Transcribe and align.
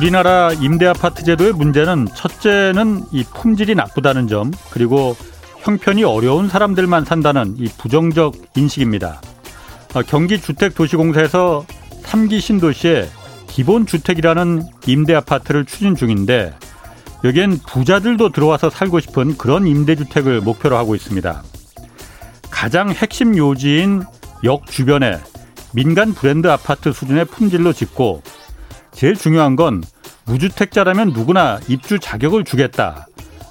우리나라 0.00 0.50
임대 0.54 0.86
아파트 0.86 1.24
제도의 1.24 1.52
문제는 1.52 2.08
첫째는 2.14 3.04
이 3.12 3.22
품질이 3.22 3.74
나쁘다는 3.74 4.28
점 4.28 4.50
그리고 4.70 5.14
형편이 5.58 6.04
어려운 6.04 6.48
사람들만 6.48 7.04
산다는 7.04 7.54
이 7.58 7.68
부정적 7.76 8.34
인식입니다. 8.56 9.20
어, 9.94 10.00
경기주택도시공사에서 10.00 11.66
3기 12.02 12.40
신도시에 12.40 13.10
기본주택이라는 13.48 14.62
임대 14.86 15.14
아파트를 15.14 15.66
추진 15.66 15.94
중인데 15.94 16.54
여기엔 17.22 17.58
부자들도 17.58 18.30
들어와서 18.30 18.70
살고 18.70 19.00
싶은 19.00 19.36
그런 19.36 19.66
임대주택을 19.66 20.40
목표로 20.40 20.78
하고 20.78 20.94
있습니다. 20.94 21.42
가장 22.50 22.88
핵심 22.88 23.36
요지인 23.36 24.04
역 24.44 24.64
주변에 24.64 25.20
민간 25.74 26.14
브랜드 26.14 26.48
아파트 26.48 26.90
수준의 26.90 27.26
품질로 27.26 27.74
짓고 27.74 28.22
제일 29.00 29.14
중요한 29.14 29.56
건 29.56 29.82
무주택자라면 30.26 31.14
누구나 31.14 31.58
입주 31.68 31.98
자격을 31.98 32.44
주겠다. 32.44 33.06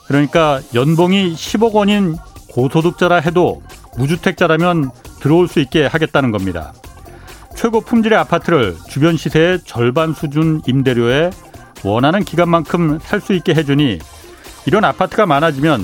그러니까 0.05 0.61
연봉이 0.75 1.33
10억 1.33 1.73
원인 1.73 2.17
고소득자라 2.51 3.15
해도 3.15 3.63
무주택자라면 3.97 4.91
들어올 5.19 5.47
수 5.47 5.59
있게 5.59 5.87
하겠다는 5.87 6.29
겁니다. 6.29 6.71
최고 7.55 7.81
품질의 7.81 8.19
아파트를 8.19 8.75
주변 8.89 9.17
시세의 9.17 9.61
절반 9.65 10.13
수준 10.13 10.61
임대료에 10.67 11.31
원하는 11.83 12.23
기간만큼 12.23 12.99
살 13.01 13.19
수 13.19 13.33
있게 13.33 13.55
해주니 13.55 13.97
이런 14.67 14.83
아파트가 14.83 15.25
많아지면 15.25 15.83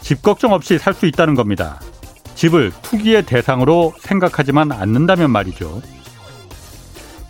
집 0.00 0.22
걱정 0.22 0.54
없이 0.54 0.78
살 0.78 0.94
수 0.94 1.04
있다는 1.04 1.34
겁니다. 1.34 1.78
집을 2.36 2.72
투기의 2.80 3.26
대상으로 3.26 3.92
생각하지만 4.00 4.72
않는다면 4.72 5.30
말이죠. 5.30 5.82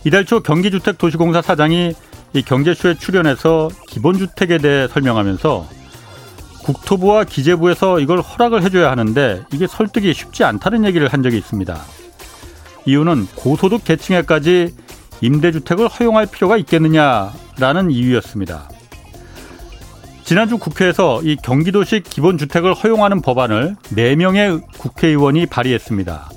이달 0.05 0.23
초 0.23 0.39
경기주택도시공사 0.39 1.41
사장이 1.41 1.93
이 2.33 2.41
경제쇼에 2.43 2.93
출연해서 2.93 3.69
기본주택에 3.87 4.59
대해 4.59 4.87
설명하면서 4.87 5.67
국토부와 6.63 7.23
기재부에서 7.23 7.99
이걸 7.99 8.21
허락을 8.21 8.61
해줘야 8.61 8.91
하는데 8.91 9.43
이게 9.51 9.65
설득이 9.65 10.13
쉽지 10.13 10.43
않다는 10.43 10.85
얘기를 10.85 11.07
한 11.07 11.23
적이 11.23 11.39
있습니다. 11.39 11.75
이유는 12.85 13.27
고소득 13.35 13.83
계층에까지 13.83 14.75
임대주택을 15.21 15.87
허용할 15.87 16.27
필요가 16.27 16.57
있겠느냐라는 16.57 17.89
이유였습니다. 17.89 18.69
지난주 20.23 20.59
국회에서 20.59 21.23
이 21.23 21.35
경기도식 21.35 22.03
기본주택을 22.03 22.75
허용하는 22.75 23.21
법안을 23.21 23.75
4명의 23.93 24.61
국회의원이 24.77 25.47
발의했습니다. 25.47 26.29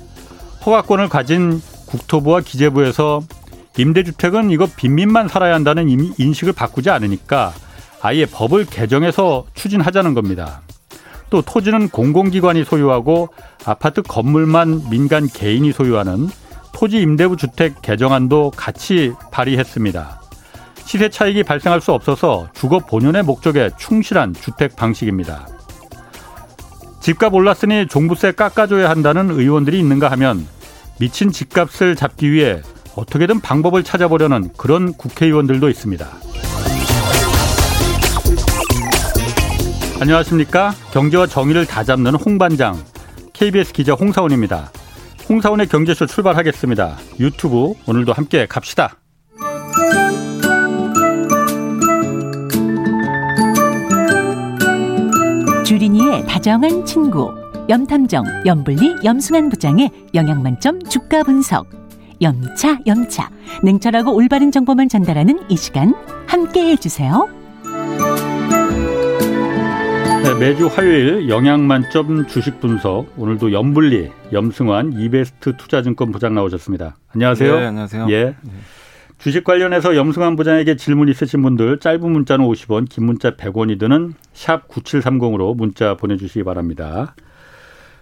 허가권을 0.65 1.09
가진 1.09 1.61
국토부와 1.85 2.41
기재부에서 2.41 3.21
임대주택은 3.79 4.51
이거 4.51 4.67
빈민만 4.75 5.29
살아야 5.29 5.53
한다는 5.53 5.87
인식을 6.17 6.51
바꾸지 6.51 6.89
않으니까 6.89 7.53
아예 8.01 8.25
법을 8.25 8.65
개정해서 8.65 9.45
추진하자는 9.53 10.13
겁니다. 10.13 10.61
또 11.29 11.41
토지는 11.41 11.89
공공기관이 11.89 12.65
소유하고 12.65 13.29
아파트 13.65 14.01
건물만 14.01 14.89
민간 14.89 15.27
개인이 15.27 15.71
소유하는 15.71 16.27
토지 16.73 16.99
임대부 16.99 17.37
주택 17.37 17.81
개정안도 17.81 18.51
같이 18.55 19.13
발의했습니다. 19.31 20.21
시세 20.83 21.07
차익이 21.09 21.43
발생할 21.43 21.79
수 21.81 21.93
없어서 21.93 22.49
주거 22.53 22.79
본연의 22.79 23.23
목적에 23.23 23.69
충실한 23.77 24.33
주택 24.33 24.75
방식입니다. 24.75 25.47
집값 26.99 27.33
올랐으니 27.33 27.87
종부세 27.87 28.33
깎아줘야 28.33 28.89
한다는 28.89 29.29
의원들이 29.29 29.79
있는가 29.79 30.11
하면 30.11 30.45
미친 30.99 31.31
집값을 31.31 31.95
잡기 31.95 32.31
위해 32.31 32.61
어떻게든 32.99 33.39
방법을 33.39 33.83
찾아보려는 33.83 34.49
그런 34.57 34.93
국회의원들도 34.93 35.69
있습니다. 35.69 36.05
안녕하십니까. 40.01 40.73
경제와 40.91 41.27
정의를 41.27 41.65
다 41.65 41.83
잡는 41.83 42.15
홍반장, 42.15 42.77
KBS 43.33 43.73
기자 43.73 43.93
홍사원입니다. 43.93 44.71
홍사원의 45.29 45.67
경제쇼 45.67 46.07
출발하겠습니다. 46.07 46.97
유튜브 47.19 47.73
오늘도 47.87 48.13
함께 48.13 48.45
갑시다. 48.45 48.97
주린이의 55.65 56.25
다정한 56.25 56.83
친구, 56.85 57.31
염탐정, 57.69 58.25
염불리, 58.45 58.97
염승한 59.03 59.49
부장의 59.49 59.89
영양만점 60.15 60.83
주가 60.89 61.23
분석. 61.23 61.78
염차, 62.21 62.79
염차. 62.85 63.29
냉철하고 63.63 64.13
올바른 64.13 64.51
정보만 64.51 64.89
전달하는 64.89 65.39
이 65.49 65.55
시간 65.55 65.93
함께 66.27 66.71
해 66.71 66.75
주세요. 66.75 67.29
네, 70.23 70.33
매주 70.37 70.67
화요일 70.67 71.29
영양 71.29 71.65
만점 71.65 72.27
주식 72.27 72.59
분석. 72.59 73.07
오늘도 73.17 73.53
염불리, 73.53 74.11
염승환, 74.33 74.93
이베스트 74.99 75.55
투자증권 75.55 76.11
부장 76.11 76.35
나오셨습니다. 76.35 76.97
안녕하세요. 77.13 77.59
네, 77.59 77.65
안녕하세요. 77.65 78.07
예. 78.09 78.23
네. 78.25 78.51
주식 79.17 79.43
관련해서 79.43 79.95
염승환 79.95 80.35
부장에게 80.35 80.75
질문 80.75 81.09
있으신 81.09 81.41
분들 81.41 81.79
짧은 81.79 82.11
문자는 82.11 82.45
50원, 82.45 82.87
긴 82.89 83.05
문자 83.05 83.31
100원이 83.31 83.79
드는 83.79 84.13
샵 84.33 84.67
9730으로 84.67 85.55
문자 85.55 85.95
보내주시기 85.95 86.43
바랍니다. 86.43 87.15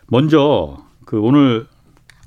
먼저 0.07 0.77
그 1.05 1.19
오늘 1.19 1.67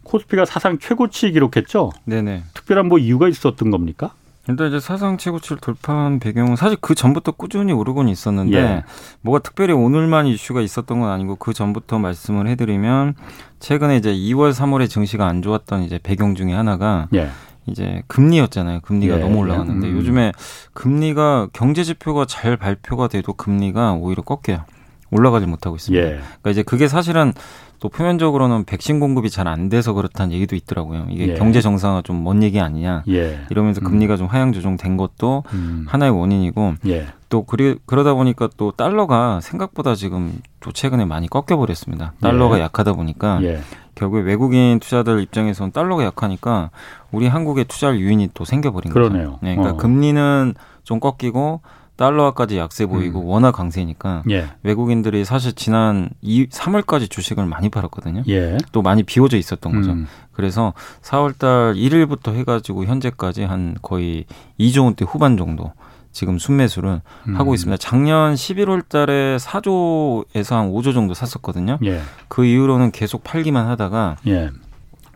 코스피가 0.05 0.44
사상 0.44 0.78
최고치 0.78 1.33
기록했죠? 1.33 1.91
네네. 2.05 2.44
특별한 2.55 2.87
뭐 2.87 2.99
이유가 2.99 3.28
있었던 3.28 3.71
겁니까? 3.71 4.12
일단 4.49 4.69
이제 4.69 4.81
사상 4.81 5.16
최고치를 5.16 5.59
돌파한 5.59 6.19
배경은 6.19 6.56
사실 6.56 6.77
그 6.81 6.94
전부터 6.94 7.33
꾸준히 7.33 7.72
오르곤 7.72 8.09
있었는데 8.09 8.56
예. 8.56 8.84
뭐가 9.21 9.41
특별히 9.41 9.72
오늘만 9.75 10.27
이슈가 10.27 10.60
있었던 10.60 11.00
건 11.00 11.10
아니고 11.10 11.37
그 11.37 11.53
전부터 11.53 11.99
말씀을 11.99 12.49
해드리면 12.49 13.15
최근에 13.60 13.97
이제 13.97 14.12
2월, 14.12 14.53
3월에 14.53 14.89
증시가 14.89 15.27
안 15.27 15.43
좋았던 15.43 15.83
이제 15.83 16.00
배경 16.03 16.34
중에 16.34 16.53
하나가 16.53 17.09
예. 17.15 17.31
이제 17.66 18.03
금리였잖아요. 18.09 18.81
금리가 18.81 19.16
예. 19.16 19.21
너무 19.21 19.39
올라갔는데 19.39 19.89
음. 19.89 19.97
요즘에 19.97 20.33
금리가 20.72 21.49
경제 21.53 21.84
지표가 21.84 22.25
잘 22.25 22.56
발표가 22.56 23.09
돼도 23.09 23.34
금리가 23.34 23.93
오히려 23.93 24.22
꺾여요. 24.22 24.65
올라가지 25.10 25.47
못하고 25.47 25.77
있습니다. 25.77 26.05
예. 26.05 26.10
그러니까 26.12 26.50
이제 26.50 26.62
그게 26.62 26.89
사실은 26.89 27.33
또 27.80 27.88
표면적으로는 27.88 28.64
백신 28.64 29.00
공급이 29.00 29.30
잘 29.30 29.48
안 29.48 29.68
돼서 29.68 29.92
그렇다는 29.94 30.32
얘기도 30.34 30.54
있더라고요. 30.54 31.06
이게 31.10 31.28
예. 31.28 31.34
경제 31.34 31.60
정상화 31.60 32.02
좀 32.02 32.20
먼 32.22 32.42
얘기 32.42 32.60
아니냐. 32.60 33.02
예. 33.08 33.41
이러면서 33.50 33.80
금리가 33.80 34.14
음. 34.14 34.16
좀 34.18 34.26
하향 34.26 34.52
조정된 34.52 34.96
것도 34.98 35.44
음. 35.54 35.86
하나의 35.88 36.12
원인이고 36.12 36.74
예. 36.86 37.06
또 37.30 37.44
그리, 37.44 37.76
그러다 37.86 38.12
보니까 38.14 38.48
또 38.56 38.70
달러가 38.72 39.41
생각보다 39.41 39.94
지금 39.94 40.41
또 40.60 40.72
최근에 40.72 41.04
많이 41.06 41.26
꺾여 41.28 41.56
버렸습니다. 41.56 42.12
달러가 42.20 42.58
예. 42.58 42.62
약하다 42.62 42.92
보니까 42.92 43.41
예. 43.42 43.60
결국에 43.94 44.22
외국인 44.22 44.78
투자들 44.80 45.20
입장에서는 45.22 45.72
달러가 45.72 46.04
약하니까 46.04 46.70
우리 47.10 47.26
한국에 47.28 47.64
투자할 47.64 47.98
유인이 47.98 48.30
또 48.34 48.44
생겨버린 48.44 48.92
그러네요. 48.92 49.24
거죠. 49.32 49.38
네, 49.42 49.54
그러니까 49.56 49.74
어. 49.74 49.76
금리는 49.78 50.54
좀 50.84 51.00
꺾이고 51.00 51.60
달러화까지 52.00 52.56
약세 52.56 52.87
보이고 52.87 53.21
음. 53.21 53.27
워낙 53.27 53.53
강세니까 53.53 54.22
예. 54.31 54.49
외국인들이 54.62 55.27
사실 55.27 55.53
지난 55.53 56.09
2, 56.22 56.49
3월까지 56.49 57.11
주식을 57.11 57.44
많이 57.44 57.69
팔았거든요. 57.69 58.22
예. 58.28 58.56
또 58.72 58.81
많이 58.81 59.03
비워져 59.03 59.37
있었던 59.37 59.72
거죠. 59.72 59.93
음. 59.93 60.06
그래서 60.33 60.72
4월달 61.03 61.77
1일부터 61.77 62.33
해가지고 62.33 62.87
현재까지 62.87 63.43
한 63.43 63.77
거의 63.83 64.25
2조 64.59 64.84
원대 64.84 65.05
후반 65.05 65.36
정도 65.36 65.74
지금 66.10 66.39
순매수를 66.39 67.03
음. 67.28 67.36
하고 67.36 67.53
있습니다. 67.53 67.77
작년 67.77 68.33
11월 68.34 68.89
달에 68.89 69.36
4조에서 69.36 70.54
한 70.54 70.71
5조 70.71 70.95
정도 70.95 71.13
샀었거든요. 71.13 71.78
예. 71.84 72.01
그 72.28 72.47
이후로는 72.47 72.92
계속 72.92 73.22
팔기만 73.24 73.66
하다가 73.69 74.16
예. 74.27 74.48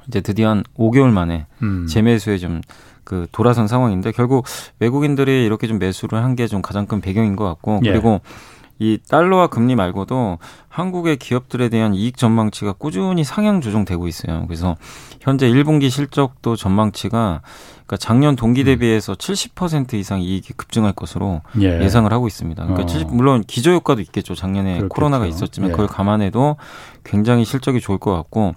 이제 0.06 0.20
드디어 0.20 0.50
한 0.50 0.62
5개월 0.76 1.10
만에 1.10 1.46
음. 1.62 1.86
재매수에 1.86 2.36
좀 2.36 2.60
그 3.04 3.26
돌아선 3.32 3.68
상황인데 3.68 4.12
결국 4.12 4.44
외국인들이 4.80 5.44
이렇게 5.44 5.66
좀 5.66 5.78
매수를 5.78 6.22
한 6.22 6.34
게 6.36 6.46
좀 6.48 6.62
가장 6.62 6.86
큰 6.86 7.00
배경인 7.00 7.36
것 7.36 7.44
같고 7.44 7.80
예. 7.84 7.90
그리고 7.92 8.20
이 8.80 8.98
달러와 9.08 9.46
금리 9.46 9.76
말고도 9.76 10.38
한국의 10.68 11.16
기업들에 11.18 11.68
대한 11.68 11.94
이익 11.94 12.16
전망치가 12.16 12.72
꾸준히 12.72 13.22
상향 13.22 13.60
조정되고 13.60 14.08
있어요. 14.08 14.44
그래서 14.48 14.76
현재 15.20 15.48
1분기 15.48 15.90
실적도 15.90 16.56
전망치가 16.56 17.40
그러니까 17.86 17.96
작년 17.98 18.34
동기 18.34 18.62
음. 18.62 18.64
대비해서 18.64 19.14
70% 19.14 19.94
이상 19.94 20.20
이익이 20.20 20.54
급증할 20.54 20.92
것으로 20.92 21.42
예. 21.60 21.88
상을 21.88 22.12
하고 22.12 22.26
있습니다. 22.26 22.60
그러니까 22.64 22.82
어. 22.82 22.86
70, 22.86 23.14
물론 23.14 23.44
기저 23.46 23.70
효과도 23.72 24.00
있겠죠. 24.00 24.34
작년에 24.34 24.78
그렇겠죠. 24.78 24.88
코로나가 24.88 25.26
있었지만 25.26 25.68
예. 25.68 25.72
그걸 25.72 25.86
감안해도 25.86 26.56
굉장히 27.04 27.44
실적이 27.44 27.80
좋을 27.80 27.98
것 27.98 28.12
같고 28.12 28.54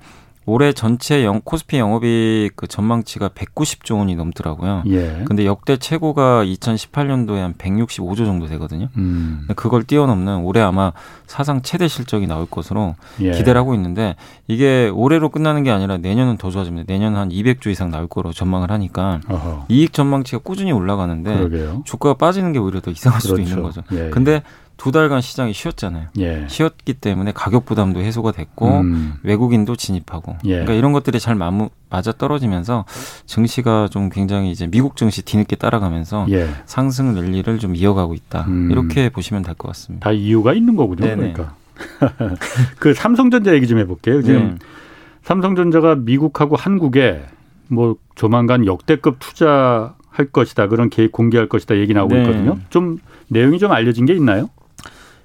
올해 0.49 0.71
전체 0.71 1.25
영, 1.25 1.41
코스피 1.43 1.77
영업이익 1.77 2.55
그 2.55 2.67
전망치가 2.67 3.27
190조 3.27 3.97
원이 3.97 4.15
넘더라고요. 4.15 4.83
예. 4.87 5.23
근데 5.25 5.45
역대 5.45 5.75
최고가 5.75 6.45
2018년도에 6.45 7.35
한 7.35 7.53
165조 7.53 8.15
정도 8.19 8.47
되거든요. 8.47 8.87
음. 8.95 9.45
그걸 9.57 9.83
뛰어넘는 9.83 10.37
올해 10.45 10.61
아마 10.61 10.93
사상 11.25 11.61
최대 11.63 11.89
실적이 11.89 12.27
나올 12.27 12.45
것으로 12.45 12.95
예. 13.19 13.31
기대를 13.31 13.59
하고 13.59 13.75
있는데 13.75 14.15
이게 14.47 14.87
올해로 14.87 15.27
끝나는 15.27 15.63
게 15.63 15.71
아니라 15.71 15.97
내년은 15.97 16.37
더 16.37 16.49
좋아집니다. 16.49 16.85
내년은 16.87 17.19
한 17.19 17.27
200조 17.27 17.67
이상 17.67 17.91
나올 17.91 18.07
거로 18.07 18.31
전망을 18.31 18.71
하니까 18.71 19.19
어허. 19.27 19.65
이익 19.67 19.91
전망치가 19.91 20.37
꾸준히 20.37 20.71
올라가는데 20.71 21.39
그러게요. 21.39 21.81
주가가 21.83 22.13
빠지는 22.13 22.53
게 22.53 22.59
오히려 22.59 22.79
더 22.79 22.89
이상할 22.89 23.19
수도 23.19 23.33
그렇죠. 23.33 23.49
있는 23.49 23.63
거죠. 23.63 23.81
예. 23.91 24.11
근데 24.11 24.43
두 24.77 24.91
달간 24.91 25.21
시장이 25.21 25.53
쉬었잖아요. 25.53 26.07
예. 26.19 26.45
쉬었기 26.47 26.93
때문에 26.93 27.31
가격 27.33 27.65
부담도 27.65 27.99
해소가 27.99 28.31
됐고 28.31 28.79
음. 28.81 29.15
외국인도 29.23 29.75
진입하고 29.75 30.37
예. 30.45 30.49
그러니까 30.51 30.73
이런 30.73 30.93
것들이 30.93 31.19
잘 31.19 31.35
맞아 31.35 32.11
떨어지면서 32.11 32.85
증시가 33.25 33.87
좀 33.89 34.09
굉장히 34.09 34.51
이제 34.51 34.67
미국 34.67 34.95
증시 34.95 35.23
뒤늦게 35.23 35.55
따라가면서 35.55 36.27
예. 36.29 36.47
상승 36.65 37.15
랠리를 37.15 37.57
좀 37.59 37.75
이어가고 37.75 38.13
있다. 38.13 38.45
음. 38.47 38.69
이렇게 38.71 39.09
보시면 39.09 39.43
될 39.43 39.55
것 39.55 39.67
같습니다. 39.69 40.05
다 40.09 40.11
이유가 40.13 40.53
있는 40.53 40.75
거군요. 40.75 41.01
네네. 41.05 41.33
그러니까 41.33 41.55
그 42.79 42.93
삼성전자 42.93 43.53
얘기 43.53 43.67
좀 43.67 43.79
해볼게요. 43.79 44.21
지금 44.21 44.47
네. 44.51 44.55
삼성전자가 45.23 45.95
미국하고 45.95 46.55
한국에 46.55 47.25
뭐 47.67 47.95
조만간 48.15 48.65
역대급 48.65 49.17
투자 49.19 49.95
할 50.09 50.27
것이다 50.27 50.67
그런 50.67 50.89
계획 50.89 51.11
공개할 51.11 51.47
것이다 51.49 51.77
얘기 51.77 51.93
나오고 51.93 52.13
네. 52.15 52.21
있거든요. 52.21 52.57
좀 52.69 52.97
내용이 53.27 53.59
좀 53.59 53.71
알려진 53.71 54.05
게 54.05 54.13
있나요? 54.13 54.49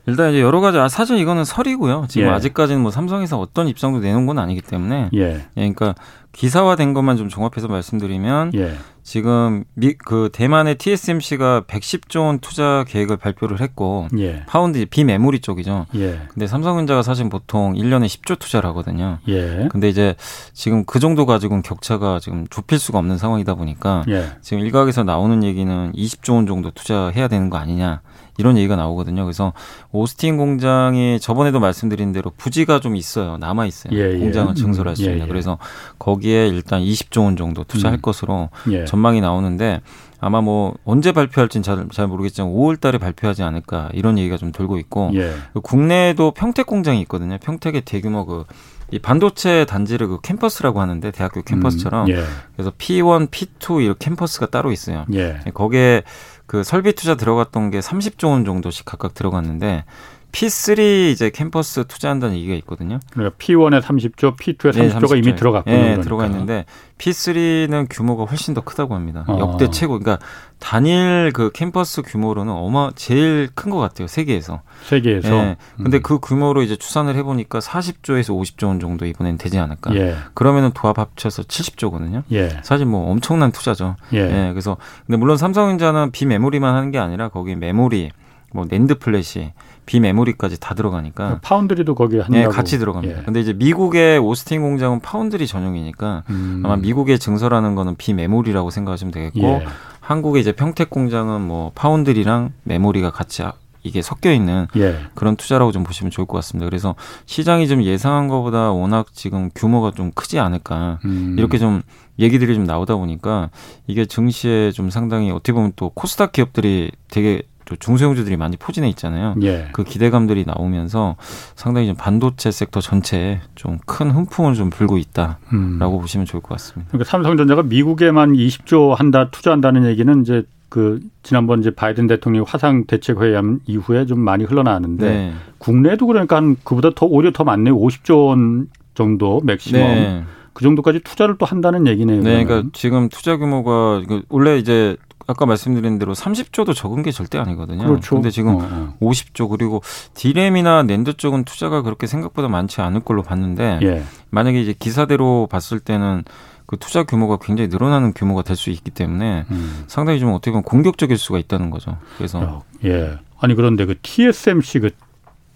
일단 0.06 0.30
이제 0.30 0.40
여러 0.40 0.60
가지 0.60 0.78
아, 0.78 0.88
사실 0.88 1.18
이거는 1.18 1.44
설이고요. 1.44 2.06
지금 2.08 2.26
예. 2.28 2.30
아직까지는 2.32 2.80
뭐 2.80 2.90
삼성에서 2.90 3.38
어떤 3.38 3.68
입장도 3.68 4.00
내놓은 4.00 4.26
건 4.26 4.38
아니기 4.38 4.60
때문에 4.60 5.10
예. 5.14 5.20
예 5.20 5.42
그러니까 5.54 5.94
기사화된 6.32 6.94
것만 6.94 7.16
좀 7.18 7.28
종합해서 7.28 7.68
말씀드리면 7.68 8.52
예. 8.54 8.74
지금 9.02 9.64
미, 9.74 9.94
그 9.94 10.30
대만의 10.32 10.76
TSMC가 10.76 11.62
110조 11.66 12.24
원 12.24 12.38
투자 12.38 12.84
계획을 12.88 13.16
발표를 13.16 13.60
했고 13.60 14.08
예. 14.18 14.44
파운드 14.46 14.84
비메모리 14.86 15.40
쪽이죠. 15.40 15.86
예. 15.94 16.20
근데 16.28 16.46
삼성전자가 16.46 17.02
사실 17.02 17.28
보통 17.28 17.74
1년에 17.74 18.06
10조 18.06 18.38
투자를 18.38 18.68
하거든요. 18.70 19.18
예. 19.28 19.68
근데 19.70 19.88
이제 19.88 20.14
지금 20.52 20.84
그 20.84 21.00
정도 21.00 21.26
가지고는 21.26 21.62
격차가 21.62 22.18
지금 22.18 22.46
좁힐 22.48 22.78
수가 22.78 22.98
없는 22.98 23.18
상황이다 23.18 23.54
보니까 23.54 24.04
예. 24.08 24.30
지금 24.40 24.64
일각에서 24.64 25.04
나오는 25.04 25.44
얘기는 25.44 25.92
20조 25.92 26.34
원 26.34 26.46
정도 26.46 26.70
투자해야 26.70 27.28
되는 27.28 27.50
거 27.50 27.58
아니냐. 27.58 28.00
이런 28.38 28.56
얘기가 28.56 28.76
나오거든요. 28.76 29.24
그래서 29.24 29.52
오스틴 29.92 30.36
공장이 30.36 31.20
저번에도 31.20 31.60
말씀드린 31.60 32.12
대로 32.12 32.32
부지가 32.36 32.80
좀 32.80 32.96
있어요. 32.96 33.36
남아 33.38 33.66
있어요. 33.66 33.94
예, 33.94 34.14
예. 34.14 34.18
공장을 34.18 34.54
증설할 34.54 34.96
수 34.96 35.04
예, 35.04 35.12
있는. 35.12 35.24
예, 35.24 35.28
그래서 35.28 35.58
거기에 35.98 36.48
일단 36.48 36.80
20조 36.82 37.24
원 37.24 37.36
정도 37.36 37.64
투자할 37.64 37.98
음. 37.98 38.02
것으로 38.02 38.48
예. 38.70 38.84
전망이 38.84 39.20
나오는데 39.20 39.80
아마 40.24 40.40
뭐 40.40 40.74
언제 40.84 41.10
발표할지는 41.10 41.64
잘, 41.64 41.84
잘 41.90 42.06
모르겠지만 42.06 42.50
5월 42.52 42.80
달에 42.80 42.98
발표하지 42.98 43.42
않을까 43.42 43.90
이런 43.92 44.18
얘기가 44.18 44.36
좀 44.36 44.52
돌고 44.52 44.78
있고 44.78 45.10
예. 45.14 45.32
국내에도 45.62 46.30
평택 46.30 46.66
공장이 46.66 47.00
있거든요. 47.02 47.38
평택의 47.38 47.82
대규모 47.82 48.24
그이 48.24 49.00
반도체 49.02 49.64
단지를 49.64 50.06
그 50.06 50.20
캠퍼스라고 50.20 50.80
하는데 50.80 51.10
대학교 51.10 51.42
캠퍼스처럼 51.42 52.06
음, 52.06 52.10
예. 52.10 52.22
그래서 52.54 52.70
P1, 52.70 53.30
P2 53.30 53.84
이렇게 53.84 54.04
캠퍼스가 54.04 54.46
따로 54.46 54.70
있어요. 54.70 55.06
예. 55.12 55.40
거기에 55.54 56.04
그 56.52 56.62
설비 56.64 56.92
투자 56.92 57.14
들어갔던 57.14 57.70
게 57.70 57.80
30조 57.80 58.28
원 58.28 58.44
정도씩 58.44 58.84
각각 58.84 59.14
들어갔는데 59.14 59.86
P3 60.32 61.10
이제 61.10 61.30
캠퍼스 61.30 61.84
투자한다는 61.86 62.34
얘기가 62.36 62.54
있거든요. 62.56 62.98
그러니까 63.12 63.36
P1에 63.36 63.82
30조, 63.82 64.36
P2에 64.38 64.90
30조가 64.90 65.12
네, 65.12 65.18
이미 65.18 65.36
들어갔고 65.36 65.70
네, 65.70 65.76
그러니까. 65.78 66.02
들어가 66.02 66.26
있는데 66.26 66.64
P3는 66.98 67.86
규모가 67.90 68.24
훨씬 68.24 68.54
더 68.54 68.62
크다고 68.62 68.94
합니다. 68.94 69.24
어. 69.28 69.38
역대 69.38 69.70
최고. 69.70 69.98
그러니까 69.98 70.24
단일 70.58 71.32
그 71.34 71.50
캠퍼스 71.52 72.00
규모로는 72.02 72.52
어마 72.52 72.90
제일 72.94 73.48
큰 73.54 73.70
것 73.72 73.78
같아요. 73.78 74.06
세계에서. 74.06 74.62
세계에서. 74.84 75.28
네. 75.30 75.56
근데 75.76 75.98
음. 75.98 76.02
그 76.02 76.18
규모로 76.18 76.62
이제 76.62 76.76
추산을 76.76 77.14
해 77.16 77.22
보니까 77.22 77.58
40조에서 77.58 78.28
50조 78.38 78.66
원 78.68 78.80
정도 78.80 79.04
이번엔 79.06 79.36
되지 79.38 79.58
않을까. 79.58 79.94
예. 79.96 80.16
그러면은 80.34 80.70
도합 80.72 80.98
합쳐서 80.98 81.42
70조거든요. 81.42 82.22
예. 82.32 82.60
사실 82.62 82.86
뭐 82.86 83.10
엄청난 83.10 83.52
투자죠. 83.52 83.96
예. 84.14 84.18
예. 84.18 84.50
그래서 84.52 84.76
근데 85.06 85.16
물론 85.18 85.36
삼성전자는 85.36 86.10
비메모리만 86.12 86.74
하는 86.74 86.90
게 86.90 86.98
아니라 86.98 87.28
거기 87.28 87.54
메모리, 87.56 88.10
뭐 88.54 88.66
낸드 88.68 88.98
플래시 88.98 89.52
비메모리까지 89.86 90.60
다 90.60 90.74
들어가니까 90.74 91.40
파운드리도 91.42 91.94
거기에 91.94 92.20
한다고. 92.20 92.38
네, 92.38 92.46
같이 92.48 92.78
들어갑니다. 92.78 93.18
예. 93.18 93.22
근데 93.24 93.40
이제 93.40 93.52
미국의 93.52 94.18
오스틴 94.18 94.62
공장은 94.62 95.00
파운드리 95.00 95.46
전용이니까 95.46 96.24
음. 96.30 96.62
아마 96.64 96.76
미국에 96.76 97.18
증설하는 97.18 97.74
거는 97.74 97.96
비메모리라고 97.96 98.70
생각하시면 98.70 99.12
되겠고 99.12 99.40
예. 99.40 99.66
한국의 100.00 100.42
이제 100.42 100.52
평택 100.52 100.90
공장은 100.90 101.40
뭐 101.40 101.72
파운드리랑 101.74 102.52
메모리가 102.64 103.10
같이 103.10 103.42
이게 103.84 104.02
섞여 104.02 104.32
있는 104.32 104.66
예. 104.76 104.98
그런 105.14 105.36
투자라고 105.36 105.72
좀 105.72 105.82
보시면 105.82 106.10
좋을 106.10 106.26
것 106.26 106.36
같습니다. 106.38 106.66
그래서 106.66 106.94
시장이 107.26 107.66
좀 107.66 107.82
예상한 107.82 108.28
것보다 108.28 108.70
워낙 108.70 109.06
지금 109.12 109.50
규모가 109.54 109.92
좀 109.92 110.12
크지 110.12 110.38
않을까 110.38 111.00
음. 111.04 111.36
이렇게 111.38 111.58
좀 111.58 111.82
얘기들이 112.18 112.54
좀 112.54 112.64
나오다 112.64 112.96
보니까 112.96 113.50
이게 113.86 114.04
증시에 114.04 114.70
좀 114.70 114.90
상당히 114.90 115.30
어떻게 115.30 115.52
보면 115.52 115.72
또 115.76 115.90
코스닥 115.90 116.32
기업들이 116.32 116.92
되게 117.08 117.42
중소형주들이 117.78 118.36
많이 118.36 118.56
포진해 118.56 118.88
있잖아요. 118.90 119.34
예. 119.42 119.68
그 119.72 119.84
기대감들이 119.84 120.44
나오면서 120.46 121.16
상당히 121.54 121.88
좀 121.88 121.96
반도체 121.96 122.50
섹터 122.50 122.80
전체에 122.80 123.40
좀 123.54 123.78
큰 123.86 124.10
훈풍을 124.10 124.54
좀 124.54 124.70
불고 124.70 124.96
있다라고 124.96 125.38
음. 125.52 125.78
보시면 125.78 126.26
좋을 126.26 126.42
것 126.42 126.50
같습니다. 126.50 126.90
그러니까 126.90 127.10
삼성전자가 127.10 127.62
미국에만 127.62 128.32
20조 128.32 128.94
한다 128.94 129.28
투자한다는 129.30 129.86
얘기는 129.86 130.22
이제 130.22 130.44
그 130.68 131.00
지난번 131.22 131.60
이제 131.60 131.70
바이든 131.70 132.06
대통령 132.06 132.44
화상 132.48 132.86
대책 132.86 133.20
회의함 133.20 133.60
이후에 133.66 134.06
좀 134.06 134.20
많이 134.20 134.44
흘러나왔는데 134.44 135.06
네. 135.06 135.32
국내도 135.58 136.06
그러니까 136.06 136.36
한 136.36 136.56
그보다 136.64 136.90
더 136.94 137.04
오히려 137.06 137.32
더 137.32 137.44
많네요. 137.44 137.76
50조 137.76 138.28
원 138.28 138.68
정도 138.94 139.40
맥시멈. 139.44 139.80
네. 139.80 140.24
그 140.54 140.62
정도까지 140.64 141.00
투자를 141.00 141.36
또 141.38 141.46
한다는 141.46 141.86
얘기네요. 141.86 142.22
네, 142.22 142.44
그러니까 142.44 142.70
지금 142.72 143.08
투자 143.08 143.36
규모가 143.36 144.02
원래 144.28 144.58
이제 144.58 144.96
아까 145.26 145.46
말씀드린 145.46 145.98
대로 145.98 146.14
30조도 146.14 146.74
적은 146.74 147.02
게 147.02 147.10
절대 147.10 147.38
아니거든요. 147.38 147.84
그렇죠. 147.86 148.16
근데 148.16 148.30
지금 148.30 148.56
어, 148.56 148.68
어. 148.70 148.94
50조 149.00 149.48
그리고 149.50 149.82
디램이나 150.14 150.82
낸드 150.82 151.14
쪽은 151.16 151.44
투자가 151.44 151.82
그렇게 151.82 152.06
생각보다 152.06 152.48
많지 152.48 152.80
않을 152.80 153.00
걸로 153.00 153.22
봤는데 153.22 153.78
예. 153.82 154.02
만약에 154.30 154.60
이제 154.60 154.74
기사대로 154.78 155.48
봤을 155.50 155.80
때는 155.80 156.24
그 156.66 156.76
투자 156.78 157.02
규모가 157.04 157.38
굉장히 157.42 157.68
늘어나는 157.68 158.12
규모가 158.14 158.42
될 158.42 158.56
수 158.56 158.70
있기 158.70 158.90
때문에 158.90 159.44
음. 159.50 159.84
상당히 159.88 160.20
좀 160.20 160.30
어떻게 160.32 160.50
보면 160.52 160.62
공격적일 160.62 161.18
수가 161.18 161.38
있다는 161.38 161.70
거죠. 161.70 161.96
그래서 162.16 162.62
예. 162.84 163.18
아니 163.38 163.54
그런데 163.54 163.84
그 163.86 163.96
TSMC 164.02 164.78
그 164.80 164.90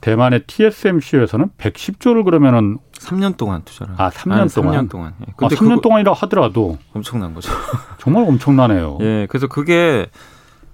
대만의 0.07 0.45
TSMC에서는 0.47 1.51
110조를 1.59 2.25
그러면은 2.25 2.79
3년 2.93 3.37
동안 3.37 3.63
투자를. 3.65 3.95
아, 3.97 4.09
3년 4.11 4.33
아니, 4.33 4.49
동안. 4.51 4.87
3년 4.87 4.89
동안. 4.89 5.15
예. 5.23 5.33
근데 5.37 5.57
아, 5.57 5.59
3년 5.59 5.83
동안이라 5.83 6.13
하더라도 6.13 6.79
엄청난 6.95 7.35
거죠. 7.35 7.51
정말 7.99 8.23
엄청나네요. 8.23 8.99
예. 9.01 9.27
그래서 9.29 9.49
그게 9.49 10.07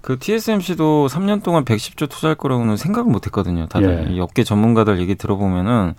그 0.02 0.18
TSMC도 0.18 1.06
3년 1.06 1.42
동안 1.42 1.64
110조 1.64 2.10
투자할 2.10 2.34
거라고는 2.34 2.76
생각을 2.76 3.10
못 3.10 3.24
했거든요. 3.24 3.66
다들 3.68 4.08
예. 4.10 4.20
업계 4.20 4.44
전문가들 4.44 5.00
얘기 5.00 5.14
들어보면은 5.14 5.94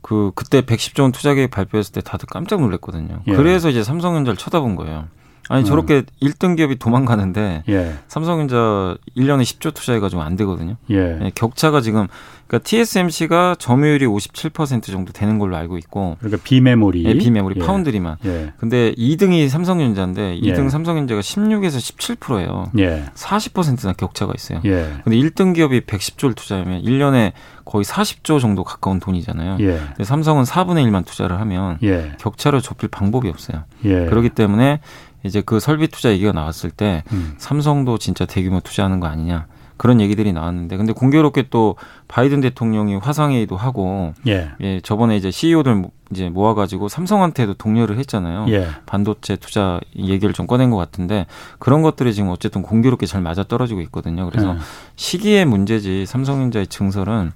그 0.00 0.30
그때 0.36 0.60
110조 0.60 1.02
원 1.02 1.10
투자 1.10 1.34
계획 1.34 1.50
발표했을 1.50 1.92
때 1.92 2.00
다들 2.02 2.28
깜짝 2.30 2.60
놀랐거든요. 2.60 3.22
예. 3.26 3.34
그래서 3.34 3.68
이제 3.68 3.82
삼성전자를 3.82 4.36
쳐다본 4.36 4.76
거예요. 4.76 5.08
아니 5.48 5.64
저렇게 5.64 5.96
음. 5.96 6.04
1등 6.22 6.56
기업이 6.56 6.78
도망가는데 6.78 7.64
예. 7.68 7.94
삼성전자 8.06 8.96
1년에 9.16 9.42
10조 9.42 9.74
투자해 9.74 9.98
가지고 9.98 10.22
안 10.22 10.36
되거든요. 10.36 10.76
예. 10.90 11.18
예. 11.20 11.32
격차가 11.34 11.80
지금 11.80 12.06
그러니까 12.50 12.68
TSMC가 12.68 13.54
점유율이 13.60 14.06
57% 14.06 14.82
정도 14.82 15.12
되는 15.12 15.38
걸로 15.38 15.54
알고 15.56 15.78
있고 15.78 16.16
그러니까 16.18 16.42
비메모리 16.42 17.04
네, 17.04 17.14
비메모리 17.14 17.60
예. 17.60 17.64
파운드리만. 17.64 18.16
예. 18.24 18.52
근데 18.58 18.92
2등이 18.94 19.48
삼성전자인데 19.48 20.40
2등 20.40 20.64
예. 20.64 20.68
삼성전자가 20.68 21.20
16에서 21.20 22.18
17%예요. 22.18 22.72
예. 22.78 23.04
40%나 23.14 23.92
격차가 23.92 24.32
있어요. 24.34 24.60
예. 24.64 24.96
근데 25.04 25.16
1등 25.16 25.54
기업이 25.54 25.82
110조를 25.82 26.34
투자하면 26.34 26.82
1년에 26.82 27.32
거의 27.64 27.84
40조 27.84 28.40
정도 28.40 28.64
가까운 28.64 28.98
돈이잖아요. 28.98 29.58
예. 29.60 29.78
근데 29.78 30.02
삼성은 30.02 30.42
4분의 30.42 30.84
1만 30.88 31.06
투자를 31.06 31.38
하면 31.38 31.78
예. 31.84 32.16
격차를 32.18 32.62
좁힐 32.62 32.88
방법이 32.88 33.28
없어요. 33.28 33.62
예. 33.84 34.06
그렇기 34.06 34.30
때문에 34.30 34.80
이제 35.22 35.40
그 35.40 35.60
설비 35.60 35.86
투자 35.86 36.10
얘기가 36.10 36.32
나왔을 36.32 36.70
때 36.70 37.04
음. 37.12 37.34
삼성도 37.38 37.98
진짜 37.98 38.24
대규모 38.24 38.58
투자하는 38.58 38.98
거 38.98 39.06
아니냐. 39.06 39.46
그런 39.80 39.98
얘기들이 39.98 40.34
나왔는데 40.34 40.76
근데 40.76 40.92
공교롭게 40.92 41.46
또 41.48 41.76
바이든 42.06 42.42
대통령이 42.42 42.96
화상회의도 42.96 43.56
하고 43.56 44.12
예, 44.26 44.50
예 44.60 44.78
저번에 44.82 45.16
이제 45.16 45.30
CEO들 45.30 45.86
이제 46.12 46.28
모아가지고 46.28 46.88
삼성한테도 46.88 47.54
독려를 47.54 47.98
했잖아요. 47.98 48.46
예. 48.48 48.66
반도체 48.84 49.36
투자 49.36 49.80
얘기를 49.96 50.32
좀 50.34 50.46
꺼낸 50.46 50.70
것 50.70 50.76
같은데 50.76 51.26
그런 51.58 51.82
것들이 51.82 52.12
지금 52.12 52.30
어쨌든 52.30 52.62
공교롭게 52.62 53.06
잘 53.06 53.20
맞아 53.20 53.44
떨어지고 53.44 53.80
있거든요. 53.82 54.28
그래서 54.28 54.54
예. 54.54 54.58
시기의 54.96 55.44
문제지 55.44 56.06
삼성전자의 56.06 56.66
증설은 56.66 57.32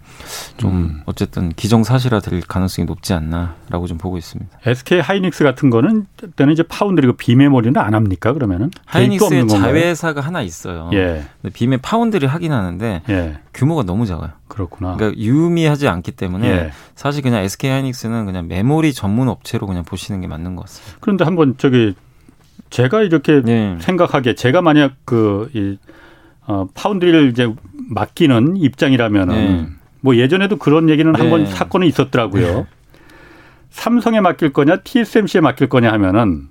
좀 0.56 0.70
음. 0.70 1.02
어쨌든 1.06 1.50
기정사실화 1.50 2.20
될 2.20 2.40
가능성이 2.40 2.86
높지 2.86 3.14
않나라고 3.14 3.86
좀 3.86 3.96
보고 3.96 4.18
있습니다. 4.18 4.58
SK 4.66 5.00
하이닉스 5.00 5.44
같은 5.44 5.70
거는 5.70 6.06
때는 6.36 6.52
이제 6.52 6.62
파운드리 6.64 7.06
그 7.06 7.12
비메모리는 7.12 7.80
안 7.80 7.94
합니까 7.94 8.32
그러면은? 8.32 8.70
하이닉스의 8.86 9.46
자회사가 9.46 10.20
하나 10.20 10.42
있어요. 10.42 10.90
예. 10.94 11.24
비메 11.52 11.76
파운드리 11.76 12.26
하긴 12.26 12.52
하는데 12.52 13.02
예. 13.08 13.38
규모가 13.54 13.84
너무 13.84 14.04
작아요. 14.04 14.30
그렇구나. 14.48 14.96
그러니까 14.96 15.20
유미하지 15.20 15.88
않기 15.88 16.12
때문에 16.12 16.48
예. 16.48 16.70
사실 16.94 17.22
그냥 17.22 17.42
SK 17.44 17.70
하이닉스는 17.70 18.26
그냥 18.26 18.46
메모리 18.64 18.94
전문 18.94 19.28
업체로 19.28 19.66
그냥 19.66 19.84
보시는 19.84 20.22
게 20.22 20.26
맞는 20.26 20.56
것 20.56 20.62
같습니다. 20.62 20.96
그런데 21.00 21.24
한번 21.24 21.54
저기 21.58 21.94
제가 22.70 23.02
이렇게 23.02 23.42
예. 23.46 23.76
생각하기에 23.78 24.34
제가 24.34 24.62
만약 24.62 24.94
그이 25.04 25.78
어, 26.46 26.66
파운드리를 26.74 27.30
이제 27.30 27.52
맡기는 27.90 28.56
입장이라면은 28.56 29.34
예. 29.34 29.66
뭐 30.00 30.16
예전에도 30.16 30.56
그런 30.56 30.88
얘기는 30.88 31.14
한번 31.14 31.42
예. 31.42 31.46
사건이 31.46 31.86
있었더라고요. 31.88 32.46
예. 32.46 32.66
삼성에 33.70 34.20
맡길 34.20 34.52
거냐 34.52 34.78
TSMC에 34.78 35.40
맡길 35.40 35.68
거냐 35.68 35.92
하면은 35.92 36.48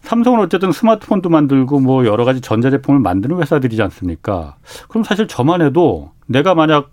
삼성은 0.00 0.40
어쨌든 0.40 0.72
스마트폰도 0.72 1.28
만들고 1.28 1.78
뭐 1.78 2.04
여러 2.06 2.24
가지 2.24 2.40
전자제품을 2.40 2.98
만드는 3.00 3.38
회사들이지 3.40 3.80
않습니까? 3.82 4.56
그럼 4.88 5.04
사실 5.04 5.28
저만 5.28 5.62
해도 5.62 6.10
내가 6.26 6.54
만약 6.54 6.90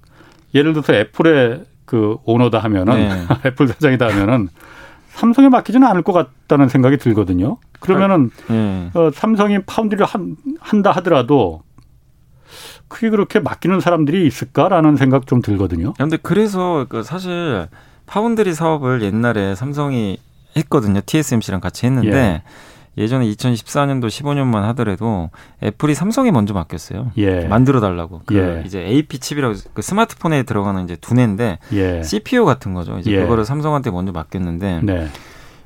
예를 0.53 0.73
들어서 0.73 0.93
애플의 0.93 1.63
그 1.89 2.17
오너다 2.24 2.60
하면은 2.60 3.10
네. 3.10 3.27
애플 3.50 3.67
사장이다 3.67 4.10
하면은 4.10 4.48
삼성에 5.10 5.50
맡기지는 5.50 5.88
않을 5.88 6.03
것 6.03 6.13
같다는 6.13 6.69
생각이 6.69 6.98
들거든요. 6.98 7.58
그러면은 7.79 8.29
네. 8.48 8.91
어, 8.93 9.10
삼성이 9.12 9.58
파운드를 9.65 10.05
한, 10.05 10.36
한다 10.60 10.91
하더라도 10.91 11.63
크게 12.89 13.10
그렇게 13.10 13.39
맡기는 13.39 13.79
사람들이 13.79 14.27
있을까라는 14.27 14.98
생각 14.98 15.25
좀 15.25 15.41
들거든요. 15.41 15.93
그런데 15.93 16.17
그래서 16.22 16.86
그 16.88 17.01
사실 17.01 17.67
파운드리 18.05 18.53
사업을 18.53 19.01
옛날에 19.01 19.55
삼성이 19.55 20.19
했거든요. 20.58 21.01
TSMC랑 21.03 21.60
같이 21.60 21.88
했는데 21.88 22.15
예. 22.15 22.43
예전에 23.00 23.25
2014년도 23.27 24.08
15년만 24.08 24.62
하더라도 24.62 25.29
애플이 25.63 25.96
삼성에 25.96 26.32
먼저 26.32 26.53
맡겼어요. 26.53 27.12
예. 27.18 27.48
만들어 27.48 27.79
달라고. 27.79 28.22
그 28.25 28.36
예. 28.36 28.63
이제 28.65 28.79
AP 28.82 29.20
칩이라고 29.20 29.56
그 29.74 29.82
스마트폰에 29.82 30.44
들어가는 30.44 30.84
이제 30.84 30.98
두뇌인데 30.98 31.60
예. 31.72 32.03
CPU 32.03 32.44
같은 32.44 32.74
거죠. 32.74 33.00
이제 33.00 33.12
예. 33.12 33.22
그거를 33.22 33.46
삼성한테 33.46 33.89
먼저 33.89 34.12
맡겼는데 34.12 34.82
네. 34.84 35.08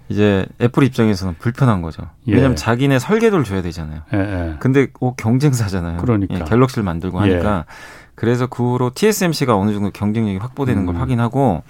이제 0.09 0.45
애플 0.61 0.83
입장에서는 0.83 1.35
불편한 1.39 1.81
거죠. 1.81 2.03
예. 2.27 2.33
왜냐하면 2.33 2.55
자기네 2.55 2.99
설계도를 2.99 3.43
줘야 3.43 3.63
되잖아요. 3.63 4.01
예, 4.13 4.55
근데 4.59 4.87
어, 4.99 5.15
경쟁사잖아요. 5.15 5.97
그러니까 5.97 6.45
갤럭시를 6.45 6.83
만들고 6.83 7.19
하니까 7.19 7.65
그래서 8.13 8.45
그 8.45 8.73
후로 8.73 8.91
TSMC가 8.93 9.57
어느 9.57 9.73
정도 9.73 9.89
경쟁력이 9.89 10.37
확보되는 10.37 10.83
음. 10.83 10.85
걸 10.85 10.97
확인하고 10.97 11.63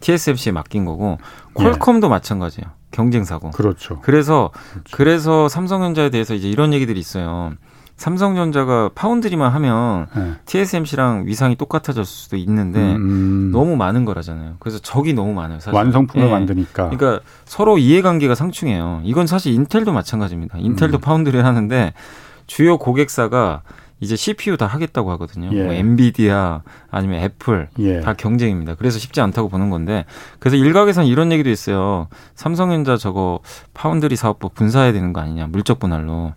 TSMC에 0.00 0.52
맡긴 0.52 0.84
거고 0.84 1.18
퀄컴도 1.56 2.08
마찬가지예요. 2.08 2.70
경쟁사고. 2.90 3.50
그렇죠. 3.50 4.00
그래서 4.00 4.50
그렇죠. 4.72 4.96
그래서 4.96 5.48
삼성전자에 5.48 6.10
대해서 6.10 6.34
이제 6.34 6.48
이런 6.48 6.72
얘기들이 6.72 6.98
있어요. 6.98 7.52
삼성전자가 7.96 8.90
파운드리만 8.94 9.52
하면 9.52 10.06
네. 10.14 10.32
TSMC랑 10.44 11.24
위상이 11.26 11.56
똑같아질 11.56 12.04
수도 12.04 12.36
있는데 12.36 12.78
음, 12.78 12.96
음. 12.96 13.50
너무 13.52 13.76
많은 13.76 14.04
거라잖아요. 14.04 14.56
그래서 14.58 14.78
적이 14.78 15.14
너무 15.14 15.32
많아요. 15.32 15.60
사실. 15.60 15.74
완성품을 15.74 16.26
네. 16.26 16.32
만드니까. 16.32 16.90
그러니까 16.90 17.20
서로 17.46 17.78
이해관계가 17.78 18.34
상충해요. 18.34 19.00
이건 19.04 19.26
사실 19.26 19.54
인텔도 19.54 19.92
마찬가지입니다. 19.92 20.58
인텔도 20.58 20.98
음. 20.98 21.00
파운드리 21.00 21.38
하는데 21.38 21.94
주요 22.46 22.76
고객사가 22.76 23.62
이제 24.00 24.14
CPU 24.14 24.56
다 24.56 24.66
하겠다고 24.66 25.10
하거든요. 25.12 25.50
예. 25.52 25.64
뭐 25.64 25.72
엔비디아 25.72 26.62
아니면 26.90 27.22
애플 27.22 27.68
예. 27.78 28.00
다 28.00 28.12
경쟁입니다. 28.12 28.74
그래서 28.74 28.98
쉽지 28.98 29.20
않다고 29.20 29.48
보는 29.48 29.70
건데 29.70 30.04
그래서 30.38 30.56
일각에서는 30.56 31.08
이런 31.08 31.32
얘기도 31.32 31.50
있어요. 31.50 32.08
삼성전자 32.34 32.96
저거 32.96 33.40
파운드리 33.72 34.16
사업부 34.16 34.50
분사해야 34.50 34.92
되는 34.92 35.12
거 35.12 35.20
아니냐 35.20 35.46
물적 35.46 35.78
분할로. 35.78 36.34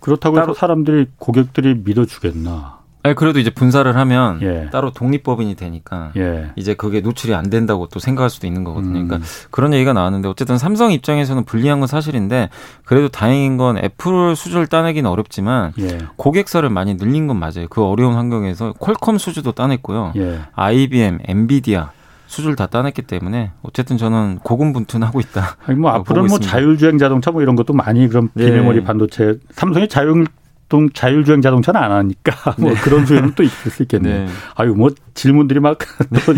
그렇다고 0.00 0.40
해서 0.40 0.54
사람들이 0.54 1.06
고객들이 1.18 1.74
믿어주겠나? 1.74 2.77
네, 3.04 3.14
그래도 3.14 3.38
이제 3.38 3.48
분사를 3.50 3.96
하면 3.96 4.42
예. 4.42 4.68
따로 4.70 4.90
독립법인이 4.90 5.54
되니까 5.54 6.12
예. 6.16 6.50
이제 6.56 6.74
그게 6.74 7.00
노출이 7.00 7.34
안 7.34 7.48
된다고 7.48 7.88
또 7.88 8.00
생각할 8.00 8.28
수도 8.28 8.46
있는 8.46 8.64
거거든요. 8.64 8.92
그러니까 8.92 9.16
음. 9.16 9.22
그런 9.50 9.72
얘기가 9.72 9.92
나왔는데 9.92 10.28
어쨌든 10.28 10.58
삼성 10.58 10.92
입장에서는 10.92 11.44
불리한 11.44 11.80
건 11.80 11.86
사실인데 11.86 12.50
그래도 12.84 13.08
다행인 13.08 13.56
건 13.56 13.78
애플 13.78 14.36
수주를 14.36 14.66
따내기는 14.66 15.08
어렵지만 15.08 15.72
예. 15.78 15.98
고객사를 16.16 16.68
많이 16.68 16.94
늘린 16.94 17.26
건 17.28 17.38
맞아요. 17.38 17.66
그 17.70 17.82
어려운 17.82 18.14
환경에서 18.14 18.74
퀄컴 18.78 19.18
수주도 19.18 19.52
따냈고요. 19.52 20.12
예. 20.16 20.40
IBM, 20.54 21.20
엔비디아 21.24 21.92
수주를 22.28 22.56
다 22.56 22.66
따냈기 22.66 23.02
때문에 23.02 23.52
어쨌든 23.62 23.96
저는 23.96 24.40
고군분투하고 24.42 25.18
있다. 25.20 25.56
아니 25.66 25.78
뭐 25.78 25.90
앞으로는 25.92 26.28
뭐 26.28 26.38
자율주행 26.38 26.98
자동차 26.98 27.30
뭐 27.30 27.42
이런 27.42 27.56
것도 27.56 27.72
많이 27.72 28.06
그럼 28.06 28.28
네. 28.34 28.44
비메모리 28.44 28.84
반도체 28.84 29.38
삼성의 29.52 29.88
자율 29.88 30.26
동 30.68 30.90
자율주행 30.90 31.40
자동차는 31.40 31.80
안 31.80 31.92
하니까 31.92 32.54
뭐 32.60 32.72
네. 32.72 32.80
그런 32.80 33.06
수요는 33.06 33.32
또 33.34 33.42
있을 33.42 33.70
수 33.70 33.82
있겠네요. 33.82 34.26
네. 34.26 34.28
아유 34.54 34.74
뭐 34.74 34.90
질문들이 35.14 35.60
막 35.60 35.78
또 36.26 36.34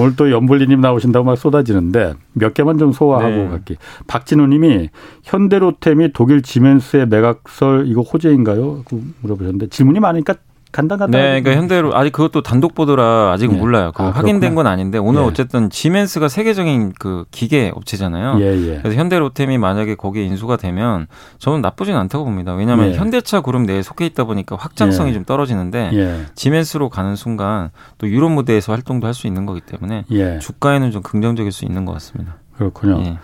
오늘 0.00 0.16
또 0.16 0.30
연불리님 0.30 0.80
나오신다고 0.80 1.24
막 1.24 1.36
쏟아지는데 1.36 2.14
몇 2.34 2.52
개만 2.54 2.78
좀 2.78 2.92
소화하고 2.92 3.34
네. 3.34 3.48
갈게. 3.48 3.76
박진우님이 4.06 4.90
현대로템이 5.22 6.12
독일 6.12 6.42
지멘스의 6.42 7.08
매각설 7.08 7.84
이거 7.86 8.02
호재인가요? 8.02 8.84
물어보셨는데 9.20 9.68
질문이 9.68 10.00
많으니까 10.00 10.34
간단간단. 10.72 11.10
네, 11.10 11.40
그러니까 11.42 11.52
현대로 11.52 11.94
아직 11.94 12.12
그것도 12.12 12.42
단독 12.42 12.74
보도라 12.74 13.30
아직은 13.32 13.54
네. 13.56 13.60
몰라요. 13.60 13.92
그 13.94 14.02
아, 14.02 14.10
확인된 14.10 14.54
건 14.54 14.66
아닌데 14.66 14.98
오늘 14.98 15.20
예. 15.22 15.26
어쨌든 15.26 15.68
지멘스가 15.70 16.28
세계적인 16.28 16.94
그 16.98 17.24
기계 17.30 17.70
업체잖아요. 17.74 18.40
예, 18.40 18.46
예. 18.56 18.78
그래서 18.78 18.98
현대로템이 18.98 19.58
만약에 19.58 19.94
거기에 19.94 20.24
인수가 20.24 20.56
되면 20.56 21.06
저는 21.38 21.60
나쁘진 21.60 21.94
않다고 21.94 22.24
봅니다. 22.24 22.54
왜냐하면 22.54 22.88
예. 22.88 22.94
현대차 22.94 23.42
그룹 23.42 23.62
내에 23.62 23.82
속해 23.82 24.06
있다 24.06 24.24
보니까 24.24 24.56
확장성이 24.56 25.10
예. 25.10 25.14
좀 25.14 25.24
떨어지는데 25.24 25.90
예. 25.92 26.20
지멘스로 26.34 26.88
가는 26.88 27.14
순간 27.16 27.70
또 27.98 28.08
유럽 28.08 28.30
무대에서 28.32 28.72
활동도 28.72 29.06
할 29.06 29.12
수 29.12 29.26
있는 29.26 29.44
거기 29.44 29.60
때문에 29.60 30.04
주가에는 30.40 30.90
좀 30.90 31.02
긍정적일 31.02 31.52
수 31.52 31.66
있는 31.66 31.84
것 31.84 31.92
같습니다. 31.92 32.36
그렇군요. 32.56 33.18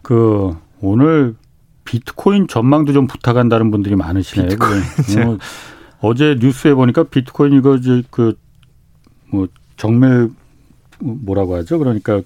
그 0.00 0.56
오늘 0.80 1.34
비트코인 1.84 2.48
전망도 2.48 2.92
좀 2.94 3.06
부탁한다는 3.06 3.70
분들이 3.70 3.96
많으시네요. 3.96 4.48
비트코인. 4.48 5.38
뭐 6.00 6.10
어제 6.10 6.36
뉴스에 6.38 6.74
보니까 6.74 7.04
비트코인 7.04 7.52
이거 7.52 7.78
그뭐 8.10 9.48
정밀 9.76 10.30
뭐라고 10.98 11.56
하죠? 11.56 11.78
그러니까 11.78 12.20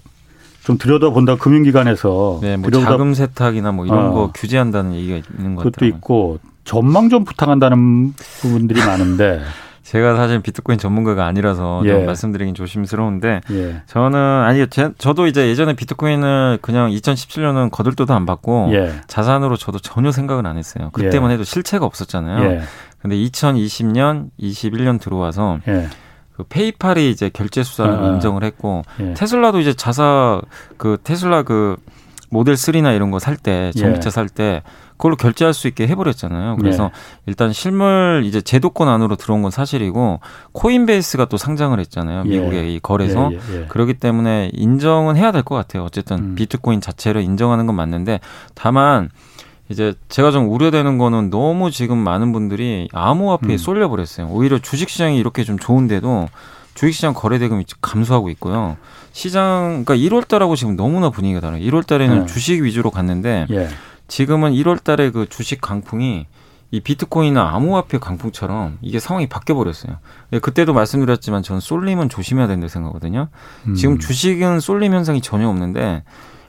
좀 0.62 0.78
들여다본다 0.78 1.36
금융기관에서 1.36 2.38
네, 2.42 2.56
뭐. 2.56 2.70
자금 2.70 3.14
세탁이나 3.14 3.72
뭐 3.72 3.86
이런 3.86 4.08
어. 4.08 4.12
거 4.12 4.32
규제한다는 4.34 4.94
얘기가 4.94 5.16
있는 5.38 5.54
것 5.54 5.64
같아요. 5.64 5.72
그것도 5.72 5.86
있고 5.86 6.38
전망 6.64 7.08
좀 7.08 7.24
부탁한다는 7.24 8.12
부분들이 8.40 8.80
많은데 8.80 9.40
제가 9.82 10.14
사실 10.14 10.38
비트코인 10.40 10.78
전문가가 10.78 11.26
아니라서 11.26 11.82
예. 11.84 11.88
좀 11.88 12.06
말씀드리긴 12.06 12.54
조심스러운데 12.54 13.40
예. 13.50 13.82
저는 13.86 14.16
아니 14.16 14.64
제, 14.68 14.92
저도 14.98 15.26
이제 15.26 15.48
예전에 15.48 15.72
비트코인을 15.74 16.58
그냥 16.62 16.90
2017년은 16.90 17.72
거들떠도 17.72 18.14
안 18.14 18.24
받고 18.24 18.68
예. 18.72 18.92
자산으로 19.08 19.56
저도 19.56 19.80
전혀 19.80 20.12
생각을 20.12 20.46
안 20.46 20.58
했어요. 20.58 20.90
그때만 20.92 21.30
예. 21.30 21.34
해도 21.34 21.42
실체가 21.42 21.86
없었잖아요. 21.86 22.62
예. 23.00 23.02
근데 23.02 23.16
2020년, 23.16 24.30
21년 24.40 25.00
들어와서 25.00 25.58
예. 25.68 25.88
그 26.36 26.44
페이팔이 26.48 27.10
이제 27.10 27.28
결제 27.32 27.62
수단을 27.62 27.94
아, 27.98 28.04
아, 28.04 28.08
인정을 28.12 28.44
했고 28.44 28.82
테슬라도 29.14 29.60
이제 29.60 29.74
자사 29.74 30.40
그 30.76 30.96
테슬라 31.02 31.42
그 31.42 31.76
모델 32.30 32.54
3나 32.54 32.94
이런 32.94 33.10
거 33.10 33.18
살 33.18 33.36
때 33.36 33.72
전기차 33.76 34.08
살때 34.10 34.62
그걸로 34.92 35.16
결제할 35.16 35.52
수 35.54 35.66
있게 35.66 35.86
해버렸잖아요. 35.88 36.56
그래서 36.56 36.84
네. 36.84 36.90
일단 37.26 37.52
실물 37.52 38.22
이제 38.24 38.40
제도권 38.40 38.86
안으로 38.86 39.16
들어온 39.16 39.40
건 39.42 39.50
사실이고 39.50 40.20
코인베이스가 40.52 41.24
또 41.24 41.36
상장을 41.38 41.78
했잖아요. 41.80 42.22
예. 42.26 42.28
미국의 42.28 42.74
이 42.74 42.80
거래소. 42.80 43.30
예, 43.32 43.38
예, 43.54 43.60
예. 43.62 43.66
그렇기 43.66 43.94
때문에 43.94 44.50
인정은 44.52 45.16
해야 45.16 45.32
될 45.32 45.42
것 45.42 45.54
같아요. 45.56 45.84
어쨌든 45.84 46.18
음. 46.18 46.34
비트코인 46.36 46.80
자체를 46.82 47.22
인정하는 47.22 47.66
건 47.66 47.74
맞는데 47.76 48.20
다만 48.54 49.08
이제 49.70 49.94
제가 50.08 50.32
좀 50.32 50.50
우려되는 50.50 50.98
거는 50.98 51.30
너무 51.30 51.70
지금 51.70 51.96
많은 51.96 52.32
분들이 52.32 52.88
암호화폐에 52.92 53.54
음. 53.54 53.58
쏠려버렸어요. 53.58 54.26
오히려 54.28 54.58
주식시장이 54.58 55.16
이렇게 55.16 55.44
좀 55.44 55.58
좋은데도 55.58 56.28
주식시장 56.74 57.14
거래대금이 57.14 57.64
감소하고 57.80 58.30
있고요. 58.30 58.76
시장, 59.12 59.84
그러니까 59.84 59.94
1월 59.94 60.26
달하고 60.26 60.56
지금 60.56 60.76
너무나 60.76 61.10
분위기가 61.10 61.40
다르요 61.40 61.60
1월 61.70 61.86
달에는 61.86 62.20
네. 62.20 62.26
주식 62.26 62.62
위주로 62.62 62.90
갔는데 62.90 63.46
예. 63.50 63.68
지금은 64.08 64.52
1월 64.52 64.82
달에 64.82 65.10
그 65.10 65.26
주식 65.28 65.60
강풍이 65.60 66.26
이 66.72 66.80
비트코인이나 66.80 67.54
암호화폐 67.54 67.98
강풍처럼 67.98 68.78
이게 68.80 69.00
상황이 69.00 69.28
바뀌어 69.28 69.54
버렸어요. 69.56 69.98
예, 70.32 70.38
그때도 70.38 70.72
말씀드렸지만 70.72 71.42
저는 71.42 71.60
쏠림은 71.60 72.08
조심해야 72.08 72.46
된다고 72.46 72.68
생각하거든요. 72.68 73.28
음. 73.66 73.74
지금 73.74 73.98
주식은 73.98 74.60
쏠림 74.60 74.94
현상이 74.94 75.20
전혀 75.20 75.48
없는데 75.48 76.02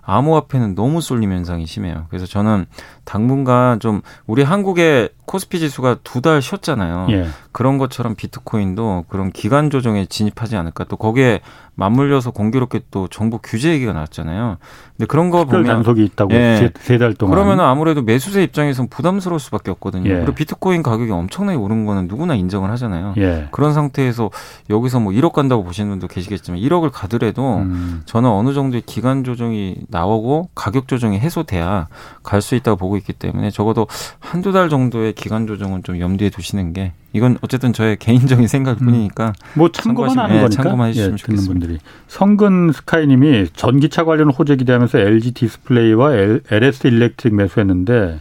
암호화폐는 0.04 0.76
너무 0.76 1.02
쏠림 1.02 1.32
현상이 1.32 1.66
심해요. 1.66 2.06
그래서 2.10 2.26
저는 2.26 2.66
당분간 3.06 3.80
좀 3.80 4.02
우리 4.26 4.44
한국의 4.44 5.10
코스피 5.26 5.60
지수가 5.60 5.98
두 6.04 6.22
달 6.22 6.42
쉬었잖아요. 6.42 7.08
예. 7.12 7.28
그런 7.52 7.78
것처럼 7.78 8.16
비트코인도 8.16 9.06
그런 9.10 9.32
기간 9.32 9.70
조정에 9.70 10.06
진입하지 10.06 10.56
않을까. 10.56 10.84
또 10.86 10.98
거기에 10.98 11.40
맞물려서 11.76 12.32
공교롭게 12.32 12.82
또 12.92 13.08
정부 13.08 13.40
규제 13.42 13.72
얘기가 13.72 13.94
나왔잖아요. 13.94 14.58
근데 14.98 15.08
그런 15.08 15.30
거 15.30 15.46
보면 15.46 15.64
단속이 15.64 16.04
있다고 16.04 16.34
예. 16.34 16.72
세달 16.80 17.16
동안 17.16 17.34
그러면 17.34 17.60
아무래도 17.60 18.02
매수세 18.04 18.44
입장에서는 18.44 18.90
부담스러울 18.90 19.40
수밖에 19.40 19.72
없거든요. 19.72 20.10
예. 20.10 20.16
그리고 20.16 20.34
비트코인 20.34 20.84
가격이 20.84 21.12
엄청나게 21.12 21.58
오른 21.58 21.86
거는 21.86 22.08
누구나 22.08 22.36
인정을 22.36 22.70
하잖아요. 22.72 23.14
예. 23.18 23.48
그런 23.52 23.74
상태에서 23.74 24.30
여기서 24.70 25.00
뭐 25.00 25.14
1억 25.14 25.32
간다고 25.32 25.64
보시는 25.64 25.90
분도 25.90 26.08
계시겠지만 26.08 26.60
1억을 26.60 26.92
가더라도 26.92 27.58
음. 27.60 28.02
저는 28.06 28.30
어느 28.30 28.54
정도의 28.54 28.84
기간 28.86 29.24
조정이 29.24 29.78
나오고 29.88 30.50
가격 30.54 30.88
조정이 30.88 31.20
해소돼야 31.20 31.88
갈 32.24 32.42
수 32.42 32.56
있다고 32.56 32.76
보고 32.78 32.98
있기 32.98 33.14
때문에 33.14 33.52
적어도 33.52 33.86
한두 34.20 34.52
달 34.52 34.68
정도의 34.68 35.14
기간 35.14 35.46
조정은 35.48 35.84
좀 35.84 36.00
염두에 36.00 36.30
두시는 36.32 36.74
게 36.74 36.92
이건 37.14 37.38
어쨌든 37.42 37.74
저의 37.74 37.98
개인적인 37.98 38.48
음. 38.54 38.76
뿐이니까 38.76 39.28
음. 39.28 39.34
뭐 39.56 39.72
참고만 39.72 40.18
하는 40.18 40.36
네, 40.36 40.42
거니까 40.42 40.64
참고만 40.64 40.90
해주시면 40.90 41.14
예, 41.14 41.18
좋겠습니다. 41.18 41.52
분들이 41.52 41.80
성근 42.08 42.72
스카이님이 42.74 43.50
전기차 43.54 44.06
관련 44.06 44.30
호재 44.32 44.56
기대하면서 44.56 45.00
LG 45.00 45.34
디스플레이와 45.34 46.14
LS 46.50 46.88
일렉트릭 46.88 47.36
매수했는데 47.36 48.20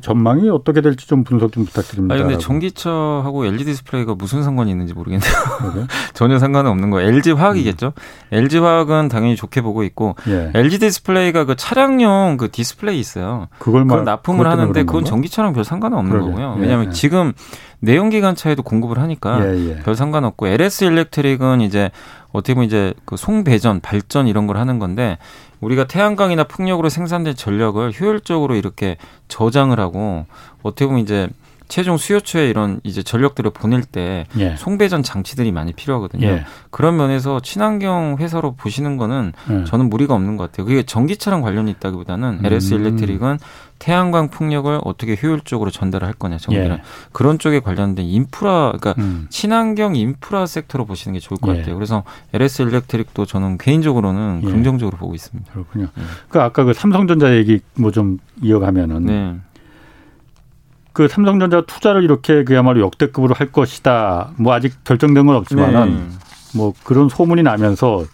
전망이 0.00 0.48
어떻게 0.48 0.80
될지 0.80 1.08
좀 1.08 1.24
분석 1.24 1.52
좀 1.52 1.64
부탁드립니다. 1.64 2.14
아 2.14 2.18
근데 2.18 2.38
전기차하고 2.38 3.46
LG 3.46 3.64
디스플레이가 3.64 4.14
무슨 4.14 4.42
상관이 4.42 4.70
있는지 4.70 4.94
모르겠네요. 4.94 5.32
전혀 6.14 6.38
상관은 6.38 6.70
없는 6.70 6.90
거예요. 6.90 7.08
LG 7.08 7.32
화학이겠죠. 7.32 7.86
음. 7.96 8.34
LG 8.36 8.58
화학은 8.58 9.08
당연히 9.08 9.34
좋게 9.34 9.60
보고 9.60 9.82
있고 9.82 10.14
예. 10.28 10.52
LG 10.54 10.78
디스플레이가 10.78 11.44
그 11.46 11.56
차량용 11.56 12.36
그 12.36 12.50
디스플레이 12.50 12.98
있어요. 13.00 13.48
그걸, 13.58 13.84
그걸 13.84 14.04
납품을 14.04 14.46
하는데 14.46 14.82
그건 14.84 15.04
전기차랑 15.04 15.52
별 15.52 15.64
상관은 15.64 15.98
없는 15.98 16.12
그러게. 16.12 16.30
거고요. 16.30 16.56
왜냐하면 16.60 16.88
예. 16.88 16.90
지금 16.92 17.32
내연기관 17.80 18.34
차에도 18.34 18.62
공급을 18.62 18.98
하니까 18.98 19.44
예, 19.44 19.70
예. 19.70 19.76
별 19.76 19.94
상관없고 19.94 20.48
LS 20.48 20.84
일렉트릭은 20.84 21.60
이제 21.60 21.90
어떻게 22.32 22.54
보면 22.54 22.66
이제 22.66 22.92
그 23.04 23.16
송배전, 23.16 23.80
발전 23.80 24.26
이런 24.26 24.46
걸 24.46 24.56
하는 24.56 24.78
건데 24.78 25.18
우리가 25.60 25.86
태양광이나 25.86 26.44
풍력으로 26.44 26.88
생산된 26.88 27.34
전력을 27.34 27.92
효율적으로 27.98 28.54
이렇게 28.54 28.96
저장을 29.28 29.78
하고 29.80 30.26
어떻게 30.62 30.86
보면 30.86 31.02
이제 31.02 31.28
최종 31.68 31.96
수요처에 31.98 32.48
이런 32.48 32.80
이제 32.82 33.02
전력들을 33.02 33.50
보낼 33.50 33.82
때 33.82 34.26
예. 34.38 34.56
송배전 34.56 35.02
장치들이 35.02 35.52
많이 35.52 35.72
필요하거든요. 35.72 36.26
예. 36.26 36.44
그런 36.70 36.96
면에서 36.96 37.40
친환경 37.40 38.16
회사로 38.18 38.54
보시는 38.54 38.96
거는 38.96 39.32
예. 39.50 39.64
저는 39.64 39.90
무리가 39.90 40.14
없는 40.14 40.36
것 40.36 40.50
같아요. 40.50 40.66
그게 40.66 40.82
전기차랑 40.82 41.42
관련이 41.42 41.70
있다기보다는 41.72 42.40
음. 42.40 42.46
LS 42.46 42.74
일렉트릭은 42.74 43.38
태양광 43.78 44.28
풍력을 44.28 44.80
어떻게 44.82 45.16
효율적으로 45.22 45.70
전달할 45.70 46.12
거냐 46.12 46.38
전기를 46.38 46.70
예. 46.70 46.82
그런 47.12 47.38
쪽에 47.38 47.60
관련된 47.60 48.06
인프라 48.06 48.72
그러니까 48.76 48.94
음. 48.98 49.26
친환경 49.30 49.94
인프라 49.94 50.46
섹터로 50.46 50.84
보시는 50.86 51.12
게 51.12 51.20
좋을 51.20 51.38
것 51.38 51.54
예. 51.54 51.58
같아요. 51.60 51.74
그래서 51.76 52.02
LS 52.32 52.62
일렉트릭도 52.62 53.26
저는 53.26 53.58
개인적으로는 53.58 54.40
예. 54.44 54.50
긍정적으로 54.50 54.96
보고 54.96 55.14
있습니다. 55.14 55.52
그렇군요. 55.52 55.88
그 56.28 56.40
아까 56.40 56.64
그 56.64 56.72
삼성전자 56.72 57.36
얘기 57.36 57.60
뭐 57.76 57.90
좀 57.90 58.18
이어가면은 58.42 59.06
네. 59.06 59.36
그 60.98 61.06
삼성전자 61.06 61.60
투자를 61.60 62.02
이렇게 62.02 62.42
그야말로 62.42 62.80
역대급으로 62.80 63.32
할 63.32 63.52
것이다. 63.52 64.32
뭐 64.36 64.52
아직 64.52 64.82
결정된 64.82 65.26
건 65.26 65.36
없지만은 65.36 65.94
네. 65.94 66.02
뭐 66.56 66.72
그런 66.82 67.08
소문이 67.08 67.44
나면서 67.44 68.04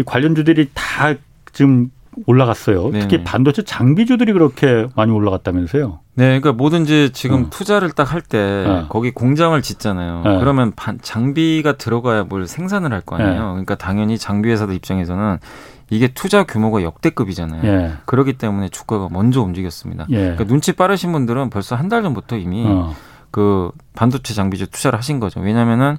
이 0.00 0.02
관련주들이 0.02 0.70
다 0.74 1.14
지금 1.52 1.92
올라갔어요. 2.26 2.90
네. 2.90 2.98
특히 2.98 3.22
반도체 3.22 3.62
장비주들이 3.62 4.32
그렇게 4.32 4.88
많이 4.96 5.12
올라갔다면서요. 5.12 6.00
네, 6.16 6.24
그러니까 6.40 6.50
뭐든지 6.52 7.10
지금 7.12 7.44
어. 7.44 7.50
투자를 7.50 7.92
딱 7.92 8.12
할 8.12 8.22
때 8.22 8.64
어. 8.66 8.86
거기 8.88 9.12
공장을 9.12 9.60
짓잖아요. 9.62 10.22
어. 10.24 10.38
그러면 10.40 10.72
반, 10.74 10.98
장비가 11.00 11.76
들어가야 11.76 12.24
뭘 12.24 12.48
생산을 12.48 12.92
할 12.92 13.02
거 13.02 13.14
아니에요. 13.14 13.32
네. 13.32 13.38
그러니까 13.38 13.76
당연히 13.76 14.18
장비 14.18 14.48
회사들 14.50 14.74
입장에서는 14.74 15.38
이게 15.94 16.08
투자 16.08 16.44
규모가 16.44 16.82
역대급이잖아요. 16.82 17.64
예. 17.64 17.92
그렇기 18.06 18.34
때문에 18.34 18.68
주가가 18.68 19.08
먼저 19.10 19.42
움직였습니다. 19.42 20.06
예. 20.10 20.16
그러니까 20.16 20.44
눈치 20.44 20.72
빠르신 20.72 21.12
분들은 21.12 21.50
벌써 21.50 21.76
한 21.76 21.88
달 21.88 22.02
전부터 22.02 22.36
이미 22.38 22.64
어. 22.66 22.94
그 23.30 23.70
반도체 23.94 24.32
장비주 24.34 24.68
투자를 24.68 24.98
하신 24.98 25.20
거죠. 25.20 25.40
왜냐면은 25.40 25.96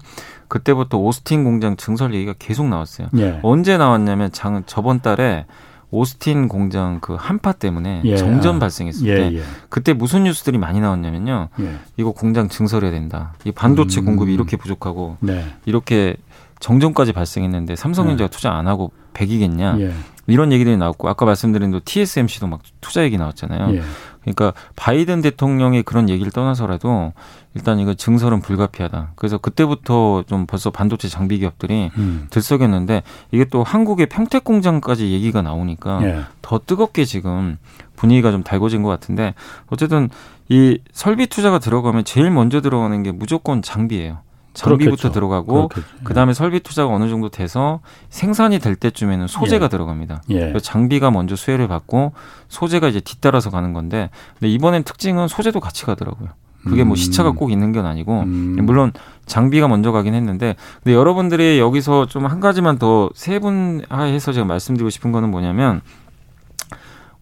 그때부터 0.48 0.98
오스틴 0.98 1.44
공장 1.44 1.76
증설 1.78 2.14
얘기가 2.14 2.34
계속 2.40 2.68
나왔어요. 2.68 3.08
예. 3.18 3.40
언제 3.44 3.78
나왔냐면 3.78 4.32
장, 4.32 4.64
저번 4.66 5.02
달에 5.02 5.46
오스틴 5.92 6.48
공장 6.48 7.00
그 7.00 7.16
한파 7.18 7.52
때문에 7.52 8.02
예. 8.06 8.18
정전 8.18 8.60
발생했을 8.60 9.08
예, 9.08 9.16
때 9.16 9.38
예. 9.38 9.42
그때 9.70 9.94
무슨 9.94 10.24
뉴스들이 10.24 10.58
많이 10.58 10.80
나왔냐면요. 10.82 11.50
예. 11.60 11.76
이거 11.98 12.12
공장 12.12 12.50
증설해야 12.50 12.92
된다. 12.92 13.34
이 13.46 13.52
반도체 13.52 14.02
음. 14.02 14.06
공급이 14.06 14.34
이렇게 14.34 14.58
부족하고 14.58 15.18
네. 15.22 15.46
이렇게 15.66 16.18
정전까지 16.60 17.14
발생했는데 17.14 17.76
삼성전자가 17.76 18.30
네. 18.30 18.36
투자 18.36 18.52
안 18.54 18.68
하고 18.68 18.92
백이겠냐 19.14 19.78
예. 19.80 19.94
이런 20.28 20.52
얘기들이 20.52 20.78
나왔고 20.78 21.08
아까 21.08 21.26
말씀드린 21.26 21.72
또 21.72 21.80
TSMC도 21.84 22.48
막 22.48 22.62
투자 22.82 23.04
얘기 23.04 23.18
나왔잖아요. 23.18 23.76
예. 23.76 23.82
그러니까 24.22 24.54
바이든 24.76 25.22
대통령의 25.22 25.84
그런 25.84 26.10
얘기를 26.10 26.32
떠나서라도 26.32 27.14
일단 27.54 27.80
이거 27.80 27.94
증설은 27.94 28.42
불가피하다. 28.42 29.12
그래서 29.16 29.38
그때부터 29.38 30.24
좀 30.28 30.48
벌써 30.48 30.72
반도체 30.72 31.08
장비 31.08 31.38
기업들이 31.38 31.92
음. 31.98 32.28
들썩였는데 32.32 33.04
이게 33.32 33.46
또 33.46 33.64
한국의 33.64 34.08
평택 34.08 34.44
공장까지 34.44 35.12
얘기가 35.12 35.44
나오니까 35.44 36.04
예. 36.04 36.24
더 36.42 36.60
뜨겁게 36.60 37.06
지금 37.06 37.58
분위기가 37.96 38.32
좀 38.32 38.44
달궈진 38.44 38.82
것 38.82 38.90
같은데 38.90 39.36
어쨌든 39.68 40.10
이 40.50 40.80
설비 40.92 41.28
투자가 41.28 41.60
들어가면 41.60 42.04
제일 42.04 42.32
먼저 42.32 42.62
들어가는 42.62 43.04
게 43.04 43.12
무조건 43.12 43.62
장비예요. 43.62 44.20
장비부터 44.56 44.96
그렇겠죠. 44.96 45.12
들어가고 45.12 45.70
그 46.04 46.14
다음에 46.14 46.34
설비 46.34 46.60
투자가 46.62 46.94
어느 46.94 47.08
정도 47.10 47.30
돼서 47.30 47.82
생산이 48.10 48.60
될 48.60 48.76
때쯤에는 48.76 49.28
소재가 49.28 49.66
예. 49.66 49.70
들어갑니다. 49.70 50.24
예. 50.32 50.54
장비가 50.62 51.12
먼저 51.12 51.36
수혜를 51.36 51.68
받고 51.68 52.14
소재가 52.48 52.88
이제 52.88 53.00
뒤따라서 53.02 53.52
가는 53.52 53.74
건데 53.74 54.10
근데 54.40 54.52
이번엔 54.52 54.84
특징은 54.84 55.28
소재도 55.28 55.60
같이 55.60 55.86
가더라고요. 55.86 56.30
그게 56.64 56.84
뭐 56.84 56.96
시차가 56.96 57.30
음. 57.30 57.36
꼭 57.36 57.52
있는 57.52 57.74
건 57.74 57.86
아니고 57.86 58.22
음. 58.22 58.58
물론 58.64 58.92
장비가 59.28 59.68
먼저 59.68 59.92
가긴 59.92 60.16
했는데 60.16 60.56
근데 60.84 60.96
여러분들이 60.96 61.60
여기서 61.60 62.08
좀 62.08 62.26
한 62.26 62.40
가지만 62.40 62.80
더 62.80 63.12
세분화해서 63.14 64.34
제가 64.34 64.48
말씀드리고 64.48 64.90
싶은 64.90 65.12
거는 65.12 65.30
뭐냐면 65.30 65.82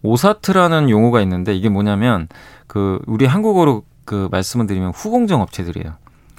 오사트라는 0.02 0.90
용어가 0.90 1.20
있는데 1.22 1.54
이게 1.54 1.68
뭐냐면 1.68 2.28
그 2.66 3.00
우리 3.06 3.26
한국어로 3.26 3.82
그 4.04 4.28
말씀을 4.30 4.66
드리면 4.66 4.92
후공정 4.94 5.40
업체들이에요. 5.40 5.94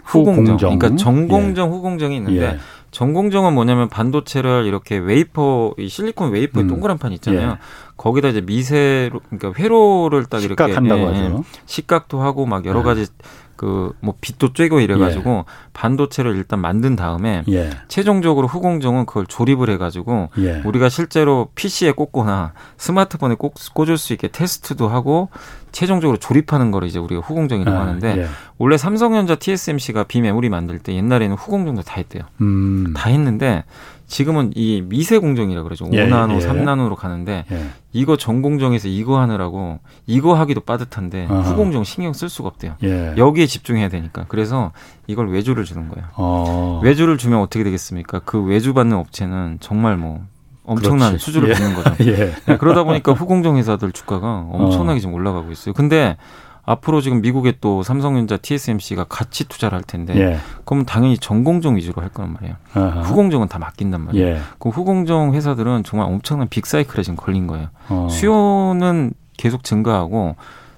후공정. 0.05 0.57
그러니까 0.57 0.95
전공정, 0.95 1.67
예. 1.67 1.71
후공정이 1.71 2.15
있는데 2.15 2.45
예. 2.45 2.57
전공정은 2.91 3.53
뭐냐면 3.53 3.89
반도체를 3.89 4.65
이렇게 4.65 4.97
웨이퍼, 4.97 5.73
이 5.77 5.89
실리콘 5.89 6.31
웨이퍼 6.31 6.61
음. 6.61 6.67
동그란 6.67 6.97
판 6.97 7.11
있잖아요. 7.11 7.49
예. 7.49 7.57
거기다 7.97 8.29
이제 8.29 8.39
미세로, 8.39 9.19
그러니까 9.29 9.61
회로를 9.61 10.25
딱 10.25 10.43
이렇게 10.43 10.63
식각한다고 10.63 11.01
예, 11.01 11.05
하죠. 11.07 11.43
식각도 11.65 12.21
하고 12.21 12.45
막 12.45 12.65
여러 12.65 12.79
예. 12.79 12.83
가지 12.83 13.07
그뭐 13.55 14.15
빛도 14.19 14.53
쬐고 14.53 14.81
이래가지고 14.81 15.29
예. 15.29 15.43
반도체를 15.73 16.35
일단 16.35 16.59
만든 16.59 16.95
다음에 16.95 17.43
예. 17.49 17.69
최종적으로 17.87 18.47
후공정은 18.47 19.05
그걸 19.05 19.25
조립을 19.25 19.69
해가지고 19.71 20.29
예. 20.39 20.61
우리가 20.65 20.89
실제로 20.89 21.49
PC에 21.55 21.91
꽂거나 21.91 22.53
스마트폰에 22.77 23.35
꽂, 23.35 23.53
꽂을 23.73 23.97
수 23.97 24.13
있게 24.13 24.27
테스트도 24.27 24.87
하고 24.87 25.29
최종적으로 25.75 26.17
조립하는 26.17 26.71
거를 26.71 26.87
이제 26.87 26.99
우리가 26.99 27.19
후공정이라고 27.19 27.77
아, 27.77 27.81
하는데 27.81 28.17
예. 28.17 28.27
원래 28.57 28.77
삼성전자 28.77 29.35
TSMC가 29.35 30.05
비메모리 30.05 30.47
만들 30.47 30.79
때 30.79 30.95
옛날에는 30.95 31.35
후공정도 31.35 31.81
다 31.81 31.95
했대요. 31.97 32.23
음. 32.39 32.93
다 32.95 33.09
했는데 33.09 33.65
지금은 34.07 34.51
이 34.55 34.81
미세 34.85 35.17
공정이라 35.17 35.63
그러죠. 35.63 35.89
예, 35.91 36.07
5나노, 36.07 36.41
예. 36.41 36.47
3나노로 36.47 36.95
가는데 36.95 37.43
예. 37.51 37.65
이거 37.91 38.15
전공정에서 38.15 38.87
이거 38.87 39.19
하느라고 39.19 39.79
이거 40.07 40.33
하기도 40.35 40.61
빠듯한데 40.61 41.27
아하. 41.29 41.41
후공정 41.41 41.83
신경 41.83 42.13
쓸 42.13 42.29
수가 42.29 42.47
없대요. 42.47 42.75
예. 42.83 43.13
여기에 43.17 43.45
집중해야 43.45 43.89
되니까. 43.89 44.23
그래서 44.29 44.71
이걸 45.07 45.29
외주를 45.29 45.65
주는 45.65 45.89
거예요. 45.89 46.07
어. 46.15 46.79
외주를 46.85 47.17
주면 47.17 47.41
어떻게 47.41 47.65
되겠습니까? 47.65 48.21
그 48.23 48.41
외주 48.41 48.73
받는 48.73 48.95
업체는 48.95 49.57
정말 49.59 49.97
뭐 49.97 50.23
엄청난 50.65 51.09
그렇지. 51.09 51.25
수주를 51.25 51.49
예. 51.49 51.53
받는 51.53 51.75
거죠. 51.75 51.95
예. 52.09 52.33
네, 52.45 52.57
그러다 52.57 52.83
보니까 52.83 53.13
후공정 53.13 53.57
회사들 53.57 53.91
주가가 53.91 54.47
엄청나게 54.51 54.97
어. 54.97 54.99
지금 54.99 55.13
올라가고 55.13 55.51
있어요. 55.51 55.73
근데 55.73 56.17
앞으로 56.65 56.99
지금 57.01 57.21
미국에 57.21 57.53
또 57.61 57.83
삼성전자, 57.83 58.37
TSMC가 58.37 59.03
같이 59.03 59.47
투자를 59.47 59.75
할 59.77 59.83
텐데 59.83 60.15
예. 60.17 60.37
그럼 60.65 60.83
당연히 60.85 61.17
전공정 61.17 61.75
위주로 61.75 62.01
할 62.01 62.09
거란 62.09 62.33
말이에요. 62.33 62.55
아하. 62.73 63.01
후공정은 63.01 63.47
다 63.47 63.59
맡긴단 63.59 64.01
말이에요. 64.01 64.27
예. 64.27 64.39
그럼 64.57 64.73
후공정 64.73 65.33
회사들은 65.35 65.83
정말 65.83 66.07
엄청난 66.09 66.47
빅사이클에 66.49 67.03
지금 67.03 67.15
걸린 67.17 67.45
거예요. 67.47 67.67
어. 67.89 68.07
수요는 68.09 69.13
계속 69.37 69.63
증가하고 69.63 70.35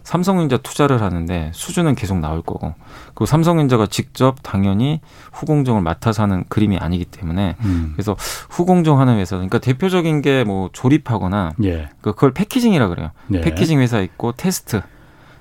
삼성전자 0.08 0.56
투자를 0.56 1.02
하는데 1.02 1.52
수주는 1.54 1.94
계속 1.96 2.20
나올 2.20 2.42
거고 2.42 2.74
그리고 3.08 3.26
삼성전자가 3.26 3.88
직접 3.88 4.38
당연히 4.42 5.02
후공정을 5.34 5.82
맡아서 5.82 6.24
하는 6.24 6.46
그림이 6.48 6.78
아니기 6.78 7.04
때문에 7.04 7.58
음. 7.60 7.92
그래서 7.94 8.16
후공정 8.50 9.02
하는 9.02 9.18
회사 9.18 9.36
그러니까 9.36 9.60
대표적인 9.60 10.22
게 10.22 10.38
뭐 10.48 10.70
조립하거나 10.72 11.54
예. 11.66 11.90
그 12.00 12.14
그걸 12.14 12.32
패키징이라 12.32 12.88
그래요. 12.88 13.10
예. 13.34 13.42
패키징 13.42 13.82
회사 13.82 14.00
있고 14.00 14.32
테스트 14.32 14.82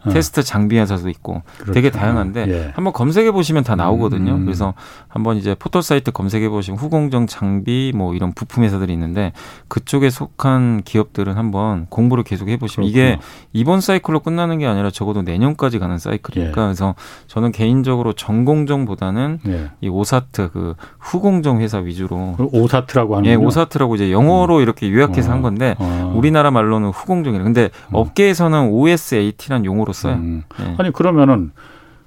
어. 0.07 0.11
테스트 0.11 0.42
장비 0.42 0.79
회사도 0.79 1.09
있고 1.09 1.42
그렇죠. 1.57 1.73
되게 1.73 1.90
다양한데 1.90 2.47
예. 2.49 2.73
한번 2.75 2.92
검색해 2.92 3.33
보시면 3.33 3.64
다 3.64 3.77
나오거든요. 3.77 4.33
음. 4.33 4.45
그래서 4.45 4.75
한번 5.09 5.37
이제 5.37 5.55
포털 5.59 5.83
사이트 5.83 6.11
검색해 6.12 6.49
보시면 6.49 6.79
후공정 6.79 7.27
장비 7.27 7.92
뭐 7.95 8.14
이런 8.14 8.33
부품 8.33 8.64
회사들이 8.64 8.92
있는데 8.92 9.33
그쪽에 9.69 10.11
속한 10.11 10.83
기업들은 10.85 11.37
한번 11.37 11.87
공부를 11.88 12.25
계속 12.25 12.49
해 12.49 12.57
보시면 12.57 12.88
이게 12.88 13.19
이번 13.53 13.81
사이클로 13.81 14.21
끝나는 14.21 14.59
게 14.59 14.66
아니라 14.66 14.90
적어도 14.90 15.23
내년까지 15.23 15.79
가는 15.79 15.99
사이클이니까 15.99 16.61
예. 16.61 16.64
그래서 16.66 16.95
저는 17.27 17.53
개인적으로 17.53 18.12
전공정보다는 18.12 19.40
예. 19.49 19.71
이 19.81 19.88
오사트 19.88 20.51
그 20.53 20.75
후공정 20.99 21.61
회사 21.61 21.79
위주로 21.79 22.37
오사트라고 22.38 23.16
하는 23.16 23.29
예, 23.29 23.35
오사트라고 23.35 23.95
이제 23.95 24.12
영어로 24.12 24.57
음. 24.57 24.62
이렇게 24.62 24.90
요약해서 24.90 25.31
어. 25.31 25.33
한 25.33 25.42
건데 25.42 25.75
어. 25.79 26.12
우리나라 26.14 26.51
말로는 26.51 26.90
후공정이래. 26.90 27.42
근데 27.42 27.71
음. 27.88 27.95
업계에서는 27.95 28.69
OSAT란 28.71 29.64
용어로 29.64 29.92
써요. 29.97 30.15
음. 30.15 30.43
네. 30.59 30.75
아니 30.79 30.93
그러면은 30.93 31.53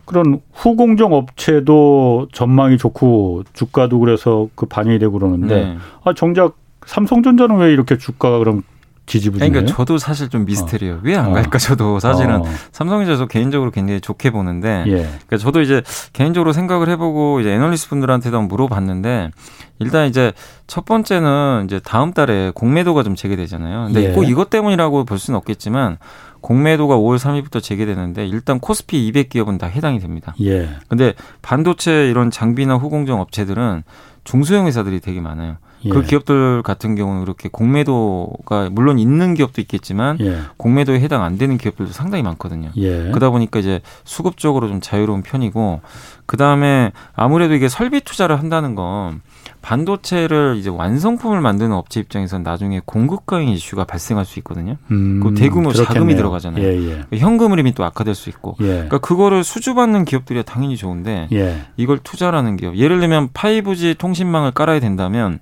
그런 0.05 0.41
후공정 0.53 1.13
업체도 1.13 2.29
전망이 2.31 2.77
좋고 2.77 3.43
주가도 3.53 3.99
그래서 3.99 4.47
그 4.55 4.65
반영이 4.65 4.97
되고 4.97 5.13
그러는데 5.19 5.55
네. 5.55 5.77
아 6.03 6.13
정작 6.13 6.57
삼성전자는 6.85 7.57
왜 7.57 7.71
이렇게 7.71 7.97
주가가 7.97 8.39
그럼 8.39 8.63
지지부진해요? 9.09 9.51
그러니까 9.51 9.75
저도 9.75 9.97
사실 9.97 10.29
좀 10.29 10.45
미스테리요. 10.45 10.93
어. 10.93 10.99
왜안 11.03 11.33
갈까 11.33 11.57
저도 11.57 11.99
사실은 11.99 12.41
어. 12.41 12.45
삼성전자 12.71 13.25
개인적으로 13.25 13.71
굉장히 13.71 13.99
좋게 13.99 14.31
보는데 14.31 14.83
예. 14.87 14.93
그러니까 14.93 15.37
저도 15.37 15.61
이제 15.61 15.81
개인적으로 16.13 16.53
생각을 16.53 16.89
해보고 16.89 17.41
이제 17.41 17.51
애널리스트 17.51 17.89
분들한테도 17.89 18.37
한번 18.37 18.47
물어봤는데 18.47 19.31
일단 19.79 20.07
이제 20.07 20.31
첫 20.67 20.85
번째는 20.85 21.63
이제 21.65 21.79
다음 21.83 22.13
달에 22.13 22.51
공매도가 22.53 23.03
좀 23.03 23.15
재개되잖아요. 23.15 23.85
근데 23.85 24.09
예. 24.09 24.13
꼭 24.13 24.23
이것 24.23 24.49
때문이라고 24.49 25.05
볼 25.05 25.17
수는 25.17 25.37
없겠지만 25.37 25.97
공매도가 26.41 26.95
5월 26.95 27.17
3일부터 27.17 27.61
재개되는데 27.61 28.27
일단 28.27 28.59
코스피 28.59 29.07
200 29.07 29.29
기업은 29.29 29.57
다 29.57 29.67
해당이 29.67 29.99
됩니다. 29.99 30.35
예. 30.41 30.69
근데 30.87 31.13
반도체 31.41 32.09
이런 32.09 32.31
장비나 32.31 32.75
후공정 32.75 33.19
업체들은 33.19 33.83
중소형 34.23 34.67
회사들이 34.67 34.99
되게 34.99 35.21
많아요. 35.21 35.57
예. 35.85 35.89
그 35.89 36.03
기업들 36.03 36.61
같은 36.63 36.95
경우는 36.95 37.21
그렇게 37.21 37.49
공매도가 37.49 38.69
물론 38.71 38.99
있는 38.99 39.33
기업도 39.33 39.61
있겠지만 39.61 40.17
예. 40.19 40.39
공매도에 40.57 40.99
해당 40.99 41.23
안 41.23 41.37
되는 41.37 41.57
기업들도 41.57 41.91
상당히 41.91 42.23
많거든요. 42.23 42.71
예. 42.75 43.03
그러다 43.05 43.29
보니까 43.29 43.59
이제 43.59 43.81
수급적으로 44.03 44.67
좀 44.67 44.81
자유로운 44.81 45.23
편이고 45.23 45.81
그 46.25 46.37
다음에 46.37 46.91
아무래도 47.15 47.53
이게 47.53 47.69
설비 47.69 48.01
투자를 48.01 48.37
한다는 48.39 48.75
건 48.75 49.21
반도체를 49.61 50.55
이제 50.57 50.69
완성품을 50.69 51.41
만드는 51.41 51.73
업체 51.73 51.99
입장에서는 51.99 52.43
나중에 52.43 52.81
공급 52.85 53.25
과잉 53.25 53.49
이슈가 53.49 53.83
발생할 53.83 54.25
수 54.25 54.39
있거든요. 54.39 54.77
음, 54.91 55.19
그 55.21 55.33
대규모 55.33 55.69
그렇겠네요. 55.69 55.85
자금이 55.85 56.15
들어가잖아요. 56.15 56.63
예, 56.63 57.05
예. 57.11 57.17
현금 57.17 57.51
흐름이 57.51 57.73
또 57.73 57.83
악화될 57.83 58.15
수 58.15 58.29
있고. 58.29 58.55
예. 58.61 58.67
그러니까 58.67 58.99
그거를 58.99 59.43
수주받는 59.43 60.05
기업들이 60.05 60.43
당연히 60.43 60.77
좋은데 60.77 61.27
예. 61.31 61.61
이걸 61.77 61.99
투자라는 61.99 62.57
기업. 62.57 62.77
예를 62.77 62.99
들면 62.99 63.29
5G 63.29 63.97
통신망을 63.97 64.51
깔아야 64.51 64.79
된다면 64.79 65.39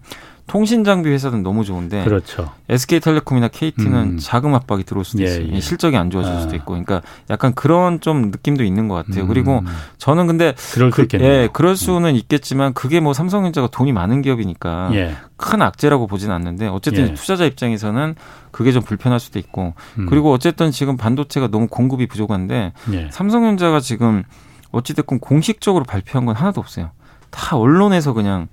통신 0.47 0.85
장비 0.85 1.09
회사는 1.09 1.43
너무 1.43 1.65
좋은데 1.65 2.05
그렇죠. 2.05 2.49
SK텔레콤이나 2.69 3.49
KT는 3.49 3.93
음. 3.93 4.17
자금 4.19 4.55
압박이 4.55 4.83
들어올 4.83 5.03
수도 5.03 5.21
예, 5.21 5.27
있어요. 5.27 5.47
예. 5.51 5.59
실적이 5.59 5.97
안 5.97 6.09
좋아질 6.09 6.33
아. 6.33 6.39
수도 6.39 6.55
있고, 6.55 6.67
그러니까 6.67 7.01
약간 7.29 7.53
그런 7.53 7.99
좀 7.99 8.31
느낌도 8.31 8.63
있는 8.63 8.87
것 8.87 8.95
같아요. 8.95 9.25
음. 9.25 9.27
그리고 9.27 9.61
저는 9.97 10.25
근데 10.25 10.55
그럴 10.73 10.89
그, 10.89 11.05
예, 11.19 11.49
그럴 11.51 11.75
수는 11.75 12.11
음. 12.11 12.15
있겠지만 12.15 12.73
그게 12.73 13.01
뭐 13.01 13.13
삼성전자가 13.13 13.67
돈이 13.67 13.91
많은 13.91 14.21
기업이니까 14.21 14.91
예. 14.93 15.15
큰 15.35 15.61
악재라고 15.61 16.07
보지는 16.07 16.33
않는데 16.33 16.67
어쨌든 16.67 17.09
예. 17.09 17.13
투자자 17.13 17.45
입장에서는 17.45 18.15
그게 18.51 18.71
좀 18.71 18.81
불편할 18.81 19.19
수도 19.19 19.39
있고, 19.39 19.73
음. 19.99 20.05
그리고 20.07 20.31
어쨌든 20.31 20.71
지금 20.71 20.95
반도체가 20.95 21.49
너무 21.49 21.67
공급이 21.67 22.07
부족한데 22.07 22.71
예. 22.93 23.09
삼성전자가 23.11 23.81
지금 23.81 24.23
어찌됐건 24.71 25.19
공식적으로 25.19 25.83
발표한 25.83 26.25
건 26.25 26.35
하나도 26.35 26.61
없어요. 26.61 26.91
다 27.29 27.57
언론에서 27.57 28.13
그냥 28.13 28.47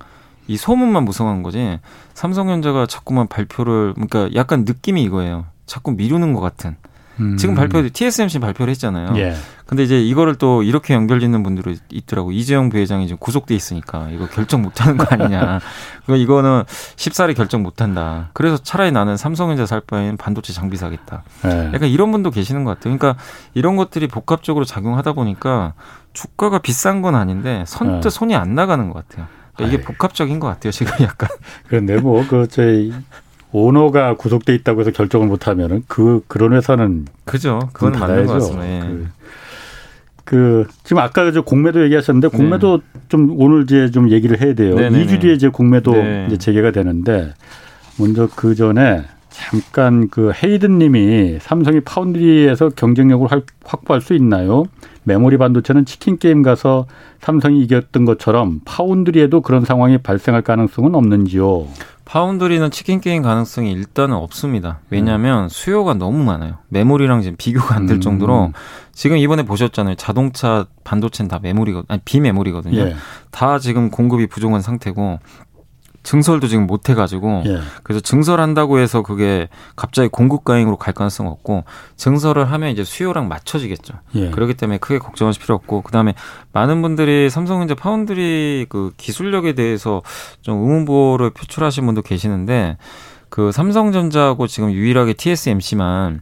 이 0.47 0.57
소문만 0.57 1.03
무성한 1.03 1.43
거지 1.43 1.79
삼성전자가 2.13 2.85
자꾸만 2.85 3.27
발표를 3.27 3.93
그러니까 3.93 4.29
약간 4.35 4.65
느낌이 4.65 5.03
이거예요. 5.03 5.45
자꾸 5.65 5.91
미루는 5.91 6.33
것 6.33 6.41
같은. 6.41 6.75
음. 7.19 7.37
지금 7.37 7.55
발표 7.55 7.87
TSMC 7.87 8.39
발표를 8.39 8.71
했잖아요. 8.71 9.13
예. 9.17 9.35
근데 9.65 9.83
이제 9.83 9.99
이거를 9.99 10.35
또 10.35 10.63
이렇게 10.63 10.93
연결짓는 10.93 11.41
분들이 11.43 11.77
있더라고. 11.89 12.31
이재용 12.31 12.69
부회장이 12.69 13.07
지금 13.07 13.17
구속돼 13.19 13.55
있으니까 13.55 14.09
이거 14.11 14.27
결정 14.27 14.61
못 14.61 14.81
하는 14.81 14.97
거 14.97 15.05
아니냐. 15.09 15.59
그 16.05 16.17
이거는 16.17 16.63
쉽사리 16.97 17.33
결정 17.33 17.63
못 17.63 17.81
한다. 17.81 18.29
그래서 18.33 18.57
차라리 18.57 18.91
나는 18.91 19.17
삼성전자 19.17 19.65
살 19.65 19.81
바에는 19.81 20.17
반도체 20.17 20.53
장비 20.53 20.77
사겠다. 20.77 21.23
예. 21.45 21.71
약간 21.73 21.89
이런 21.89 22.11
분도 22.11 22.31
계시는 22.31 22.63
것 22.63 22.77
같아요. 22.77 22.97
그러니까 22.97 23.21
이런 23.53 23.75
것들이 23.75 24.07
복합적으로 24.07 24.65
작용하다 24.65 25.13
보니까 25.13 25.73
주가가 26.13 26.59
비싼 26.59 27.01
건 27.01 27.15
아닌데 27.15 27.63
선뜻 27.65 28.05
예. 28.05 28.09
손이 28.09 28.35
안 28.35 28.55
나가는 28.55 28.89
것 28.89 29.07
같아요. 29.07 29.27
그러니까 29.55 29.75
이게 29.77 29.83
복합적인 29.83 30.39
것 30.39 30.47
같아요. 30.47 30.71
지금 30.71 30.93
약간. 31.01 31.29
그런데 31.67 31.97
뭐 31.97 32.25
그 32.27 32.47
저희 32.49 32.91
오너가 33.51 34.15
구속돼 34.15 34.53
있다고 34.55 34.81
해서 34.81 34.91
결정을 34.91 35.27
못하면은 35.27 35.83
그 35.87 36.21
그런 36.27 36.53
회사는 36.53 37.05
그죠. 37.23 37.59
그건 37.71 37.93
맞는 37.93 38.25
것 38.25 38.33
같습니다. 38.33 38.65
예. 38.65 38.79
그, 38.81 39.07
그, 40.25 40.67
지금 40.83 41.01
아까 41.01 41.31
저 41.31 41.41
공매도 41.41 41.83
얘기하셨는데 41.85 42.29
공매도 42.29 42.77
네. 42.77 43.01
좀 43.07 43.35
오늘 43.39 43.63
이제 43.63 43.91
좀 43.91 44.09
얘기를 44.11 44.41
해야 44.41 44.53
돼요. 44.55 44.75
네네네. 44.75 45.05
2주 45.05 45.21
뒤에 45.21 45.33
이제 45.33 45.47
공매도 45.47 45.91
네. 45.93 46.25
이제 46.27 46.37
재개가 46.37 46.71
되는데 46.71 47.33
먼저 47.97 48.27
그 48.35 48.55
전에 48.55 49.03
잠깐 49.29 50.09
그 50.09 50.31
헤이든 50.31 50.79
님이 50.79 51.37
삼성이 51.39 51.79
파운드리에서 51.79 52.69
경쟁력을 52.69 53.27
확보할 53.63 54.01
수 54.01 54.15
있나요? 54.15 54.65
메모리 55.05 55.37
반도체는 55.37 55.85
치킨 55.85 56.17
게임 56.17 56.43
가서 56.43 56.85
삼성이 57.21 57.61
이겼던 57.61 58.05
것처럼 58.05 58.59
파운드리에도 58.65 59.41
그런 59.41 59.63
상황이 59.63 59.97
발생할 59.97 60.41
가능성은 60.41 60.93
없는지요? 60.93 61.67
파운드리는 62.05 62.69
치킨 62.69 63.01
게임 63.01 63.23
가능성이 63.23 63.71
일단은 63.71 64.15
없습니다. 64.15 64.79
왜냐하면 64.91 65.45
음. 65.45 65.49
수요가 65.49 65.95
너무 65.95 66.23
많아요. 66.23 66.57
메모리랑 66.69 67.23
지금 67.23 67.35
비교가 67.37 67.75
안될 67.75 67.97
음. 67.97 68.01
정도로 68.01 68.53
지금 68.93 69.17
이번에 69.17 69.43
보셨잖아요. 69.43 69.95
자동차 69.95 70.65
반도체는 70.83 71.29
다 71.29 71.39
메모리거 71.41 71.83
아니 71.87 71.99
비메모리거든요. 72.05 72.77
예. 72.77 72.95
다 73.31 73.57
지금 73.57 73.89
공급이 73.89 74.27
부족한 74.27 74.61
상태고 74.61 75.19
증설도 76.05 76.47
지금 76.47 76.67
못 76.67 76.87
해가지고 76.87 77.43
예. 77.47 77.59
그래서 77.83 77.99
증설한다고 77.99 78.79
해서 78.79 79.01
그게 79.01 79.49
갑자기 79.75 80.07
공급 80.07 80.45
가행으로 80.45 80.77
갈 80.77 80.93
가능성 80.93 81.27
없고 81.27 81.65
증설을 81.97 82.49
하면 82.51 82.69
이제 82.69 82.83
수요랑 82.83 83.27
맞춰지겠죠. 83.27 83.95
예. 84.15 84.29
그렇기 84.29 84.53
때문에 84.53 84.77
크게 84.77 84.99
걱정하실 84.99 85.41
필요 85.41 85.55
없고 85.55 85.81
그 85.81 85.91
다음에 85.91 86.13
많은 86.53 86.81
분들이 86.81 87.29
삼성전자 87.29 87.75
파운드리 87.75 88.67
그 88.69 88.91
기술력에 88.97 89.53
대해서 89.53 90.03
좀 90.41 90.61
의문보를 90.61 91.31
표출하신 91.31 91.85
분도 91.85 92.01
계시는데 92.01 92.77
그 93.29 93.51
삼성전자하고 93.51 94.47
지금 94.47 94.71
유일하게 94.71 95.13
TSMC만 95.13 96.21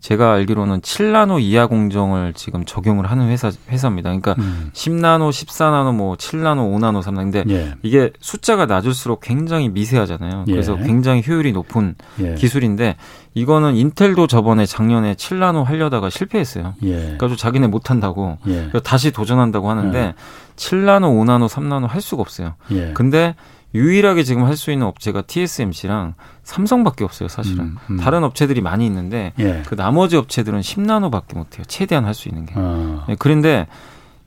제가 0.00 0.32
알기로는 0.34 0.80
7나노 0.80 1.40
이하 1.40 1.66
공정을 1.66 2.32
지금 2.34 2.64
적용을 2.64 3.10
하는 3.10 3.28
회사 3.28 3.50
회사입니다. 3.68 4.10
그러니까 4.10 4.36
음. 4.38 4.70
10나노, 4.72 5.30
14나노, 5.30 5.94
뭐 5.94 6.14
7나노, 6.14 6.72
5나노, 6.78 7.02
3나노. 7.02 7.32
근데 7.32 7.44
예. 7.48 7.74
이게 7.82 8.12
숫자가 8.20 8.66
낮을수록 8.66 9.20
굉장히 9.20 9.68
미세하잖아요. 9.68 10.44
예. 10.46 10.52
그래서 10.52 10.76
굉장히 10.76 11.22
효율이 11.26 11.52
높은 11.52 11.96
예. 12.20 12.34
기술인데 12.34 12.96
이거는 13.34 13.74
인텔도 13.74 14.28
저번에 14.28 14.66
작년에 14.66 15.14
7나노 15.14 15.64
하려다가 15.64 16.10
실패했어요. 16.10 16.74
예. 16.84 17.16
그래서 17.18 17.34
자기네 17.34 17.66
못 17.66 17.90
한다고 17.90 18.38
예. 18.46 18.70
다시 18.84 19.10
도전한다고 19.10 19.68
하는데 19.68 20.14
7나노, 20.56 21.24
5나노, 21.24 21.48
3나노 21.48 21.88
할 21.88 22.00
수가 22.00 22.22
없어요. 22.22 22.54
예. 22.70 22.92
근데 22.94 23.34
유일하게 23.74 24.22
지금 24.22 24.44
할 24.44 24.56
수 24.56 24.70
있는 24.72 24.86
업체가 24.86 25.22
TSMC랑 25.22 26.14
삼성밖에 26.42 27.04
없어요, 27.04 27.28
사실은. 27.28 27.64
음, 27.64 27.76
음. 27.90 27.96
다른 27.98 28.24
업체들이 28.24 28.60
많이 28.62 28.86
있는데 28.86 29.32
예. 29.38 29.62
그 29.66 29.76
나머지 29.76 30.16
업체들은 30.16 30.60
10나노밖에 30.60 31.34
못 31.36 31.58
해요. 31.58 31.64
최대한 31.68 32.04
할 32.04 32.14
수 32.14 32.28
있는 32.28 32.46
게. 32.46 32.54
어. 32.56 33.04
네, 33.08 33.16
그런데 33.18 33.66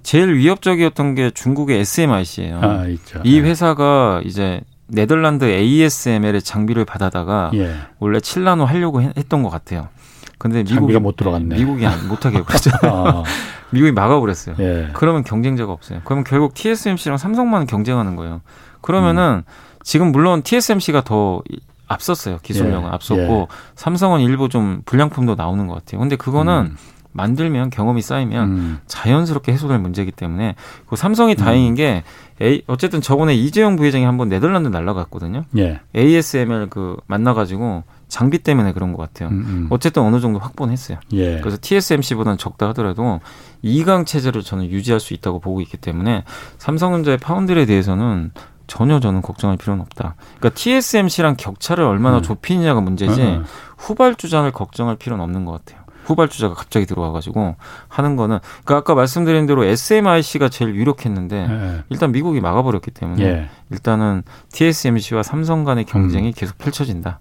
제일 0.03 0.33
위협적이었던 0.35 1.15
게 1.15 1.31
중국의 1.31 1.79
SMIC예요. 1.79 2.59
아, 2.61 2.85
이 3.23 3.37
예. 3.37 3.39
회사가 3.41 4.21
이제 4.25 4.61
네덜란드 4.87 5.45
ASML의 5.45 6.41
장비를 6.41 6.85
받아다가 6.85 7.49
예. 7.55 7.73
원래 7.99 8.19
7나노 8.19 8.65
하려고 8.65 9.01
했던 9.01 9.41
것 9.43 9.49
같아요. 9.49 9.89
근데 10.37 10.63
미국이 10.63 10.97
못 10.99 11.15
들어갔네. 11.15 11.55
미국이 11.55 11.85
못하게 12.07 12.41
그랬죠. 12.41 12.71
아. 12.83 13.23
미국이 13.69 13.91
막아버렸어요. 13.91 14.55
예. 14.59 14.89
그러면 14.93 15.23
경쟁자가 15.23 15.71
없어요. 15.71 16.01
그러면 16.03 16.23
결국 16.25 16.53
TSMC랑 16.55 17.17
삼성만 17.17 17.67
경쟁하는 17.67 18.15
거예요. 18.15 18.41
그러면은 18.81 19.43
음. 19.47 19.51
지금 19.83 20.11
물론 20.11 20.43
TSMC가 20.43 21.01
더 21.01 21.41
앞섰어요. 21.87 22.39
기술력은 22.41 22.87
예. 22.87 22.93
앞섰고 22.93 23.21
예. 23.21 23.47
삼성은 23.75 24.21
일부 24.21 24.47
좀 24.49 24.81
불량품도 24.85 25.35
나오는 25.35 25.67
것 25.67 25.75
같아요. 25.75 25.99
근데 25.99 26.15
그거는 26.15 26.71
음. 26.71 26.77
만들면 27.13 27.69
경험이 27.71 28.01
쌓이면 28.01 28.49
음. 28.49 28.79
자연스럽게 28.87 29.51
해소될 29.51 29.79
문제이기 29.79 30.11
때문에 30.11 30.55
그 30.87 30.95
삼성이 30.95 31.35
다행인 31.35 31.75
게 31.75 32.03
A, 32.41 32.63
어쨌든 32.67 33.01
저번에 33.01 33.35
이재용 33.35 33.75
부회장이 33.75 34.05
한번 34.05 34.29
네덜란드 34.29 34.69
날라갔거든요. 34.69 35.43
예. 35.57 35.81
ASML 35.95 36.67
그 36.69 36.95
만나가지고 37.07 37.83
장비 38.07 38.39
때문에 38.39 38.73
그런 38.73 38.93
것 38.93 39.01
같아요. 39.01 39.29
음, 39.29 39.45
음. 39.47 39.67
어쨌든 39.69 40.03
어느 40.03 40.19
정도 40.19 40.39
확보는 40.39 40.71
했어요. 40.73 40.99
예. 41.13 41.39
그래서 41.39 41.57
TSMC보다는 41.61 42.37
적다 42.37 42.69
하더라도 42.69 43.19
2강 43.63 44.05
체제를 44.05 44.41
저는 44.41 44.69
유지할 44.69 44.99
수 44.99 45.13
있다고 45.13 45.39
보고 45.39 45.61
있기 45.61 45.77
때문에 45.77 46.23
삼성전자의 46.57 47.17
파운드에 47.17 47.65
대해서는 47.65 48.31
전혀 48.71 49.01
저는 49.01 49.21
걱정할 49.21 49.57
필요는 49.57 49.81
없다. 49.81 50.15
그러니까 50.39 50.49
TSMC랑 50.57 51.35
격차를 51.35 51.83
얼마나 51.83 52.19
음. 52.19 52.21
좁히느냐가 52.21 52.79
문제지 52.79 53.21
음, 53.21 53.27
음. 53.27 53.45
후발주장을 53.77 54.49
걱정할 54.53 54.95
필요는 54.95 55.21
없는 55.21 55.43
것 55.43 55.51
같아요. 55.51 55.81
후발주자가 56.05 56.55
갑자기 56.55 56.85
들어와가지고 56.85 57.57
하는 57.89 58.15
거는 58.15 58.39
그러니까 58.63 58.77
아까 58.77 58.95
말씀드린 58.95 59.45
대로 59.45 59.65
SMIC가 59.65 60.47
제일 60.47 60.73
유력했는데 60.73 61.47
네. 61.47 61.83
일단 61.89 62.13
미국이 62.13 62.39
막아버렸기 62.39 62.91
때문에 62.91 63.23
예. 63.25 63.49
일단은 63.71 64.23
TSMC와 64.53 65.21
삼성 65.21 65.65
간의 65.65 65.83
경쟁이 65.83 66.29
음. 66.29 66.33
계속 66.33 66.57
펼쳐진다. 66.57 67.19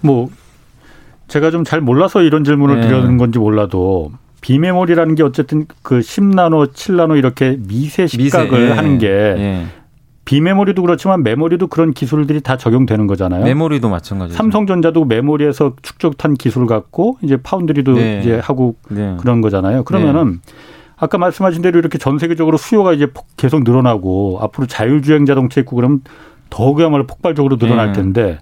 뭐 0.00 0.28
제가 1.26 1.50
좀 1.50 1.64
잘 1.64 1.80
몰라서 1.80 2.22
이런 2.22 2.44
질문을 2.44 2.82
네. 2.82 2.88
드리는 2.88 3.18
건지 3.18 3.40
몰라도 3.40 4.12
비메모리라는 4.42 5.16
게 5.16 5.24
어쨌든 5.24 5.66
그 5.82 5.98
10나노, 5.98 6.72
7나노 6.72 7.18
이렇게 7.18 7.56
미세 7.58 8.06
식각을 8.06 8.50
미세, 8.50 8.62
예. 8.62 8.70
하는 8.70 8.98
게 8.98 9.08
예. 9.08 9.66
비메모리도 10.24 10.82
그렇지만 10.82 11.22
메모리도 11.22 11.66
그런 11.66 11.92
기술들이 11.92 12.40
다 12.40 12.56
적용되는 12.56 13.06
거잖아요. 13.06 13.44
메모리도 13.44 13.88
마찬가지죠. 13.88 14.36
삼성전자도 14.36 15.04
메모리에서 15.04 15.74
축적한 15.82 16.34
기술 16.34 16.66
갖고 16.66 17.18
이제 17.22 17.36
파운드리도 17.36 17.92
네. 17.94 18.20
이제 18.20 18.38
하고 18.38 18.76
네. 18.88 19.16
그런 19.20 19.40
거잖아요. 19.40 19.84
그러면은 19.84 20.40
네. 20.44 20.52
아까 20.96 21.18
말씀하신 21.18 21.60
대로 21.62 21.78
이렇게 21.78 21.98
전 21.98 22.18
세계적으로 22.18 22.56
수요가 22.56 22.92
이제 22.92 23.08
계속 23.36 23.64
늘어나고 23.64 24.38
앞으로 24.40 24.66
자율주행 24.66 25.26
자동차 25.26 25.60
있고 25.60 25.76
그러면 25.76 26.00
더 26.48 26.72
그야말로 26.72 27.06
폭발적으로 27.06 27.56
늘어날 27.56 27.88
네. 27.88 27.92
텐데 27.94 28.38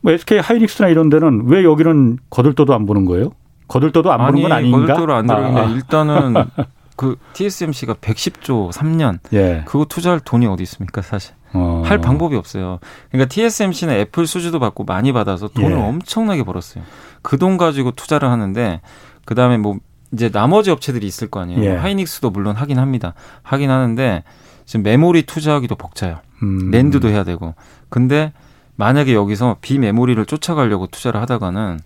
뭐 0.00 0.12
SK 0.12 0.38
하이닉스나 0.38 0.88
이런 0.88 1.10
데는 1.10 1.42
왜 1.46 1.64
여기는 1.64 2.18
거들떠도 2.30 2.72
안 2.72 2.86
보는 2.86 3.04
거예요? 3.04 3.32
거들떠도 3.68 4.12
안 4.12 4.26
보는 4.26 4.42
건 4.42 4.52
아닌가? 4.52 4.78
거들떠를 4.78 5.14
안 5.14 5.26
들어있는데 5.26 5.60
아. 5.60 5.70
일단은 5.70 6.34
그 6.96 7.16
TSMC가 7.34 7.94
110조 7.94 8.72
3년 8.72 9.18
예. 9.32 9.62
그거 9.66 9.84
투자할 9.84 10.20
돈이 10.20 10.46
어디 10.46 10.62
있습니까 10.64 11.02
사실 11.02 11.34
어. 11.52 11.82
할 11.84 11.98
방법이 12.00 12.36
없어요. 12.36 12.80
그러니까 13.10 13.28
TSMC는 13.32 13.94
애플 13.94 14.26
수주도 14.26 14.58
받고 14.58 14.84
많이 14.84 15.12
받아서 15.12 15.48
돈을 15.48 15.72
예. 15.72 15.74
엄청나게 15.74 16.42
벌었어요. 16.42 16.84
그 17.22 17.38
돈 17.38 17.56
가지고 17.56 17.90
투자를 17.92 18.30
하는데 18.30 18.80
그 19.24 19.34
다음에 19.34 19.56
뭐 19.58 19.76
이제 20.12 20.30
나머지 20.30 20.70
업체들이 20.70 21.06
있을 21.06 21.28
거 21.28 21.40
아니에요. 21.40 21.64
예. 21.64 21.76
하이닉스도 21.76 22.30
물론 22.30 22.56
하긴 22.56 22.78
합니다. 22.78 23.14
하긴 23.42 23.70
하는데 23.70 24.22
지금 24.64 24.82
메모리 24.82 25.24
투자하기도 25.24 25.74
벅차요. 25.76 26.20
음. 26.42 26.70
랜드도 26.70 27.08
해야 27.08 27.24
되고. 27.24 27.54
근데 27.88 28.32
만약에 28.76 29.14
여기서 29.14 29.56
비메모리를 29.60 30.24
쫓아가려고 30.26 30.86
투자를 30.86 31.20
하다가는 31.22 31.80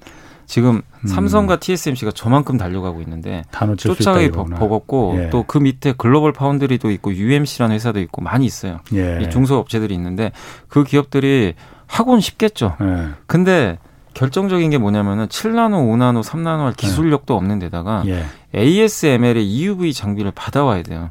지금 0.51 0.83
음. 1.05 1.07
삼성과 1.07 1.61
TSMC가 1.61 2.11
저만큼 2.11 2.59
달려가고 2.59 3.01
있는데 3.03 3.45
쫓아가기 3.77 4.33
버겁고 4.33 5.15
예. 5.17 5.31
또그 5.31 5.59
밑에 5.59 5.95
글로벌 5.97 6.33
파운드리도 6.33 6.91
있고 6.91 7.15
UMC라는 7.15 7.73
회사도 7.77 8.01
있고 8.01 8.21
많이 8.21 8.47
있어요. 8.47 8.81
예. 8.93 9.21
이 9.23 9.31
중소업체들이 9.31 9.95
있는데 9.95 10.33
그 10.67 10.83
기업들이 10.83 11.55
하고는 11.87 12.21
쉽겠죠. 12.21 12.75
예. 12.81 13.11
근데 13.29 13.79
결정적인 14.15 14.71
게 14.71 14.79
뭐냐면은 14.79 15.29
7나노, 15.29 15.87
5나노, 15.87 16.25
3나노 16.25 16.65
할 16.65 16.73
기술력도 16.73 17.37
없는 17.37 17.61
데다가 17.61 18.03
예. 18.07 18.25
ASML의 18.53 19.47
EUV 19.47 19.93
장비를 19.93 20.33
받아와야 20.33 20.83
돼요. 20.83 21.11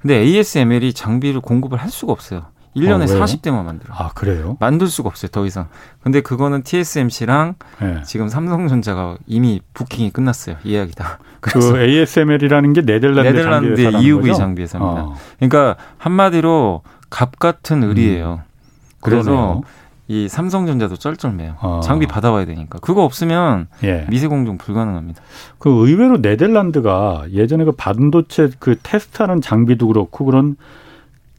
근데 0.00 0.16
ASML이 0.16 0.92
장비를 0.92 1.40
공급을 1.40 1.78
할 1.78 1.88
수가 1.90 2.10
없어요. 2.10 2.46
1년에 2.76 3.02
어, 3.02 3.24
40대만 3.24 3.64
만들어. 3.64 3.94
아, 3.96 4.10
그래요? 4.14 4.56
만들 4.60 4.86
수가 4.86 5.08
없어요, 5.08 5.30
더 5.30 5.46
이상. 5.46 5.68
근데 6.02 6.20
그거는 6.20 6.62
TSMC랑 6.62 7.54
네. 7.80 8.02
지금 8.04 8.28
삼성전자가 8.28 9.16
이미 9.26 9.60
부킹이 9.74 10.10
끝났어요. 10.10 10.56
예약이 10.64 10.92
다. 10.94 11.18
그 11.40 11.80
ASML이라는 11.80 12.72
게 12.74 12.82
네덜란드 12.82 13.28
네덜란드 13.28 13.80
EUV 13.80 14.34
장비 14.34 14.62
회사입니다. 14.62 15.02
어. 15.02 15.16
그러니까 15.38 15.76
한마디로 15.98 16.82
갑 17.08 17.38
같은 17.38 17.82
의리예요. 17.82 18.42
음. 18.42 18.56
그래서 19.00 19.62
이 20.08 20.28
삼성전자도 20.28 20.96
쩔쩔매요. 20.96 21.56
어. 21.60 21.80
장비 21.82 22.06
받아와야 22.06 22.44
되니까. 22.44 22.78
그거 22.80 23.04
없으면 23.04 23.68
예. 23.82 24.06
미세 24.08 24.28
공정 24.28 24.56
불가능합니다. 24.56 25.20
그 25.58 25.70
의외로 25.70 26.18
네덜란드가 26.18 27.26
예전에 27.32 27.64
그 27.64 27.72
반도체 27.72 28.50
그 28.58 28.76
테스트하는 28.82 29.40
장비도 29.40 29.88
그렇고 29.88 30.24
그런 30.24 30.56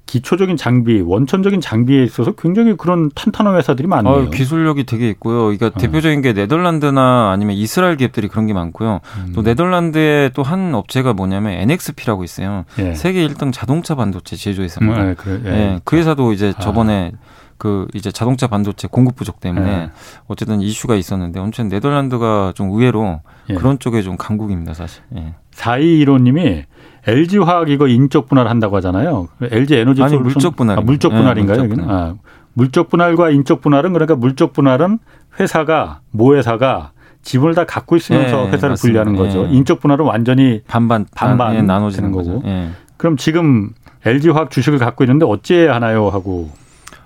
기초적인 0.07 0.57
장비, 0.57 1.01
원천적인 1.01 1.61
장비에 1.61 2.03
있어서 2.03 2.31
굉장히 2.31 2.75
그런 2.75 3.11
탄탄한 3.13 3.55
회사들이 3.57 3.87
많네요. 3.87 4.13
어, 4.13 4.29
기술력이 4.29 4.85
되게 4.85 5.09
있고요. 5.09 5.43
그러니까 5.43 5.67
어. 5.67 5.71
대표적인 5.71 6.21
게 6.21 6.33
네덜란드나 6.33 7.29
아니면 7.31 7.55
이스라엘 7.55 7.97
기업들이 7.97 8.27
그런 8.27 8.47
게 8.47 8.53
많고요. 8.53 9.01
음. 9.17 9.31
또 9.35 9.43
네덜란드에 9.43 10.31
또한 10.33 10.73
업체가 10.73 11.13
뭐냐면 11.13 11.53
NXP라고 11.53 12.23
있어요. 12.23 12.63
예. 12.79 12.95
세계 12.95 13.27
1등 13.27 13.53
자동차 13.53 13.95
반도체 13.95 14.35
제조회사입니다. 14.35 15.03
음, 15.03 15.09
예, 15.09 15.13
그래, 15.13 15.41
예. 15.45 15.49
예, 15.49 15.79
그 15.83 15.97
회사도 15.97 16.31
이제 16.31 16.53
아. 16.55 16.59
저번에 16.59 17.11
그 17.57 17.87
이제 17.93 18.11
자동차 18.11 18.47
반도체 18.47 18.87
공급 18.87 19.15
부족 19.15 19.39
때문에 19.39 19.69
예. 19.69 19.89
어쨌든 20.27 20.61
이슈가 20.61 20.95
있었는데 20.95 21.39
엄청 21.39 21.67
네덜란드가 21.67 22.53
좀 22.55 22.69
의외로 22.69 23.21
예. 23.49 23.55
그런 23.55 23.77
쪽에 23.79 24.01
좀 24.01 24.15
강국입니다, 24.15 24.73
사실. 24.73 25.03
예. 25.15 25.33
4215님이 25.53 26.63
LG 27.07 27.37
화학 27.39 27.69
이거 27.69 27.87
인적 27.87 28.27
분할 28.27 28.47
한다고 28.47 28.75
하잖아요. 28.77 29.29
LG 29.41 29.75
에너지 29.75 30.03
아니 30.03 30.11
솔루션 30.11 30.33
물적 30.33 30.55
분할 30.57 30.77
아, 30.77 30.81
물적 30.81 31.11
분할인가요? 31.13 31.61
네, 31.61 31.67
물적 31.67 31.85
분할. 31.85 31.95
아, 31.95 32.15
물적 32.53 32.89
분할과 32.89 33.29
인적 33.29 33.61
분할은 33.61 33.93
그러니까 33.93 34.15
물적 34.15 34.53
분할은 34.53 34.99
회사가 35.39 36.01
모 36.11 36.35
회사가 36.35 36.91
지분을 37.21 37.55
다 37.55 37.65
갖고 37.65 37.95
있으면서 37.95 38.43
네, 38.45 38.51
회사를 38.51 38.69
맞습니다. 38.71 39.03
분리하는 39.03 39.15
거죠. 39.15 39.47
네. 39.47 39.57
인적 39.57 39.79
분할은 39.79 40.05
완전히 40.05 40.61
반반 40.67 41.05
반반 41.15 41.53
네, 41.53 41.61
나눠지는 41.61 42.11
거고. 42.11 42.41
네. 42.43 42.69
그럼 42.97 43.15
지금 43.15 43.69
LG 44.05 44.29
화학 44.29 44.51
주식을 44.51 44.79
갖고 44.79 45.03
있는데 45.03 45.25
어찌해야 45.25 45.75
하나요 45.75 46.09
하고 46.09 46.49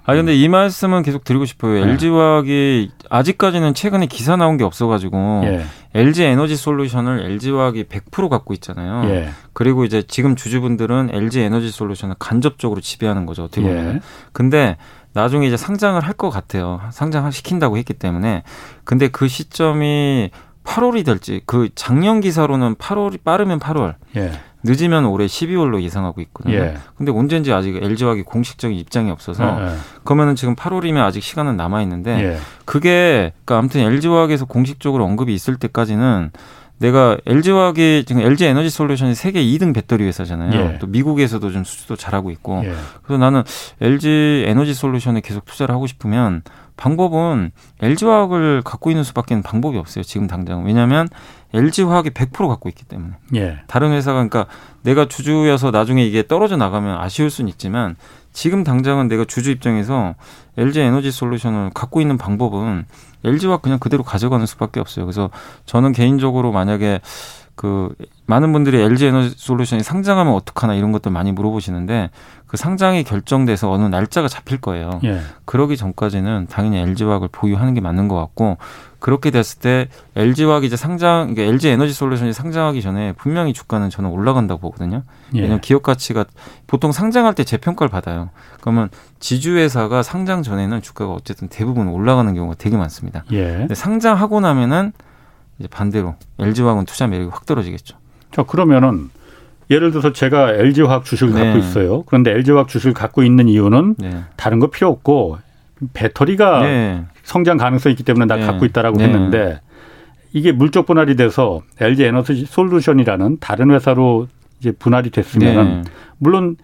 아 0.03 0.15
근데 0.15 0.35
이 0.35 0.47
말씀은 0.47 1.03
계속 1.03 1.23
드리고 1.23 1.45
싶어요. 1.45 1.85
네. 1.85 1.91
LG 1.91 2.09
화학이 2.09 2.91
아직까지는 3.09 3.73
최근에 3.73 4.07
기사 4.07 4.35
나온 4.35 4.57
게 4.57 4.63
없어가지고 4.63 5.41
예. 5.45 5.65
LG 5.93 6.23
에너지 6.23 6.55
솔루션을 6.55 7.19
LG 7.23 7.51
화학이 7.51 7.83
100% 7.83 8.29
갖고 8.29 8.53
있잖아요. 8.55 9.09
예. 9.09 9.29
그리고 9.53 9.85
이제 9.85 10.01
지금 10.01 10.35
주주분들은 10.35 11.09
LG 11.13 11.41
에너지 11.41 11.69
솔루션을 11.69 12.15
간접적으로 12.17 12.81
지배하는 12.81 13.25
거죠. 13.25 13.43
어떻게 13.43 13.61
보면. 13.61 13.95
예. 13.95 13.99
근데 14.33 14.77
나중에 15.13 15.45
이제 15.45 15.57
상장을 15.57 15.99
할 16.01 16.13
것 16.13 16.29
같아요. 16.29 16.81
상장 16.91 17.29
시킨다고 17.31 17.77
했기 17.77 17.93
때문에. 17.93 18.43
근데 18.83 19.07
그 19.07 19.27
시점이 19.27 20.29
8월이 20.63 21.03
될지 21.05 21.41
그 21.45 21.69
작년 21.75 22.21
기사로는 22.21 22.75
8월이 22.75 23.23
빠르면 23.23 23.59
8월. 23.59 23.95
예. 24.65 24.71
늦으면 24.71 25.05
올해 25.05 25.25
12월로 25.25 25.81
예상하고 25.81 26.21
있거든요. 26.21 26.55
예. 26.55 26.77
근데 26.97 27.11
언제인지 27.11 27.51
아직 27.53 27.75
LG화학이 27.75 28.23
공식적인 28.23 28.77
입장이 28.77 29.11
없어서 29.11 29.43
예, 29.43 29.65
예. 29.65 29.75
그러면은 30.03 30.35
지금 30.35 30.55
8월이면 30.55 30.97
아직 30.97 31.21
시간은 31.23 31.57
남아 31.57 31.81
있는데 31.83 32.11
예. 32.23 32.37
그게 32.65 33.33
그러니까 33.45 33.57
아무튼 33.57 33.81
LG화학에서 33.81 34.45
공식적으로 34.45 35.05
언급이 35.05 35.33
있을 35.33 35.57
때까지는 35.57 36.31
내가 36.81 37.15
LG화학이 37.27 38.05
지금 38.07 38.23
LG 38.23 38.45
에너지 38.45 38.71
솔루션이 38.71 39.13
세계 39.13 39.43
2등 39.43 39.71
배터리 39.73 40.03
회사잖아요. 40.05 40.59
예. 40.59 40.79
또 40.79 40.87
미국에서도 40.87 41.51
좀 41.51 41.63
수주도 41.63 41.95
잘하고 41.95 42.31
있고. 42.31 42.63
예. 42.65 42.73
그래서 43.03 43.19
나는 43.19 43.43
LG 43.81 44.45
에너지 44.47 44.73
솔루션에 44.73 45.21
계속 45.21 45.45
투자를 45.45 45.75
하고 45.75 45.85
싶으면 45.85 46.41
방법은 46.77 47.51
LG화학을 47.81 48.63
갖고 48.65 48.89
있는 48.89 49.03
수밖에 49.03 49.35
는 49.35 49.43
방법이 49.43 49.77
없어요. 49.77 50.03
지금 50.03 50.25
당장. 50.25 50.65
왜냐하면 50.65 51.07
LG화학이 51.53 52.11
100% 52.11 52.47
갖고 52.47 52.69
있기 52.69 52.85
때문에. 52.85 53.13
예. 53.35 53.59
다른 53.67 53.91
회사가 53.91 54.27
그러니까 54.27 54.45
내가 54.83 55.07
주주여서 55.07 55.71
나중에 55.71 56.03
이게 56.05 56.25
떨어져 56.25 56.57
나가면 56.57 56.97
아쉬울 56.97 57.29
수는 57.29 57.49
있지만 57.49 57.95
지금 58.33 58.63
당장은 58.63 59.07
내가 59.07 59.25
주주 59.25 59.51
입장에서 59.51 60.15
LG 60.57 60.79
에너지 60.79 61.11
솔루션을 61.11 61.71
갖고 61.73 62.01
있는 62.01 62.17
방법은 62.17 62.85
LG화학 63.23 63.61
그냥 63.61 63.79
그대로 63.79 64.03
가져가는 64.03 64.45
수밖에 64.45 64.79
없어요. 64.79 65.05
그래서 65.05 65.29
저는 65.65 65.91
개인적으로 65.91 66.51
만약에 66.51 67.01
그 67.61 67.93
많은 68.25 68.51
분들이 68.53 68.81
LG 68.81 69.05
에너지 69.05 69.35
솔루션이 69.37 69.83
상장하면 69.83 70.33
어떡하나 70.33 70.73
이런 70.73 70.91
것들 70.91 71.11
많이 71.11 71.31
물어보시는데 71.31 72.09
그 72.47 72.57
상장이 72.57 73.03
결정돼서 73.03 73.69
어느 73.69 73.83
날짜가 73.83 74.27
잡힐 74.27 74.59
거예요. 74.59 74.99
예. 75.03 75.19
그러기 75.45 75.77
전까지는 75.77 76.47
당연히 76.49 76.79
LG화학을 76.79 77.27
보유하는 77.31 77.75
게 77.75 77.81
맞는 77.81 78.07
것 78.07 78.15
같고 78.15 78.57
그렇게 78.97 79.29
됐을 79.29 79.59
때 79.59 79.89
LG화학이 80.15 80.65
이제 80.65 80.75
상장, 80.75 81.35
그러니까 81.35 81.43
LG 81.43 81.69
에너지 81.69 81.93
솔루션이 81.93 82.33
상장하기 82.33 82.81
전에 82.81 83.13
분명히 83.13 83.53
주가는 83.53 83.91
저는 83.91 84.09
올라간다고 84.09 84.59
보거든요. 84.59 85.03
예. 85.35 85.41
왜냐면 85.41 85.61
기업 85.61 85.83
가치가 85.83 86.25
보통 86.65 86.91
상장할 86.91 87.35
때 87.35 87.43
재평가를 87.43 87.91
받아요. 87.91 88.31
그러면 88.59 88.89
지주회사가 89.19 90.01
상장 90.01 90.41
전에는 90.41 90.81
주가가 90.81 91.13
어쨌든 91.13 91.47
대부분 91.47 91.89
올라가는 91.89 92.33
경우가 92.33 92.55
되게 92.57 92.75
많습니다. 92.75 93.23
예. 93.31 93.43
근데 93.43 93.75
상장하고 93.75 94.39
나면은 94.39 94.93
이제 95.61 95.67
반대로 95.67 96.15
LG화학은 96.39 96.85
투자 96.85 97.07
매력이 97.07 97.29
확 97.31 97.45
떨어지겠죠. 97.45 97.97
자 98.31 98.43
그러면은 98.43 99.09
예를 99.69 99.91
들어서 99.91 100.11
제가 100.11 100.53
LG화학 100.53 101.05
주식을 101.05 101.33
네. 101.33 101.45
갖고 101.45 101.59
있어요. 101.59 102.03
그런데 102.03 102.31
LG화학 102.31 102.67
주식을 102.67 102.93
갖고 102.93 103.23
있는 103.23 103.47
이유는 103.47 103.95
네. 103.99 104.23
다른 104.35 104.59
거 104.59 104.67
필요 104.67 104.89
없고 104.89 105.37
배터리가 105.93 106.61
네. 106.61 107.05
성장 107.23 107.57
가능성이 107.57 107.93
있기 107.93 108.03
때문에 108.03 108.25
나 108.25 108.35
네. 108.35 108.45
갖고 108.45 108.65
있다라고 108.65 108.97
네. 108.97 109.05
했는데 109.05 109.61
이게 110.33 110.51
물적 110.51 110.85
분할이 110.85 111.15
돼서 111.15 111.61
LG 111.79 112.03
에너지 112.03 112.45
솔루션이라는 112.45 113.37
다른 113.39 113.71
회사로 113.71 114.27
이제 114.59 114.71
분할이 114.71 115.09
됐으면 115.09 115.83
네. 115.83 115.91
물론 116.17 116.57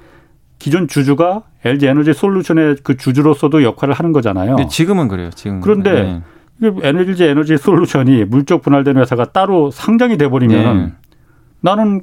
기존 0.59 0.87
주주가 0.87 1.43
LG 1.63 1.87
에너지 1.87 2.13
솔루션의 2.13 2.77
그 2.83 2.97
주주로서도 2.97 3.63
역할을 3.63 3.93
하는 3.93 4.11
거잖아요. 4.11 4.55
네, 4.55 4.67
지금은 4.67 5.07
그래요. 5.07 5.29
지금 5.33 5.61
그런데 5.61 6.21
네. 6.59 6.71
LG 6.81 7.23
에너지 7.23 7.57
솔루션이 7.57 8.25
물적 8.25 8.61
분할된 8.61 8.97
회사가 8.97 9.25
따로 9.25 9.71
상장이 9.71 10.17
돼 10.17 10.27
버리면 10.29 10.77
네. 10.77 10.93
나는 11.61 12.01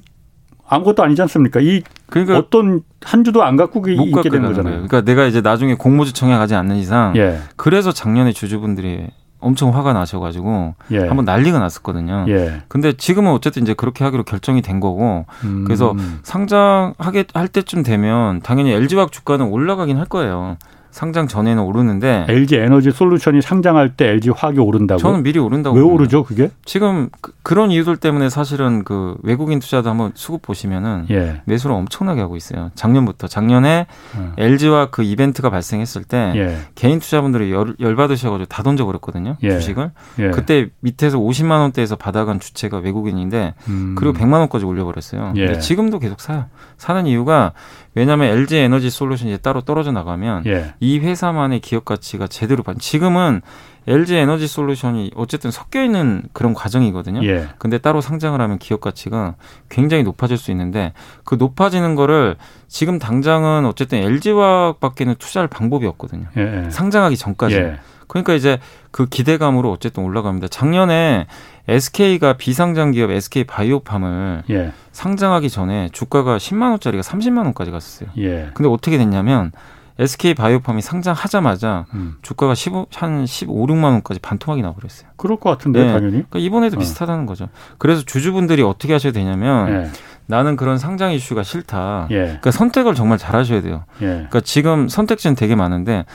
아무것도 0.67 1.03
아니지 1.03 1.21
않습니까? 1.23 1.61
이 1.61 1.83
그러니까 2.09 2.39
어떤 2.39 2.83
한 3.03 3.25
주도 3.25 3.43
안 3.43 3.57
갖고 3.57 3.87
있게 3.87 4.31
되는 4.31 4.49
거잖아요. 4.49 4.77
거예요. 4.77 4.87
그러니까 4.87 5.03
내가 5.03 5.27
이제 5.27 5.41
나중에 5.41 5.75
공모주청에 5.75 6.37
가지 6.37 6.55
않는 6.55 6.77
이상 6.77 7.15
예. 7.17 7.39
그래서 7.57 7.93
작년에 7.93 8.33
주주분들이 8.33 9.09
엄청 9.41 9.75
화가 9.75 9.93
나셔가지고 9.93 10.75
예. 10.93 11.01
한번 11.01 11.27
난리가 11.27 11.59
났었거든요. 11.59 12.25
예. 12.29 12.63
근데 12.69 12.95
지금은 12.95 13.31
어쨌든 13.33 13.63
이제 13.63 13.75
그렇게 13.75 14.03
하기로 14.05 14.23
결정이 14.25 14.63
된 14.63 14.81
거고 14.81 15.27
음. 15.45 15.65
그래서 15.67 15.95
상장하게 16.23 17.27
할 17.35 17.49
때쯤 17.49 17.83
되면 17.83 18.41
당연히 18.41 18.73
LG화학 18.73 19.13
주가는 19.13 19.45
올라가긴 19.47 19.99
할 19.99 20.07
거예요. 20.07 20.57
상장 20.95 21.27
전에는 21.27 21.61
오르는데 21.61 22.25
LG 22.29 22.55
에너지 22.55 22.93
솔루션이 22.93 23.43
상장할 23.43 23.97
때 23.97 24.11
LG 24.11 24.31
화학이 24.31 24.61
오른다고? 24.61 25.01
저는 25.01 25.25
미리 25.25 25.41
오른다고. 25.41 25.75
왜 25.75 25.83
봅니다. 25.83 25.95
오르죠, 25.95 26.23
그게? 26.23 26.51
지금 26.65 27.09
그, 27.21 27.53
런 27.53 27.73
이유들 27.73 27.97
때문에 27.97 28.29
사실은 28.29 28.85
그 28.85 29.17
외국인 29.25 29.59
투자도 29.59 29.91
한번 29.91 30.13
수급 30.15 30.43
보시면은 30.43 31.07
예. 31.11 31.43
매수를 31.47 31.75
엄청나게 31.75 32.21
하고 32.21 32.37
있어요. 32.37 32.71
작년부터 32.77 33.27
작년에 33.27 33.89
음. 34.15 34.35
LG와 34.39 34.91
그 34.91 35.03
이벤트가 35.03 35.51
발생했을 35.51 36.05
때 36.05 36.33
예. 36.37 36.59
개인 36.77 37.01
투자분들이 37.01 37.51
열, 37.51 37.75
열 37.81 37.97
받으셔가지고 37.97 38.47
다 38.47 38.63
던져 38.63 38.85
버렸거든요. 38.85 39.37
예. 39.43 39.51
주식을. 39.51 39.91
예. 40.21 40.31
그때 40.31 40.69
밑에서 40.79 41.19
50만 41.19 41.59
원대에서 41.59 41.97
받아간 41.97 42.39
주체가 42.39 42.79
외국인인데 42.79 43.55
음. 43.67 43.97
그리고 43.99 44.17
100만 44.17 44.35
원까지 44.35 44.65
올려버렸어요. 44.65 45.33
예. 45.39 45.47
근데 45.47 45.59
지금도 45.59 45.99
계속 45.99 46.21
사요. 46.21 46.45
사는 46.77 47.05
이유가 47.05 47.53
왜냐하면 47.95 48.29
LG 48.29 48.57
에너지 48.57 48.91
솔루션이 48.91 49.39
따로 49.39 49.61
떨어져 49.61 49.93
나가면 49.93 50.47
예. 50.47 50.75
이 50.81 50.99
회사만의 50.99 51.61
기업 51.61 51.85
가치가 51.85 52.27
제대로 52.27 52.63
반. 52.63 52.79
지금은 52.79 53.41
LG 53.87 54.17
에너지 54.17 54.47
솔루션이 54.47 55.13
어쨌든 55.15 55.51
섞여 55.51 55.83
있는 55.83 56.23
그런 56.33 56.55
과정이거든요. 56.55 57.25
예. 57.25 57.49
근데 57.59 57.79
따로 57.79 58.01
상장을 58.01 58.41
하면 58.41 58.59
기업 58.59 58.81
가치가 58.81 59.35
굉장히 59.69 60.03
높아질 60.03 60.39
수 60.39 60.51
있는데 60.51 60.93
그 61.25 61.37
높아지는 61.37 61.95
거를 61.95 62.37
지금 62.67 62.99
당장은 62.99 63.67
어쨌든 63.67 63.99
LG화학밖에는 63.99 65.15
투자할 65.19 65.49
방법이 65.49 65.87
없거든요. 65.87 66.27
예. 66.37 66.69
상장하기 66.71 67.17
전까지. 67.17 67.55
예. 67.57 67.77
그러니까 68.07 68.35
이제 68.35 68.59
그 68.91 69.07
기대감으로 69.07 69.71
어쨌든 69.71 70.05
올라갑니다. 70.05 70.49
작년에 70.49 71.27
SK가 71.69 72.35
비상장 72.35 72.91
기업 72.91 73.11
SK 73.11 73.45
바이오팜을 73.45 74.43
예. 74.51 74.73
상장하기 74.93 75.49
전에 75.51 75.89
주가가 75.93 76.37
10만 76.37 76.71
원짜리가 76.71 77.03
30만 77.03 77.45
원까지 77.45 77.71
갔었어요. 77.71 78.11
예. 78.19 78.51
근데 78.55 78.69
어떻게 78.69 78.99
됐냐면 78.99 79.53
SK 79.99 80.35
바이오팜이 80.35 80.83
상장하자마자 80.83 81.87
음. 81.95 82.17
주가가 82.23 82.55
15, 82.55 82.89
한 82.95 83.27
15, 83.27 83.67
6만 83.67 83.85
원까지 83.85 84.21
반토막이 84.21 84.61
나버렸어요. 84.61 85.09
그럴 85.17 85.39
것 85.39 85.51
같은데 85.51 85.85
네. 85.85 85.93
당연히. 85.93 86.11
그러니까 86.11 86.39
이번에도 86.41 86.77
어. 86.77 86.81
비슷하다는 86.81 87.27
거죠. 87.27 87.49
그래서 87.79 88.03
주주분들이 88.05 88.63
어떻게 88.63 88.93
하셔야 88.93 89.13
되냐면 89.13 89.69
예. 89.69 89.91
나는 90.27 90.57
그런 90.57 90.79
상장 90.79 91.13
이슈가 91.13 91.43
싫다. 91.43 92.09
예. 92.11 92.17
그러니까 92.17 92.51
선택을 92.51 92.95
정말 92.95 93.19
잘 93.19 93.37
하셔야 93.37 93.61
돼요. 93.63 93.85
예. 94.01 94.07
그러니까 94.07 94.41
지금 94.41 94.89
선택지는 94.89 95.37
되게 95.37 95.55
많은데 95.55 96.07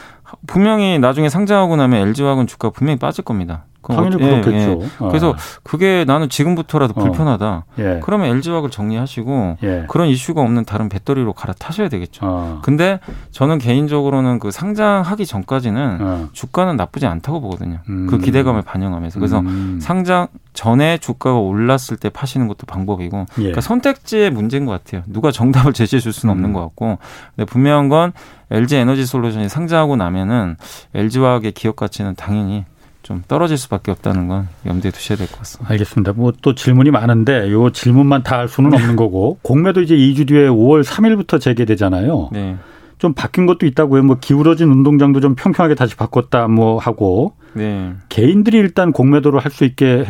분명히 0.48 1.00
나중에 1.00 1.30
상장하고 1.30 1.76
나면 1.76 2.08
LG화학은 2.10 2.48
주가 2.48 2.70
분명히 2.70 3.00
빠질 3.00 3.24
겁니다. 3.24 3.66
당연히 3.82 4.16
어, 4.16 4.20
그렇겠죠. 4.20 4.54
예, 4.54 4.84
예. 4.84 5.08
그래서 5.08 5.36
그게 5.64 6.04
나는 6.06 6.30
지금부터라도 6.30 6.94
어. 6.96 7.04
불편하다. 7.04 7.66
예. 7.80 8.00
그러면 8.04 8.28
LG화학을 8.28 8.70
정리하시고 8.70 9.58
예. 9.64 9.86
그런 9.88 10.08
이슈가 10.10 10.42
없는 10.42 10.66
다른 10.66 10.90
배터리로 10.90 11.34
갈아타셔야 11.34 11.90
되겠죠. 11.90 12.26
어. 12.26 12.60
근데 12.64 13.00
저는 13.32 13.58
개인적으로는 13.58 14.40
그 14.40 14.52
상장하기 14.52 15.26
전까지는 15.26 15.98
어. 16.02 16.30
주가는 16.34 16.76
나쁘지 16.76 17.06
않다고 17.06 17.42
보거든요. 17.42 17.80
그 17.86 17.92
음. 17.92 18.08
그 18.08 18.18
기대감을 18.20 18.62
반영하면서 18.64 19.20
그래서 19.20 19.40
음. 19.40 19.80
상장 19.82 20.28
전에 20.54 20.98
주가가 20.98 21.38
올랐을 21.38 21.98
때 22.00 22.10
파시는 22.10 22.48
것도 22.48 22.66
방법이고 22.66 23.20
예. 23.20 23.36
그러니까 23.36 23.62
선택지의 23.62 24.32
문제인 24.32 24.66
것 24.66 24.72
같아요. 24.72 25.04
누가 25.08 25.32
정답을 25.32 25.72
제시해 25.74 26.00
줄 26.02 26.12
수는 26.12 26.34
음. 26.34 26.38
없는 26.38 26.54
것 26.54 26.62
같고 26.62 26.98
근데 27.36 27.46
분명한 27.46 27.90
건 27.90 28.12
LG 28.52 28.76
에너지 28.76 29.06
솔루션이 29.06 29.48
상장하고 29.48 29.96
나면은 29.96 30.58
LG화학의 30.96 31.54
기업 31.54 31.76
가치는 31.76 32.16
당연히 32.16 32.66
좀 33.10 33.24
떨어질 33.28 33.58
수밖에 33.58 33.90
없다는 33.92 34.28
건 34.28 34.48
염두에 34.68 34.92
두셔야 34.92 35.18
될 35.18 35.26
것 35.28 35.40
같습니다. 35.40 35.74
알겠습니다. 35.74 36.14
뭐 36.14 36.32
또 36.44 36.54
질문이 36.54 36.92
많은데 36.92 37.52
요 37.52 37.72
질문만 37.72 38.22
다 38.24 38.38
할 38.38 38.48
수는 38.48 38.72
없는 38.72 38.96
거고 38.96 39.40
공매도 39.42 39.82
이제 39.82 39.96
2주 39.98 40.28
뒤에 40.28 40.48
5월 40.48 40.84
3일부터 40.84 41.42
재개되잖아요. 41.42 42.30
네. 42.32 42.56
좀 43.00 43.14
바뀐 43.14 43.48
것도 43.48 43.66
있다고요. 43.66 44.04
뭐 44.04 44.18
기울어진 44.22 44.70
운동장도 44.70 45.22
좀 45.22 45.34
평평하게 45.34 45.74
다시 45.74 45.96
바꿨다 45.96 46.48
뭐 46.50 46.78
하고 46.78 47.34
네. 47.54 47.94
개인들이 48.10 48.58
일단 48.60 48.92
공매도를 48.92 49.40
할 49.40 49.52
수 49.52 49.66
있게 49.66 50.06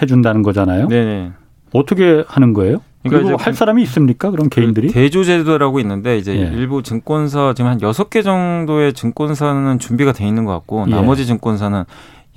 해준다는 0.00 0.42
거잖아요. 0.42 0.88
네. 0.88 1.30
어떻게 1.74 2.24
하는 2.26 2.54
거예요? 2.54 2.78
그러니까 3.02 3.28
그리고 3.28 3.42
할 3.42 3.54
사람이 3.54 3.82
있습니까? 3.82 4.30
그런 4.30 4.48
개인들이? 4.48 4.88
대조제도라고 4.88 5.78
있는데 5.80 6.16
이제 6.18 6.34
예. 6.34 6.40
일부 6.56 6.82
증권사 6.82 7.52
지금 7.54 7.70
한 7.70 7.80
여섯 7.82 8.10
개 8.10 8.22
정도의 8.22 8.92
증권사는 8.94 9.78
준비가 9.78 10.12
돼 10.12 10.26
있는 10.26 10.44
것 10.46 10.52
같고 10.52 10.86
예. 10.88 10.90
나머지 10.90 11.24
증권사는 11.26 11.84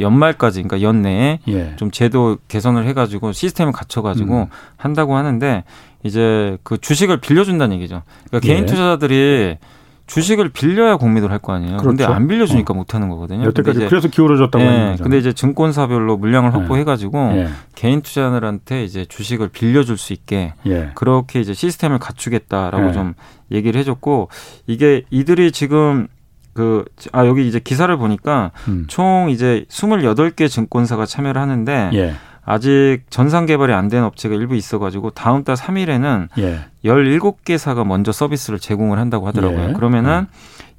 연말까지 0.01 0.63
그러니까 0.63 0.81
연내에 0.87 1.39
예. 1.47 1.73
좀 1.77 1.91
제도 1.91 2.37
개선을 2.47 2.85
해가지고 2.87 3.31
시스템을 3.31 3.71
갖춰가지고 3.73 4.33
음. 4.41 4.45
한다고 4.77 5.15
하는데 5.15 5.63
이제 6.03 6.57
그 6.63 6.77
주식을 6.79 7.21
빌려준다는 7.21 7.75
얘기죠. 7.77 8.01
그러니까 8.27 8.45
개인 8.45 8.63
예. 8.63 8.65
투자자들이 8.65 9.57
주식을 10.07 10.49
빌려야 10.49 10.97
공매도를 10.97 11.31
할 11.31 11.39
거 11.39 11.53
아니에요. 11.53 11.77
그렇죠. 11.77 11.87
근데 11.87 12.03
안 12.03 12.27
빌려주니까 12.27 12.73
어. 12.73 12.75
못 12.75 12.93
하는 12.93 13.07
거거든요. 13.07 13.45
여태까지 13.45 13.85
그래서 13.87 14.09
기울어졌다고 14.09 14.63
하는 14.63 14.93
예. 14.93 14.97
근데 15.01 15.17
이제 15.17 15.31
증권사별로 15.31 16.17
물량을 16.17 16.51
예. 16.53 16.57
확보해 16.57 16.83
가지고 16.83 17.17
예. 17.35 17.47
개인 17.75 18.01
투자자들한테 18.01 18.83
이제 18.83 19.05
주식을 19.05 19.49
빌려줄 19.49 19.97
수 19.97 20.11
있게 20.11 20.53
예. 20.65 20.91
그렇게 20.95 21.39
이제 21.39 21.53
시스템을 21.53 21.99
갖추겠다라고 21.99 22.89
예. 22.89 22.91
좀 22.91 23.13
얘기를 23.51 23.79
해줬고 23.79 24.27
이게 24.67 25.03
이들이 25.11 25.53
지금 25.53 26.07
그, 26.53 26.85
아, 27.11 27.25
여기 27.25 27.47
이제 27.47 27.59
기사를 27.59 27.95
보니까 27.97 28.51
음. 28.67 28.85
총 28.87 29.29
이제 29.29 29.65
28개 29.69 30.49
증권사가 30.49 31.05
참여를 31.05 31.41
하는데 31.41 31.89
예. 31.93 32.13
아직 32.43 33.01
전상 33.09 33.45
개발이 33.45 33.71
안 33.71 33.87
된 33.87 34.03
업체가 34.03 34.33
일부 34.35 34.55
있어가지고 34.55 35.11
다음 35.11 35.43
달 35.43 35.55
3일에는 35.55 36.27
예. 36.39 36.59
17개사가 36.83 37.85
먼저 37.85 38.11
서비스를 38.11 38.59
제공을 38.59 38.97
한다고 38.99 39.27
하더라고요. 39.27 39.69
예. 39.69 39.73
그러면은 39.73 40.11
음. 40.21 40.27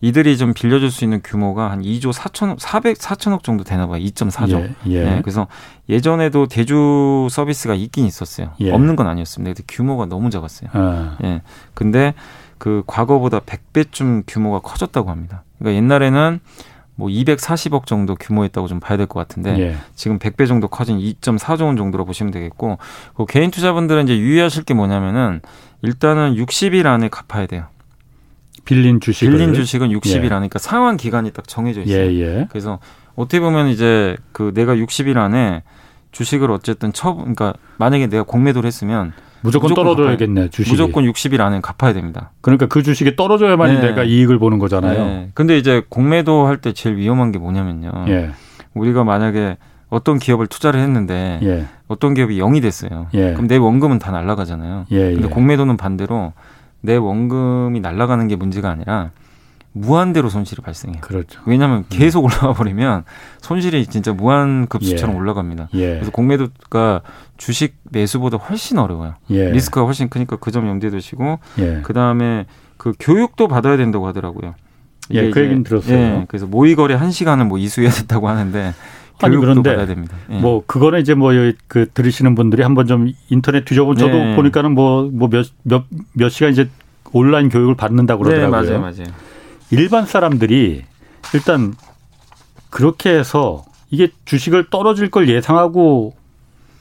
이들이 0.01 0.37
좀 0.37 0.53
빌려줄 0.53 0.91
수 0.91 1.05
있는 1.05 1.21
규모가 1.23 1.71
한 1.71 1.81
2조 1.83 2.13
4천 2.13 2.57
400 2.59 2.99
4천억 2.99 3.45
정도 3.45 3.63
되나 3.63 3.87
봐요. 3.87 4.01
2.4조. 4.03 4.61
예. 4.61 4.75
예. 4.89 5.05
네, 5.05 5.21
그래서 5.23 5.47
예전에도 5.89 6.47
대주 6.47 7.29
서비스가 7.31 7.75
있긴 7.75 8.07
있었어요. 8.07 8.49
예. 8.61 8.73
없는 8.73 8.97
건 8.97 9.07
아니었습니다. 9.07 9.55
근데 9.55 9.63
규모가 9.69 10.07
너무 10.07 10.31
작았어요. 10.31 10.71
아. 10.73 11.17
예. 11.23 11.43
근데 11.75 12.15
그 12.59 12.83
과거보다 12.89 13.39
100배쯤 13.41 14.25
규모가 14.27 14.59
커졌다고 14.59 15.09
합니다. 15.11 15.45
그러니까 15.63 15.77
옛날에는 15.83 16.41
뭐 16.95 17.09
240억 17.09 17.87
정도 17.87 18.15
규모였다고 18.17 18.69
좀 18.69 18.79
봐야 18.81 18.99
될 18.99 19.07
것 19.07 19.19
같은데 19.19 19.59
예. 19.59 19.77
지금 19.95 20.19
100배 20.19 20.47
정도 20.47 20.69
커진 20.69 20.99
2.4조 20.99 21.63
원 21.65 21.77
정도로 21.77 22.05
보시면 22.05 22.33
되겠고 22.33 22.79
그 23.15 23.25
개인 23.27 23.51
투자분들은 23.51 24.05
이제 24.05 24.19
유의하실 24.19 24.65
게 24.65 24.75
뭐냐면은 24.75 25.41
일단은 25.81 26.35
60일 26.35 26.87
안에 26.87 27.09
갚아야 27.09 27.47
돼요. 27.47 27.67
빌린 28.65 29.01
주식 29.01 29.27
빌린 29.29 29.55
주식은 29.55 29.89
60일 29.89 30.15
예. 30.15 30.27
안에 30.27 30.29
그러니까 30.29 30.59
상환 30.59 30.97
기간이 30.97 31.33
딱 31.33 31.49
정해져 31.49 31.81
있어요. 31.83 32.13
예, 32.13 32.21
예. 32.21 32.47
그래서 32.51 32.79
어떻게 33.17 33.41
보면 33.41 33.69
이제 33.69 34.17
그 34.33 34.53
내가 34.55 34.75
60일 34.77 35.17
안에 35.17 35.63
주식을 36.13 36.51
어쨌든 36.51 36.93
처 36.93 37.15
그러니까 37.15 37.55
만약에 37.79 38.07
내가 38.09 38.23
공매도를 38.23 38.67
했으면 38.67 39.13
무조건, 39.43 39.69
무조건 39.71 39.85
떨어져야겠네 39.97 40.51
주식이. 40.51 40.71
무조건 40.71 41.05
60일 41.05 41.41
안에 41.41 41.61
갚아야 41.61 41.93
됩니다. 41.93 42.31
그러니까 42.41 42.67
그 42.67 42.83
주식이 42.83 43.17
떨어져야만이 43.17 43.75
네. 43.81 43.89
내가 43.89 44.05
이익을 44.05 44.39
보는 44.39 44.59
거잖아요. 44.59 45.05
네. 45.05 45.31
근데 45.35 45.59
이제 45.59 45.83
공매도 45.89 46.47
할 46.47 46.59
때 46.63 46.73
제일 46.73 46.97
위험한 46.97 47.33
게 47.33 47.39
뭐냐면요. 47.39 47.91
예. 48.09 48.31
우리가 48.75 49.03
만약에 49.05 49.57
어떤 49.91 50.19
기업을 50.19 50.47
투자를 50.47 50.81
했는데 50.81 51.41
예. 51.43 51.67
어떤 51.89 52.15
기업이 52.15 52.39
0이 52.39 52.63
됐어요. 52.63 53.09
예. 53.15 53.33
그럼 53.33 53.47
내 53.49 53.57
원금은 53.57 53.99
다 53.99 54.11
날라가잖아요. 54.13 54.87
예, 54.93 55.13
근데 55.13 55.25
예. 55.27 55.29
공매도는 55.29 55.77
반대로 55.77 56.33
내 56.81 56.97
원금이 56.97 57.81
날라가는 57.81 58.29
게 58.29 58.37
문제가 58.37 58.71
아니라 58.71 59.11
무한대로 59.73 60.29
손실이 60.29 60.63
발생해요. 60.63 61.01
그렇죠. 61.01 61.41
왜냐하면 61.47 61.79
음. 61.79 61.85
계속 61.89 62.25
올라가 62.25 62.53
버리면 62.53 63.05
손실이 63.41 63.87
진짜 63.87 64.13
무한 64.13 64.67
급수처럼 64.67 65.15
예. 65.15 65.19
올라갑니다. 65.21 65.69
예. 65.75 65.95
그래서 65.95 66.11
공매도가 66.11 67.01
주식 67.39 67.77
매수보다 67.91 68.37
훨씬 68.37 68.79
어려워요. 68.79 69.15
예. 69.31 69.51
리스크가 69.51 69.87
훨씬 69.87 70.09
크니까 70.09 70.37
그 70.37 70.51
점 70.53 70.69
염두에 70.69 70.91
두시고 70.91 71.39
예. 71.59 71.81
그 71.83 71.93
다음에 71.95 72.45
그 72.77 72.93
교육도 73.01 73.49
받아야 73.49 73.77
된다고 73.79 74.07
하더라고요. 74.07 74.55
예, 75.13 75.31
그 75.31 75.41
얘기는 75.41 75.63
들었어요. 75.65 75.97
예, 75.97 76.25
그래서 76.29 76.47
모의 76.47 76.75
거래 76.77 76.95
한 76.95 77.11
시간을 77.11 77.47
뭐 77.47 77.59
이수해야 77.59 77.91
된다고 77.91 78.29
하는데 78.29 78.73
아니 79.21 79.37
그런데 79.37 79.87
예. 80.31 80.39
뭐 80.39 80.63
그거는 80.67 81.01
이제 81.01 81.15
뭐 81.15 81.33
그 81.69 81.89
들으시는 81.93 82.35
분들이 82.35 82.63
한번 82.63 82.87
좀 82.87 83.11
인터넷 83.31 83.65
뒤져본 83.65 83.97
저도 83.97 84.13
네. 84.13 84.37
보니까는 84.37 84.73
뭐뭐몇몇 84.73 85.85
몇 86.13 86.29
시간 86.29 86.51
이제 86.53 86.69
온라인 87.13 87.49
교육을 87.49 87.75
받는다고 87.77 88.25
네, 88.25 88.31
그러더라고요. 88.37 88.63
네, 88.71 88.79
맞아요, 88.79 88.81
맞아요. 88.97 89.32
일반 89.73 90.05
사람들이 90.07 90.83
일단 91.35 91.75
그렇게 92.71 93.11
해서 93.11 93.65
이게 93.91 94.09
주식을 94.27 94.71
떨어질 94.71 95.11
걸 95.11 95.29
예상하고 95.29 96.15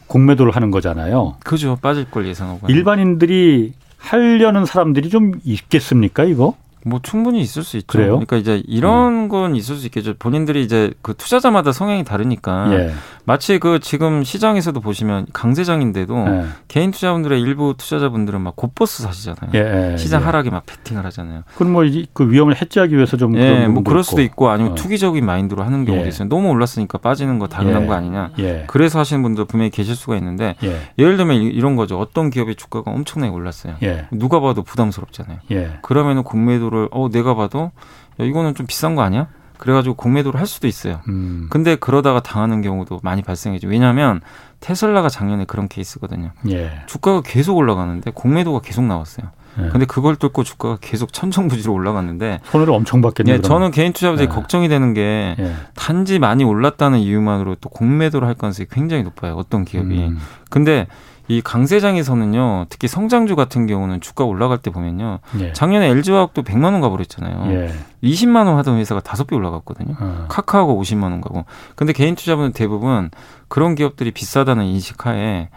공매도를 0.08 0.56
하는 0.56 0.72
거잖아요. 0.72 1.38
그죠. 1.44 1.78
빠질 1.82 2.10
걸 2.12 2.28
예상하고. 2.28 2.68
일반인들이 2.68 3.74
하려는 3.98 4.66
사람들이 4.66 5.10
좀 5.10 5.32
있겠습니까, 5.46 6.26
이거? 6.26 6.56
뭐 6.86 7.00
충분히 7.02 7.42
있을 7.42 7.64
수 7.64 7.78
있죠. 7.78 7.88
그래요? 7.88 8.12
그러니까 8.12 8.38
이제 8.38 8.62
이런 8.68 9.26
음. 9.26 9.30
건 9.30 9.56
있을 9.56 9.76
수 9.76 9.86
있겠죠. 9.86 10.16
본인들이 10.18 10.64
이제 10.64 10.92
그 11.02 11.14
투자자마다 11.14 11.72
성향이 11.72 12.04
다르니까 12.04 12.74
예. 12.74 12.92
마치 13.26 13.59
그 13.59 13.80
지금 13.80 14.24
시장에서도 14.24 14.80
보시면 14.82 15.28
강세장인데도 15.32 16.26
예. 16.28 16.45
개인 16.67 16.91
투자분들의 16.91 17.39
일부 17.41 17.76
투자자분들은 17.78 18.41
막 18.41 18.55
곧버스 18.55 19.03
사시잖아요. 19.03 19.51
예. 19.53 19.91
예 19.93 19.97
시장 19.97 20.22
예. 20.22 20.26
하락에 20.26 20.49
막 20.49 20.65
베팅을 20.65 21.05
하잖아요. 21.05 21.43
그럼 21.55 21.74
뭐 21.74 21.84
그 22.13 22.30
위험을 22.32 22.59
해지하기 22.61 22.95
위해서 22.95 23.17
좀 23.17 23.36
예, 23.38 23.39
그런 23.49 23.74
뭐 23.74 23.84
그럴 23.84 24.03
수도 24.03 24.22
있고 24.22 24.49
아니면 24.49 24.74
어. 24.74 24.76
투기적인 24.76 25.26
마인드로 25.26 25.63
하는 25.63 25.86
경우도 25.86 26.07
있어요. 26.07 26.30
너무 26.30 26.49
올랐으니까 26.49 26.97
빠지는 26.97 27.39
거 27.39 27.47
당연한 27.47 27.88
거 27.88 27.93
아니냐. 27.93 28.32
그래서 28.67 28.99
하시는 28.99 29.22
분들 29.22 29.45
분명히 29.45 29.69
계실 29.69 29.95
수가 29.95 30.15
있는데 30.17 30.55
예 30.63 31.03
를 31.03 31.17
들면 31.17 31.41
이런 31.41 31.76
거죠. 31.76 31.99
어떤 31.99 32.30
기업의 32.30 32.55
주가가 32.55 32.91
엄청나게 32.91 33.34
올랐어요. 33.34 33.76
누가 34.11 34.39
봐도 34.39 34.63
부담스럽잖아요. 34.63 35.39
그러면은 35.82 36.24
공매도를 36.24 36.89
어 36.91 37.09
내가 37.09 37.36
봐도 37.36 37.72
야, 38.19 38.26
이거는 38.26 38.55
좀 38.55 38.65
비싼 38.67 38.95
거 38.95 39.01
아니야? 39.03 39.28
그래가지고 39.62 39.95
공매도를 39.95 40.39
할 40.39 40.47
수도 40.47 40.68
있어요. 40.68 41.01
음. 41.07 41.45
근데 41.51 41.76
그러다가 41.76 42.20
당하는 42.20 42.64
경우도 42.64 42.99
많이 43.03 43.22
발생해죠. 43.22 43.68
왜냐하면 43.68 44.20
테슬라가 44.59 45.07
작년에 45.07 45.45
그런 45.45 45.68
케이스거든요. 45.68 46.32
예. 46.49 46.82
주가가 46.88 47.22
계속 47.22 47.57
올라가는데 47.57 48.09
공매도가 48.09 48.62
계속 48.62 48.84
나왔어요. 48.86 49.30
예. 49.60 49.70
근데 49.70 49.86
그걸 49.86 50.16
뚫고 50.16 50.43
주가가 50.43 50.78
계속 50.80 51.14
천정부지로 51.14 51.74
올라갔는데 51.74 52.39
손해를 52.45 52.74
엄청 52.74 53.02
받겠네요. 53.02 53.38
예, 53.38 53.41
저는 53.41 53.72
개인 53.72 53.93
투자자들이 53.93 54.28
예. 54.30 54.34
걱정이 54.34 54.70
되는 54.70 54.93
게 54.93 55.36
예. 55.38 55.54
단지 55.76 56.20
많이 56.20 56.43
올랐다는 56.43 56.99
이유만으로 56.99 57.56
또 57.56 57.70
공매도를 57.70 58.28
할 58.28 58.36
가능성이 58.36 58.68
굉장히 58.72 59.04
높아요. 59.04 59.36
어떤 59.36 59.66
기업이. 59.66 59.97
음. 59.97 60.20
근데 60.49 60.88
이 61.28 61.41
강세장에서는요, 61.41 62.66
특히 62.70 62.89
성장주 62.89 63.38
같은 63.38 63.66
경우는 63.66 64.02
주가 64.02 64.26
올라갈 64.26 64.58
때 64.58 64.70
보면요. 64.70 65.20
예. 65.39 65.54
작년에 65.54 65.88
LG화학도 65.88 66.43
100만 66.43 66.74
원 66.74 66.82
가버렸잖아요. 66.82 67.54
예. 67.54 67.74
20만 68.04 68.47
원 68.47 68.58
하던 68.58 68.78
회사가 68.78 68.99
다섯 68.99 69.28
배 69.28 69.36
올라갔거든요. 69.36 69.95
어. 69.99 70.26
카카오가 70.28 70.74
50만 70.74 71.04
원 71.04 71.22
가고. 71.22 71.45
근데 71.76 71.93
개인 71.93 72.16
투자분은 72.16 72.52
대부분 72.52 73.12
그런 73.47 73.76
기업들이 73.76 74.12
비싸다는 74.12 74.66
인식하에 74.66 75.49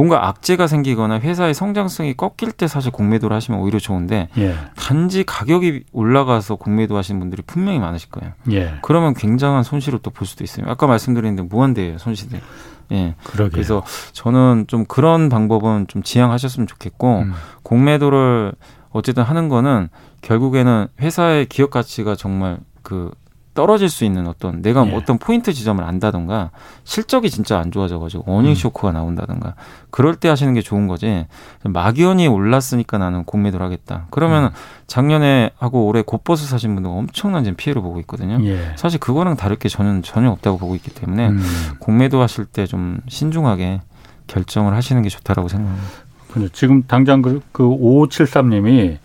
뭔가 0.00 0.28
악재가 0.28 0.66
생기거나 0.66 1.20
회사의 1.20 1.52
성장성이 1.52 2.14
꺾일 2.14 2.52
때 2.52 2.66
사실 2.66 2.90
공매도를 2.90 3.36
하시면 3.36 3.60
오히려 3.60 3.78
좋은데 3.78 4.30
예. 4.38 4.54
단지 4.74 5.24
가격이 5.24 5.84
올라가서 5.92 6.56
공매도 6.56 6.96
하시는 6.96 7.20
분들이 7.20 7.42
분명히 7.46 7.78
많으실 7.78 8.08
거예요. 8.08 8.32
예. 8.50 8.76
그러면 8.80 9.12
굉장한 9.12 9.62
손실을 9.62 9.98
또 9.98 10.10
볼 10.10 10.26
수도 10.26 10.42
있어요. 10.42 10.64
아까 10.70 10.86
말씀드렸는데 10.86 11.42
무한대예요, 11.54 11.98
손실이. 11.98 12.40
예. 12.92 13.14
그러게요. 13.24 13.50
그래서 13.50 13.82
저는 14.12 14.64
좀 14.68 14.86
그런 14.86 15.28
방법은 15.28 15.86
좀 15.86 16.02
지향하셨으면 16.02 16.66
좋겠고 16.66 17.18
음. 17.18 17.34
공매도를 17.62 18.52
어쨌든 18.92 19.22
하는 19.22 19.50
거는 19.50 19.90
결국에는 20.22 20.88
회사의 20.98 21.44
기업 21.46 21.70
가치가 21.70 22.14
정말 22.16 22.58
그 22.82 23.10
떨어질 23.52 23.90
수 23.90 24.04
있는 24.04 24.26
어떤 24.26 24.62
내가 24.62 24.86
예. 24.86 24.94
어떤 24.94 25.18
포인트 25.18 25.52
지점을 25.52 25.82
안다던가 25.84 26.50
실적이 26.84 27.30
진짜 27.30 27.58
안 27.58 27.70
좋아져가지고 27.70 28.24
어닝 28.26 28.52
음. 28.52 28.54
쇼크가 28.54 28.92
나온다던가 28.92 29.54
그럴 29.90 30.14
때 30.16 30.28
하시는 30.28 30.54
게 30.54 30.62
좋은 30.62 30.86
거지 30.86 31.26
막연히 31.64 32.28
올랐으니까 32.28 32.96
나는 32.98 33.24
공매도를 33.24 33.66
하겠다 33.66 34.06
그러면 34.10 34.44
음. 34.44 34.50
작년에 34.86 35.50
하고 35.58 35.86
올해 35.86 36.02
곧버스 36.02 36.46
사신 36.46 36.74
분들 36.74 36.90
엄청난 36.90 37.44
지금 37.44 37.56
피해를 37.56 37.82
보고 37.82 38.00
있거든요 38.00 38.38
예. 38.46 38.72
사실 38.76 38.98
그거랑 39.00 39.36
다를 39.36 39.56
게 39.56 39.68
저는 39.68 40.02
전혀 40.02 40.30
없다고 40.30 40.56
보고 40.56 40.74
있기 40.76 40.90
때문에 40.94 41.28
음. 41.28 41.42
공매도 41.78 42.22
하실 42.22 42.46
때 42.46 42.70
좀 42.70 43.00
신중하게 43.08 43.80
결정을 44.28 44.74
하시는 44.74 45.02
게 45.02 45.08
좋다라고 45.08 45.48
생각합니다. 45.48 45.88
지금 46.52 46.84
당장 46.84 47.20
그, 47.20 47.40
그 47.50 47.64
5573님이 47.64 48.98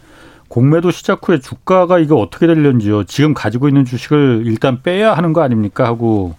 공매도 0.56 0.89
시작 0.91 1.28
후에 1.28 1.39
주가가 1.39 1.99
이거 1.99 2.16
어떻게 2.16 2.47
될런지요. 2.47 3.03
지금 3.03 3.34
가지고 3.34 3.68
있는 3.68 3.84
주식을 3.84 4.43
일단 4.45 4.82
빼야 4.82 5.12
하는 5.14 5.34
거 5.34 5.41
아닙니까 5.41 5.86
하고 5.86 6.34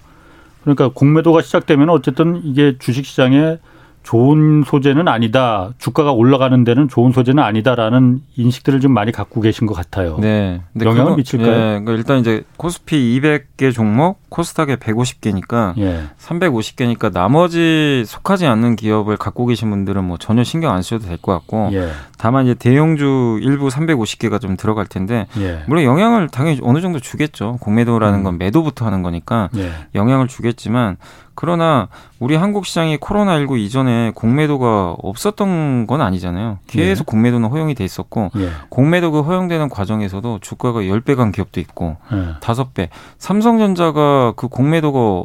그러니까 0.63 0.89
공매도가 0.89 1.43
시작되면 1.43 1.91
어쨌든 1.91 2.41
이게 2.43 2.79
주식 2.79 3.05
시장에 3.05 3.59
좋은 4.07 4.63
소재는 4.65 5.09
아니다. 5.09 5.71
주가가 5.79 6.13
올라가는 6.13 6.63
데는 6.63 6.87
좋은 6.87 7.11
소재는 7.11 7.43
아니다라는 7.43 8.21
인식들을 8.37 8.79
좀 8.79 8.93
많이 8.95 9.11
갖고 9.11 9.41
계신 9.41 9.67
것 9.67 9.75
같아요. 9.75 10.17
네. 10.21 10.63
영향을 10.81 11.05
그거, 11.07 11.17
미칠까요? 11.17 11.51
예, 11.51 11.57
그러니까 11.81 11.93
일단 11.95 12.19
이제 12.21 12.45
코스피 12.57 13.21
200개 13.21 13.73
종목, 13.75 14.21
코스닥에 14.31 14.77
150개니까 14.77 15.77
예. 15.79 16.05
350개니까 16.19 17.13
나머지 17.13 18.05
속하지 18.07 18.47
않는 18.47 18.77
기업을 18.77 19.17
갖고 19.17 19.45
계신 19.47 19.71
분들은 19.71 20.05
뭐 20.05 20.19
전혀 20.19 20.45
신경 20.45 20.73
안 20.73 20.83
쓰셔도 20.83 21.07
될 21.07 21.17
것 21.17 21.33
같고 21.33 21.71
예. 21.73 21.89
다만 22.17 22.45
이제 22.45 22.55
대형주 22.55 23.41
일부 23.43 23.67
350개가 23.69 24.41
좀 24.41 24.57
들어갈 24.57 24.87
텐데 24.87 25.27
예. 25.41 25.65
물론 25.67 25.83
영향을 25.83 26.29
당연히 26.29 26.61
어느 26.63 26.81
정도 26.81 27.01
주겠죠. 27.01 27.57
공매도라는 27.61 28.21
음. 28.21 28.23
건 28.23 28.39
매도부터 28.39 28.87
하는 28.87 29.03
거니까 29.03 29.49
예. 29.57 29.73
영향을 29.97 30.29
주겠지만 30.29 30.97
그러나 31.37 31.89
우리 32.19 32.35
한국 32.35 32.67
시장이 32.67 32.97
코로나19 32.97 33.59
이전에 33.59 34.11
공매도가 34.15 34.97
없었던 34.99 35.87
건 35.87 36.01
아니잖아요. 36.01 36.59
계속 36.67 37.03
예. 37.03 37.05
공매도는 37.07 37.49
허용이 37.51 37.75
돼 37.75 37.85
있었고 37.85 38.31
예. 38.37 38.51
공매도가 38.71 39.21
허용되는 39.23 39.69
과정에서도 39.69 40.39
주가가 40.41 40.81
10배 40.81 41.15
간 41.15 41.31
기업도 41.31 41.61
있고 41.61 41.99
예. 42.13 42.41
5배. 42.41 42.89
삼성전자가 43.19 44.33
그 44.35 44.49
공매도가 44.49 45.25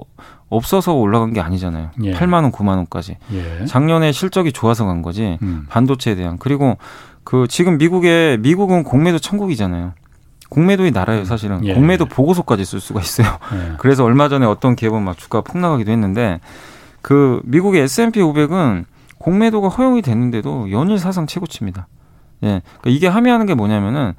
없어서 0.50 0.94
올라간 0.94 1.32
게 1.32 1.40
아니잖아요. 1.40 1.92
예. 2.04 2.14
8만 2.14 2.44
원, 2.44 2.52
9만 2.52 2.76
원까지. 2.76 3.18
예. 3.34 3.66
작년에 3.66 4.12
실적이 4.12 4.52
좋아서 4.52 4.86
간 4.86 5.02
거지. 5.02 5.40
음. 5.42 5.66
반도체에 5.70 6.16
대한. 6.16 6.38
그리고 6.38 6.78
그 7.24 7.48
지금 7.48 7.78
미국에 7.78 8.38
미국은 8.42 8.84
공매도 8.84 9.20
천국이잖아요. 9.20 9.94
공매도의 10.52 10.92
나라예요, 10.92 11.24
사실은. 11.24 11.64
예. 11.66 11.74
공매도 11.74 12.06
보고서까지 12.06 12.66
쓸 12.66 12.82
수가 12.82 13.00
있어요. 13.00 13.40
예. 13.54 13.74
그래서 13.80 14.04
얼마 14.04 14.28
전에 14.28 14.46
어떤 14.46 14.76
기업은 14.76 15.02
막 15.02 15.18
주가가 15.18 15.50
폭락하기도 15.50 15.90
했는데 15.90 16.42
그 17.02 17.42
미국의 17.46 17.84
S&P 17.84 18.20
500은 18.20 18.84
공매도가 19.18 19.70
허용이 19.70 20.02
됐는데도 20.02 20.70
연일 20.72 21.00
사상 21.00 21.26
최고치입니다. 21.26 21.88
예. 22.44 22.48
그러니까 22.48 22.90
이게 22.90 23.08
함의하는 23.08 23.46
게 23.46 23.54
뭐냐면은 23.54 24.14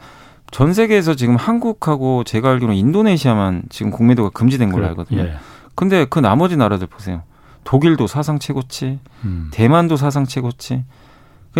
전 0.51 0.72
세계에서 0.72 1.14
지금 1.14 1.37
한국하고 1.37 2.24
제가 2.24 2.51
알기로는 2.51 2.76
인도네시아만 2.76 3.64
지금 3.68 3.91
공매도가 3.91 4.30
금지된 4.30 4.72
걸로. 4.72 4.87
알거든요. 4.87 5.20
예. 5.20 5.35
근데 5.74 6.07
그 6.09 6.18
나머지 6.18 6.57
나라들 6.57 6.87
보세요. 6.87 7.22
독일도 7.64 8.07
사상 8.07 8.39
최고치, 8.39 8.99
음. 9.24 9.49
대만도 9.53 9.97
사상 9.97 10.24
최고치. 10.24 10.85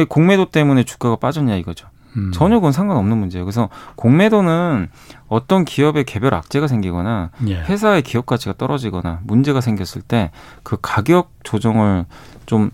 공매도 0.09 0.47
때문에 0.47 0.85
주가가 0.85 1.17
빠졌냐 1.17 1.57
이거죠. 1.57 1.89
음. 2.17 2.31
전혀 2.35 2.57
그건 2.57 2.73
상관없는 2.73 3.17
문제예요. 3.17 3.45
그래서 3.45 3.69
공매도는 3.97 4.89
어떤 5.29 5.65
기업의 5.65 6.05
개별 6.05 6.35
악재가 6.35 6.67
생기거나 6.67 7.31
예. 7.49 7.57
회사의 7.63 8.03
기업 8.03 8.27
가치가 8.27 8.55
떨어지거나 8.57 9.21
문제가 9.25 9.61
생겼을 9.61 10.03
때 10.03 10.31
그 10.63 10.77
가격 10.81 11.31
조정을 11.43 12.05
좀 12.47 12.71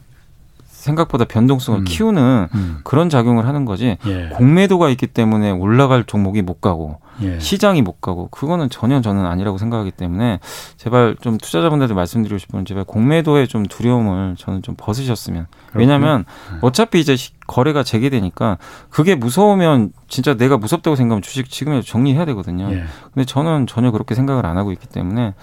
생각보다 0.66 1.24
변동성을 1.24 1.80
음. 1.80 1.84
키우는 1.84 2.48
음. 2.54 2.78
그런 2.84 3.10
작용을 3.10 3.46
하는 3.46 3.64
거지 3.64 3.96
예. 4.06 4.28
공매도가 4.28 4.88
있기 4.90 5.06
때문에 5.08 5.50
올라갈 5.50 6.04
종목이 6.04 6.42
못 6.42 6.60
가고 6.60 7.00
예. 7.22 7.38
시장이 7.40 7.82
못 7.82 8.00
가고 8.00 8.28
그거는 8.28 8.70
전혀 8.70 9.00
저는 9.00 9.26
아니라고 9.26 9.58
생각하기 9.58 9.90
때문에 9.92 10.40
제발 10.76 11.16
좀 11.20 11.38
투자자분들한테 11.38 11.94
말씀드리고 11.94 12.38
싶은 12.38 12.64
제발 12.64 12.84
공매도의 12.84 13.48
좀 13.48 13.64
두려움을 13.66 14.36
저는 14.38 14.62
좀 14.62 14.74
벗으셨으면 14.78 15.46
왜냐하면 15.74 16.24
네. 16.52 16.58
어차피 16.62 17.00
이제 17.00 17.16
거래가 17.46 17.82
재개되니까 17.82 18.58
그게 18.90 19.14
무서우면 19.14 19.92
진짜 20.08 20.34
내가 20.34 20.56
무섭다고 20.58 20.96
생각하면 20.96 21.22
주식 21.22 21.48
지금이라도 21.50 21.84
정리해야 21.86 22.24
되거든요. 22.26 22.70
예. 22.72 22.84
근데 23.12 23.24
저는 23.24 23.66
전혀 23.66 23.90
그렇게 23.90 24.14
생각을 24.14 24.46
안 24.46 24.56
하고 24.56 24.70
있기 24.72 24.86
때문에 24.86 25.34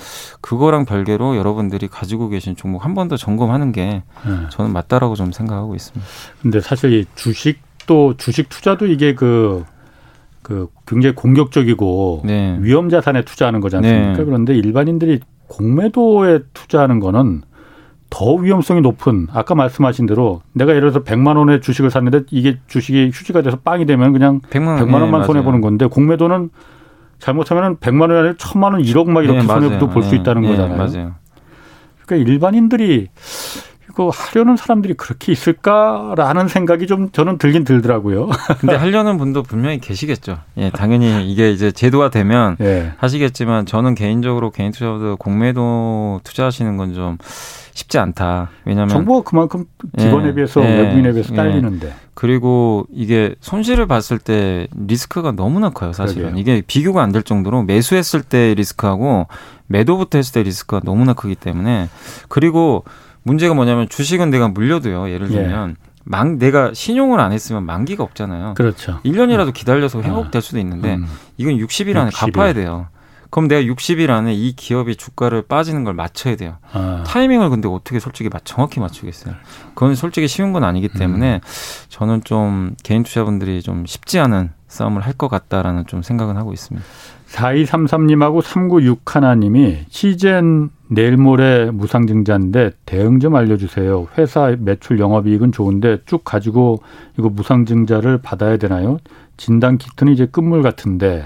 그거랑 0.42 0.86
별개로 0.86 1.36
여러분들이 1.36 1.88
가지고 1.88 2.30
계신 2.30 2.56
종목 2.56 2.84
한 2.86 2.94
번 2.96 3.08
더 3.10 3.18
점검하는 3.18 3.72
게 3.72 4.04
예. 4.28 4.50
저는 4.50 4.72
맞다라고 4.72 5.16
좀 5.16 5.32
생각하고 5.32 5.76
있습니다. 5.76 6.06
근데 6.42 6.60
사실 6.62 6.94
이 6.94 7.06
주식도 7.16 8.16
주식 8.18 8.50
투자도 8.50 8.88
이게 8.88 9.14
그 9.16 9.66
그 10.46 10.68
굉장히 10.86 11.16
공격적이고 11.16 12.22
네. 12.24 12.56
위험 12.62 12.90
자산에 12.90 13.24
투자하는 13.24 13.62
거지 13.62 13.78
않습니까? 13.78 14.18
네. 14.20 14.24
그런데 14.24 14.56
일반인들이 14.56 15.20
공매도에 15.48 16.42
투자하는 16.54 17.00
거는 17.00 17.42
더 18.12 18.36
위험성이 18.36 18.82
높은 18.82 19.28
아까 19.34 19.56
말씀하신 19.56 20.06
대로 20.06 20.44
내가 20.54 20.76
예를 20.76 20.92
들어서 20.92 21.04
100만 21.04 21.38
원의 21.38 21.62
주식을 21.62 21.90
샀는데 21.90 22.26
이게 22.30 22.60
주식이 22.68 23.10
휴지가 23.12 23.42
돼서 23.42 23.58
빵이 23.58 23.88
되면 23.88 24.14
그냥 24.14 24.40
100만, 24.42 24.82
100만 24.82 25.02
원만 25.02 25.22
네, 25.22 25.26
손해 25.26 25.44
보는 25.44 25.62
건데 25.62 25.88
공매도는 25.88 26.52
잘못하면 27.18 27.78
100만 27.78 28.02
원이 28.02 28.14
아니라 28.14 28.34
1000만 28.36 28.64
원, 28.74 28.84
1억 28.84 29.10
막 29.10 29.24
이렇게 29.24 29.40
네, 29.40 29.48
손해도 29.48 29.90
볼수 29.90 30.12
네, 30.12 30.18
있다는 30.18 30.44
네, 30.44 30.50
거잖아요. 30.50 30.78
맞아요. 30.78 31.16
그러니까 32.06 32.32
일반인들이 32.32 33.08
이거 33.96 34.10
하려는 34.14 34.58
사람들이 34.58 34.96
그렇게 34.96 35.32
있을까라는 35.32 36.50
생각이 36.50 36.86
좀 36.86 37.12
저는 37.12 37.38
들긴 37.38 37.64
들더라고요. 37.64 38.30
근데 38.60 38.76
하려는 38.76 39.18
분도 39.18 39.42
분명히 39.42 39.80
계시겠죠. 39.80 40.40
예, 40.58 40.70
당연히 40.70 41.32
이게 41.32 41.50
이제 41.52 41.72
제도화 41.72 42.10
되면 42.10 42.58
예. 42.60 42.92
하시겠지만 42.98 43.66
저는 43.66 43.96
개인적으로 43.96 44.52
개인 44.52 44.72
투자보다 44.74 45.16
공매도 45.16 46.20
투자하시는 46.26 46.76
건 46.78 46.86
좀 46.96 47.18
쉽지 47.74 47.98
않다. 47.98 48.52
왜냐하면 48.64 48.90
정보가 48.90 49.30
그만큼 49.30 49.66
기관에 49.98 50.30
예, 50.30 50.34
비해서 50.34 50.64
예, 50.64 50.78
외국인에 50.82 51.12
비해서 51.12 51.34
예. 51.34 51.36
딸리는데. 51.36 51.94
그리고 52.14 52.86
이게 52.94 53.36
손실을 53.42 53.86
봤을 53.88 54.18
때 54.20 54.68
리스크가 54.78 55.32
너무나 55.32 55.72
커요, 55.72 55.92
사실은. 55.92 56.22
그러게요. 56.32 56.40
이게 56.40 56.62
비교가 56.66 57.02
안 57.02 57.12
될 57.12 57.24
정도로 57.24 57.64
매수했을 57.64 58.22
때 58.22 58.54
리스크하고 58.54 59.28
매도부터 59.68 60.18
했을 60.20 60.34
때 60.34 60.44
리스크가 60.44 60.82
너무나 60.86 61.14
크기 61.14 61.36
때문에 61.36 61.90
그리고 62.30 62.86
문제가 63.26 63.54
뭐냐면 63.56 63.90
주식은 63.90 64.30
내가 64.30 64.48
물려도요. 64.48 65.10
예를 65.10 65.30
예. 65.32 65.34
들면 65.34 65.70
예. 65.72 65.92
망 66.04 66.38
내가 66.38 66.72
신용을 66.74 67.20
안 67.20 67.32
했으면 67.32 67.66
만기가 67.66 68.04
없잖아요. 68.04 68.54
그렇죠. 68.54 69.00
1년이라도 69.04 69.54
기다려서 69.54 70.02
회복될 70.04 70.42
수도 70.44 70.60
있는데 70.60 70.96
음. 70.96 71.08
이건 71.38 71.56
60일 71.56 71.98
안에 71.98 72.12
60일. 72.12 72.32
갚아야 72.34 72.54
돼요. 72.54 72.88
그럼 73.32 73.48
내가 73.48 73.62
60일 73.62 74.12
안에 74.12 74.34
이 74.34 74.56
기업이 74.56 74.96
주가를 74.96 75.42
빠지는 75.42 75.84
걸 75.84 75.96
맞춰야 75.96 76.36
돼요. 76.36 76.58
아. 76.72 77.04
타이밍을 77.08 77.50
근데 77.50 77.68
어떻게 77.68 78.00
솔직히 78.00 78.30
정확히 78.44 78.80
맞추겠어요. 78.80 79.34
그건 79.74 79.96
솔직히 79.96 80.28
쉬운 80.28 80.54
건 80.54 80.64
아니기 80.64 80.88
때문에 80.88 81.36
음. 81.36 81.40
저는 81.90 82.24
좀 82.24 82.76
개인 82.84 83.02
투자분들이 83.04 83.62
좀 83.64 83.86
쉽지 83.88 84.20
않은 84.20 84.52
싸움을 84.68 85.02
할 85.02 85.14
것 85.18 85.28
같다라는 85.30 85.88
좀 85.88 86.02
생각은 86.04 86.38
하고 86.38 86.54
있습니다. 86.54 86.86
4233님하고 87.32 88.42
3961님이 88.42 89.86
시젠 89.90 90.70
내일 90.88 91.18
모레 91.18 91.72
무상증자인데 91.72 92.72
대응 92.86 93.20
좀 93.20 93.36
알려주세요. 93.36 94.08
회사 94.18 94.56
매출 94.60 95.00
영업이익은 95.00 95.52
좋은데 95.52 96.00
쭉 96.06 96.24
가지고 96.24 96.82
이거 97.18 97.30
무상증자를 97.30 98.20
받아야 98.20 98.58
되나요? 98.58 99.00
진단 99.38 99.78
키트는 99.78 100.14
이제 100.14 100.26
끝물 100.26 100.62
같은데. 100.62 101.26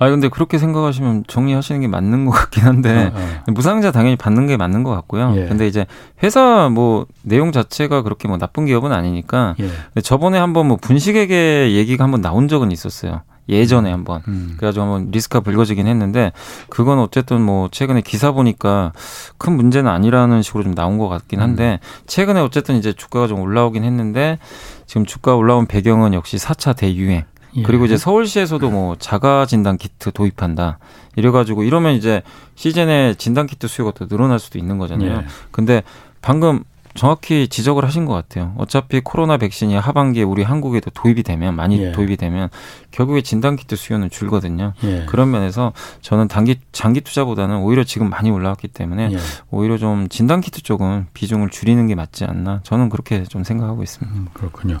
아 0.00 0.08
근데 0.08 0.28
그렇게 0.28 0.58
생각하시면 0.58 1.24
정리하시는 1.26 1.80
게 1.80 1.88
맞는 1.88 2.24
것 2.24 2.30
같긴 2.30 2.62
한데 2.62 3.10
어, 3.12 3.18
어. 3.48 3.52
무상자 3.52 3.90
당연히 3.90 4.14
받는 4.14 4.46
게 4.46 4.56
맞는 4.56 4.84
것 4.84 4.92
같고요. 4.92 5.34
예. 5.36 5.46
근데 5.46 5.66
이제 5.66 5.86
회사 6.22 6.68
뭐 6.68 7.06
내용 7.22 7.50
자체가 7.50 8.02
그렇게 8.02 8.28
뭐 8.28 8.38
나쁜 8.38 8.66
기업은 8.66 8.92
아니니까 8.92 9.56
예. 9.58 10.00
저번에 10.00 10.38
한번 10.38 10.68
뭐 10.68 10.76
분식회계 10.76 11.72
얘기가 11.72 12.04
한번 12.04 12.20
나온 12.20 12.46
적은 12.46 12.70
있었어요. 12.70 13.22
예전에 13.48 13.90
한번 13.90 14.22
음. 14.28 14.54
그래가지고 14.56 14.84
한번 14.84 15.10
리스크가 15.10 15.40
불거지긴 15.40 15.86
했는데 15.86 16.32
그건 16.68 16.98
어쨌든 16.98 17.40
뭐 17.40 17.68
최근에 17.70 18.02
기사 18.02 18.32
보니까 18.32 18.92
큰 19.38 19.54
문제는 19.54 19.90
아니라는 19.90 20.42
식으로 20.42 20.64
좀 20.64 20.74
나온 20.74 20.98
것 20.98 21.08
같긴 21.08 21.40
한데 21.40 21.80
음. 21.82 22.04
최근에 22.06 22.40
어쨌든 22.40 22.76
이제 22.76 22.92
주가가 22.92 23.26
좀 23.26 23.40
올라오긴 23.40 23.84
했는데 23.84 24.38
지금 24.86 25.06
주가 25.06 25.34
올라온 25.34 25.66
배경은 25.66 26.14
역시 26.14 26.36
4차 26.36 26.76
대유행 26.76 27.24
예. 27.56 27.62
그리고 27.62 27.86
이제 27.86 27.96
서울시에서도 27.96 28.70
뭐 28.70 28.96
자가 28.98 29.46
진단 29.46 29.78
키트 29.78 30.12
도입한다. 30.12 30.78
이래가지고 31.16 31.64
이러면 31.64 31.94
이제 31.94 32.22
시즌에 32.54 33.14
진단 33.14 33.46
키트 33.46 33.66
수요가 33.68 33.92
더 33.92 34.06
늘어날 34.06 34.38
수도 34.38 34.58
있는 34.58 34.78
거잖아요. 34.78 35.10
예. 35.10 35.24
근데 35.50 35.82
방금 36.20 36.62
정확히 36.98 37.48
지적을 37.48 37.84
하신 37.84 38.04
것 38.04 38.12
같아요. 38.12 38.54
어차피 38.58 39.00
코로나 39.00 39.36
백신이 39.38 39.76
하반기에 39.76 40.22
우리 40.24 40.42
한국에도 40.42 40.90
도입이 40.90 41.22
되면 41.22 41.54
많이 41.54 41.80
예. 41.82 41.92
도입이 41.92 42.16
되면 42.16 42.48
결국에 42.90 43.22
진단 43.22 43.56
키트 43.56 43.76
수요는 43.76 44.10
줄거든요. 44.10 44.74
예. 44.84 45.04
그런 45.06 45.30
면에서 45.30 45.72
저는 46.02 46.28
단기 46.28 46.58
장기 46.72 47.00
투자보다는 47.00 47.58
오히려 47.58 47.84
지금 47.84 48.10
많이 48.10 48.30
올라왔기 48.30 48.68
때문에 48.68 49.10
예. 49.12 49.18
오히려 49.50 49.78
좀 49.78 50.08
진단 50.08 50.40
키트 50.40 50.62
쪽은 50.62 51.06
비중을 51.14 51.50
줄이는 51.50 51.86
게 51.86 51.94
맞지 51.94 52.24
않나 52.24 52.60
저는 52.64 52.88
그렇게 52.90 53.24
좀 53.24 53.44
생각하고 53.44 53.82
있습니다. 53.82 54.14
음, 54.18 54.26
그렇군요. 54.34 54.78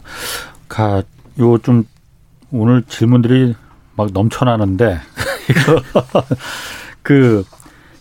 가 0.68 1.02
요 1.38 1.58
좀 1.62 1.84
오늘 2.50 2.82
질문들이 2.82 3.54
막 3.94 4.10
넘쳐나는데 4.12 4.98
그 7.02 7.44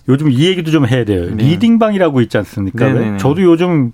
요즘 0.10 0.32
이 0.32 0.46
얘기도 0.46 0.72
좀 0.72 0.88
해야 0.88 1.04
돼요. 1.04 1.26
네. 1.36 1.44
리딩방이라고 1.44 2.22
있지 2.22 2.38
않습니까? 2.38 2.86
네네네. 2.86 3.18
저도 3.18 3.42
요즘 3.44 3.92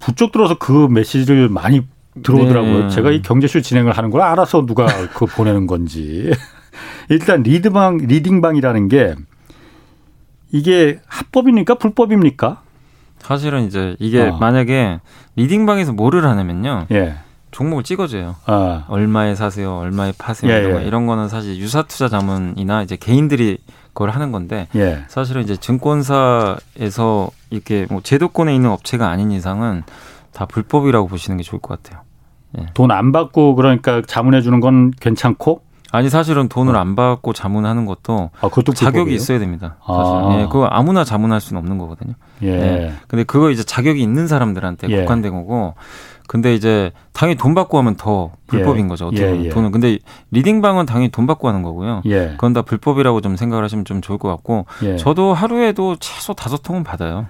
부쩍 0.00 0.32
들어서 0.32 0.56
그 0.58 0.88
메시지를 0.90 1.48
많이 1.48 1.82
들어오더라고요. 2.22 2.84
네. 2.84 2.88
제가 2.90 3.10
이 3.10 3.22
경제쇼 3.22 3.60
진행을 3.60 3.92
하는 3.92 4.10
걸 4.10 4.22
알아서 4.22 4.66
누가 4.66 4.86
그 5.14 5.26
보내는 5.26 5.66
건지. 5.66 6.30
일단 7.08 7.42
리드방, 7.42 7.98
리딩방이라는 7.98 8.88
게 8.88 9.14
이게 10.50 10.98
합법입니까? 11.06 11.74
불법입니까? 11.74 12.62
사실은 13.18 13.66
이제 13.66 13.96
이게 13.98 14.22
어. 14.22 14.36
만약에 14.38 15.00
리딩방에서 15.36 15.92
뭐를 15.92 16.24
하냐면요. 16.24 16.86
예. 16.92 17.16
종목을 17.50 17.84
찍어줘요. 17.84 18.36
아. 18.44 18.84
얼마에 18.88 19.34
사세요, 19.34 19.76
얼마에 19.78 20.12
파세요 20.18 20.52
예, 20.52 20.58
이런, 20.58 20.82
예. 20.82 20.86
이런 20.86 21.06
거는 21.06 21.28
사실 21.28 21.56
유사 21.56 21.82
투자 21.82 22.08
자문이나 22.08 22.82
이제 22.82 22.96
개인들이 22.96 23.58
그걸 23.96 24.10
하는 24.10 24.30
건데 24.30 24.68
예. 24.76 25.04
사실은 25.08 25.42
이제 25.42 25.56
증권사에서 25.56 27.30
이렇게 27.48 27.86
뭐 27.88 28.02
제도권에 28.02 28.54
있는 28.54 28.68
업체가 28.68 29.08
아닌 29.08 29.32
이상은 29.32 29.84
다 30.34 30.44
불법이라고 30.44 31.08
보시는 31.08 31.38
게 31.38 31.42
좋을 31.42 31.62
것 31.62 31.82
같아요. 31.82 32.02
예. 32.58 32.66
돈안 32.74 33.12
받고 33.12 33.54
그러니까 33.54 34.02
자문해 34.06 34.42
주는 34.42 34.60
건 34.60 34.90
괜찮고 35.00 35.62
아니 35.92 36.10
사실은 36.10 36.50
돈을 36.50 36.76
어. 36.76 36.78
안 36.78 36.94
받고 36.94 37.32
자문하는 37.32 37.86
것도 37.86 38.28
아, 38.38 38.48
그것도 38.50 38.74
자격이 38.74 39.14
있어야 39.14 39.38
됩니다. 39.38 39.76
사실. 39.86 40.14
아. 40.14 40.40
예, 40.40 40.44
그거 40.44 40.66
아무나 40.66 41.02
자문할 41.02 41.40
수는 41.40 41.58
없는 41.58 41.78
거거든요. 41.78 42.12
예. 42.42 42.48
예. 42.48 42.92
근데 43.08 43.24
그거 43.24 43.50
이제 43.50 43.62
자격이 43.62 44.02
있는 44.02 44.26
사람들한테 44.26 44.90
예. 44.90 45.00
국한된 45.00 45.32
거고 45.32 45.74
근데 46.28 46.54
이제 46.54 46.92
당연히 47.12 47.36
돈 47.36 47.54
받고 47.54 47.78
하면 47.78 47.96
더 47.96 48.32
불법인 48.46 48.84
예. 48.84 48.88
거죠. 48.88 49.06
어떻게 49.06 49.24
보면 49.26 49.42
예, 49.42 49.44
예. 49.46 49.48
돈은. 49.50 49.70
근데 49.70 49.98
리딩방은 50.30 50.86
당연히 50.86 51.10
돈 51.10 51.26
받고 51.26 51.48
하는 51.48 51.62
거고요. 51.62 52.02
예. 52.06 52.28
그건 52.32 52.52
다 52.52 52.62
불법이라고 52.62 53.20
좀 53.20 53.36
생각을 53.36 53.64
하시면 53.64 53.84
좀 53.84 54.00
좋을 54.00 54.18
것 54.18 54.28
같고 54.28 54.66
예. 54.82 54.96
저도 54.96 55.34
하루에도 55.34 55.96
최소 56.00 56.34
다섯 56.34 56.62
통은 56.62 56.84
받아요. 56.84 57.26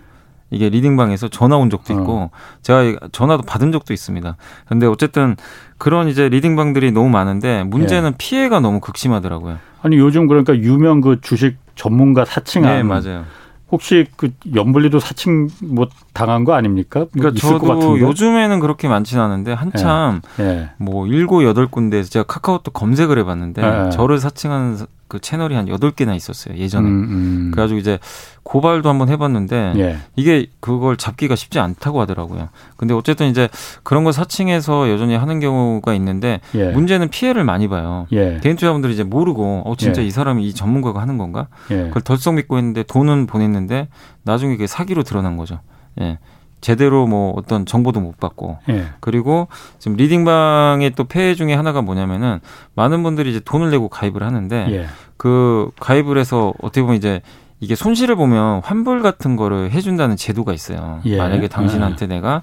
이게 0.51 0.68
리딩방에서 0.68 1.28
전화 1.28 1.57
온 1.57 1.70
적도 1.70 1.92
있고 1.92 2.12
어. 2.12 2.30
제가 2.62 3.09
전화도 3.11 3.42
받은 3.42 3.72
적도 3.72 3.92
있습니다. 3.92 4.36
근데 4.68 4.86
어쨌든 4.86 5.36
그런 5.76 6.09
이제 6.09 6.28
리딩방들이 6.28 6.92
너무 6.92 7.09
많은데 7.09 7.64
문제는 7.64 8.11
예. 8.11 8.14
피해가 8.16 8.61
너무 8.61 8.80
극심하더라고요. 8.80 9.59
아니 9.82 9.97
요즘 9.97 10.26
그러니까 10.26 10.57
유명 10.57 11.01
그 11.01 11.20
주식 11.20 11.57
전문가 11.74 12.24
사칭한 12.24 12.76
네, 12.76 12.82
맞아요. 12.82 13.24
혹시 13.71 14.07
그 14.17 14.31
연불리도 14.55 15.01
사칭 15.01 15.49
뭐 15.61 15.89
당한 16.12 16.45
거 16.45 16.55
아닙니까? 16.55 17.01
뭐 17.01 17.09
그러니까 17.12 17.41
저도 17.41 17.99
요즘에는 17.99 18.61
그렇게 18.61 18.87
많지는 18.87 19.23
않은데 19.23 19.53
한참 19.53 20.21
예. 20.39 20.45
예. 20.45 20.71
뭐 20.77 21.07
일곱 21.07 21.45
여덟 21.45 21.67
군데에서 21.67 22.09
제가 22.11 22.25
카카오톡 22.25 22.73
검색을 22.73 23.19
해봤는데 23.19 23.62
예. 23.62 23.91
저를 23.91 24.19
사칭하는 24.19 24.79
그 25.09 25.21
채널이 25.21 25.55
한 25.55 25.69
여덟 25.69 25.91
개나 25.91 26.15
있었어요 26.15 26.57
예전에. 26.57 26.89
음, 26.89 26.93
음. 26.93 27.51
그래가지고 27.53 27.79
이제 27.79 27.99
고발도 28.43 28.89
한번 28.89 29.09
해봤는데 29.09 29.75
예. 29.77 29.99
이게 30.17 30.47
그걸 30.61 30.97
잡기가 30.97 31.37
쉽지 31.37 31.59
않다고 31.59 32.01
하더라고요. 32.01 32.49
근데 32.77 32.95
어쨌든 32.95 33.29
이제 33.29 33.49
그런 33.83 34.05
거 34.05 34.13
사칭해서 34.13 34.91
여전히 34.91 35.17
하는 35.17 35.41
경우가 35.41 35.95
있는데 35.95 36.41
예. 36.55 36.71
문제는 36.71 37.09
피해를 37.09 37.45
많이 37.45 37.69
봐요. 37.69 38.07
예. 38.13 38.41
개인 38.43 38.57
투자분들이 38.57 38.93
이제 38.93 39.05
모르고 39.05 39.63
어 39.65 39.75
진짜 39.77 40.03
예. 40.03 40.07
이 40.07 40.11
사람이 40.11 40.47
이 40.47 40.55
전문가가 40.55 41.01
하는 41.01 41.19
건가? 41.19 41.49
예. 41.71 41.85
그걸 41.89 42.03
덜썩 42.03 42.35
믿고 42.35 42.57
했는데 42.57 42.83
돈은 42.83 43.27
보냈는데 43.27 43.89
나중에 44.23 44.55
그게 44.55 44.67
사기로 44.67 45.03
드러난 45.03 45.37
거죠. 45.37 45.61
예. 46.01 46.19
제대로 46.61 47.07
뭐 47.07 47.33
어떤 47.37 47.67
정보도 47.67 48.01
못 48.01 48.19
받고 48.19 48.59
예. 48.71 48.87
그리고 49.01 49.49
지금 49.79 49.97
리딩방의 49.97 50.93
또 50.93 51.05
폐해 51.05 51.35
중에 51.35 51.55
하나가 51.55 51.83
뭐냐면은 51.83 52.41
많은 52.75 53.03
분들이 53.03 53.31
이제 53.31 53.41
돈을 53.41 53.71
내고 53.71 53.89
가입을 53.89 54.23
하는데 54.23 54.67
예. 54.71 54.87
그 55.17 55.71
가입을 55.79 56.19
해서 56.19 56.55
어떻게 56.61 56.83
보면 56.83 56.97
이제 56.97 57.21
이게 57.61 57.75
손실을 57.75 58.17
보면 58.17 58.63
환불 58.65 59.03
같은 59.03 59.37
거를 59.37 59.71
해준다는 59.71 60.17
제도가 60.17 60.53
있어요. 60.53 61.01
예. 61.05 61.17
만약에 61.17 61.49
당신한테 61.49 62.05
예. 62.05 62.09
내가 62.09 62.43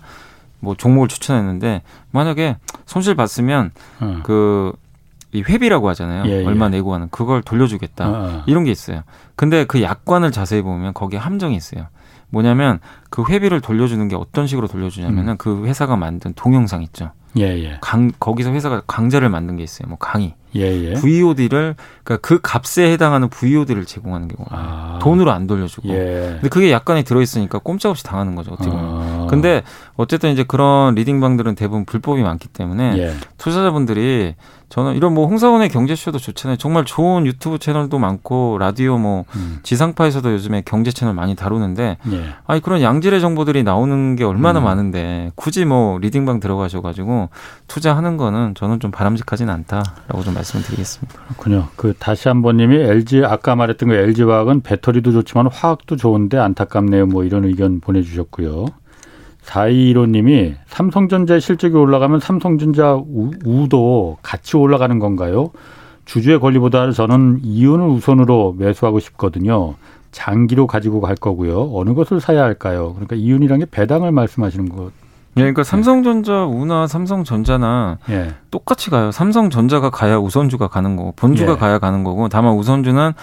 뭐 0.60 0.76
종목을 0.76 1.10
추천했는데 1.10 1.82
만약에 2.12 2.58
손실 2.86 3.16
봤으면 3.16 3.72
어. 4.00 4.22
그이 4.24 5.44
회비라고 5.44 5.90
하잖아요. 5.90 6.24
예, 6.28 6.42
예. 6.42 6.46
얼마 6.46 6.70
내고 6.70 6.94
하는 6.94 7.10
그걸 7.10 7.42
돌려주겠다. 7.42 8.10
어, 8.10 8.14
어. 8.14 8.44
이런 8.46 8.64
게 8.64 8.72
있어요. 8.72 9.04
근데 9.36 9.66
그 9.66 9.82
약관을 9.82 10.32
자세히 10.32 10.62
보면 10.62 10.94
거기에 10.94 11.20
함정이 11.20 11.56
있어요. 11.56 11.88
뭐냐면 12.34 12.80
그 13.12 13.24
회비를 13.30 13.62
돌려주는 13.62 14.06
게 14.08 14.16
어떤 14.16 14.48
식으로 14.48 14.68
돌려주냐면은 14.68 15.34
음. 15.34 15.38
그 15.38 15.66
회사가 15.66 15.96
만든 15.96 16.34
동영상 16.34 16.82
있죠. 16.82 17.12
예, 17.38 17.44
예. 17.44 17.78
강 17.80 18.12
거기서 18.20 18.52
회사가 18.52 18.82
강자를 18.88 19.30
만든 19.30 19.56
게 19.56 19.64
있어요. 19.64 19.88
뭐 19.88 19.98
강의. 19.98 20.36
예, 20.56 20.62
예. 20.62 20.94
VOD를 20.94 21.76
그러니까 22.04 22.28
그 22.28 22.40
값에 22.42 22.92
해당하는 22.92 23.30
VOD를 23.30 23.86
제공하는 23.86 24.28
경우가 24.28 24.56
아. 24.56 25.00
돈으로 25.02 25.32
안 25.32 25.48
돌려주고. 25.48 25.90
예. 25.90 26.30
근데 26.34 26.50
그게 26.50 26.72
약간이 26.72 27.04
들어 27.04 27.22
있으니까 27.22 27.60
꼼짝없이 27.60 28.04
당하는 28.04 28.36
거죠. 28.36 28.52
어떻게 28.52 28.70
보면. 28.70 28.86
아. 28.86 29.28
근데 29.30 29.64
어쨌든 29.96 30.32
이제 30.32 30.44
그런 30.44 30.96
리딩방들은 30.96 31.56
대부분 31.56 31.86
불법이 31.86 32.22
많기 32.22 32.48
때문에 32.48 32.98
예. 32.98 33.14
투자자분들이 33.38 34.36
저는 34.74 34.96
이런 34.96 35.14
뭐 35.14 35.28
홍사원의 35.28 35.70
경제쇼도 35.70 36.18
좋잖아요. 36.18 36.58
정말 36.58 36.84
좋은 36.84 37.28
유튜브 37.28 37.60
채널도 37.60 38.00
많고 38.00 38.58
라디오 38.60 38.98
뭐 38.98 39.24
음. 39.36 39.60
지상파에서도 39.62 40.34
요즘에 40.34 40.64
경제 40.66 40.92
채널 40.92 41.14
많이 41.14 41.36
다루는데 41.36 41.98
예. 42.12 42.26
아니 42.48 42.60
그런 42.60 42.82
양질의 42.82 43.22
정보들이 43.22 43.62
나오는 43.62 44.16
게 44.16 44.24
얼마나 44.24 44.62
음. 44.62 44.64
많은데 44.64 45.32
굳이 45.36 45.64
뭐 45.64 46.00
리딩방 46.00 46.40
들어가셔가지고 46.40 47.30
투자하는 47.68 48.18
거는 48.18 48.56
저는 48.56 48.80
좀 48.80 48.90
바람직하진 48.90 49.48
않다라고 49.48 50.24
좀 50.24 50.34
말씀 50.34 50.43
을 50.56 50.64
드리겠습니다. 50.64 51.20
그렇군요. 51.28 51.68
그 51.76 51.94
다시 51.98 52.28
한번님이 52.28 52.76
LG 52.78 53.24
아까 53.26 53.56
말했던 53.56 53.90
거 53.90 53.96
LG 53.96 54.24
화학은 54.24 54.62
배터리도 54.62 55.12
좋지만 55.12 55.48
화학도 55.48 55.96
좋은데 55.96 56.38
안타깝네요. 56.38 57.08
뭐 57.08 57.24
이런 57.24 57.46
의견 57.46 57.80
보내주셨고요. 57.80 58.66
4215님이 59.46 60.56
삼성전자의 60.68 61.42
실적이 61.42 61.76
올라가면 61.76 62.20
삼성전자 62.20 62.96
우, 62.96 63.68
도 63.70 64.18
같이 64.22 64.58
올라가는 64.58 64.98
건가요? 65.00 65.52
주주의 66.06 66.40
권리보다 66.40 66.92
저는 66.92 67.40
이윤을 67.44 67.88
우선으로 67.88 68.56
매수하고 68.58 69.00
싶거든요. 69.00 69.76
장기로 70.12 70.68
가지고 70.68 71.02
갈 71.02 71.16
거고요. 71.16 71.72
어느 71.74 71.94
것을 71.94 72.20
사야 72.20 72.44
할까요? 72.44 72.94
그러니까 72.94 73.16
이윤이란 73.16 73.60
게 73.60 73.66
배당을 73.70 74.12
말씀하시는 74.12 74.70
것. 74.70 74.92
예, 75.38 75.42
그러니까 75.42 75.64
삼성전자 75.64 76.46
우나 76.46 76.88
삼성전자나 76.88 77.98
예. 78.10 78.34
똑같이 78.52 78.90
가요. 78.90 79.12
삼성전자가 79.12 79.90
가야 79.90 80.18
우선주가 80.18 80.68
가는 80.68 80.96
거고 80.96 81.14
본주가 81.16 81.54
예. 81.54 81.56
가야 81.56 81.80
가는 81.80 82.04
거고 82.04 82.30
다만 82.30 82.54
우선주는 82.54 83.14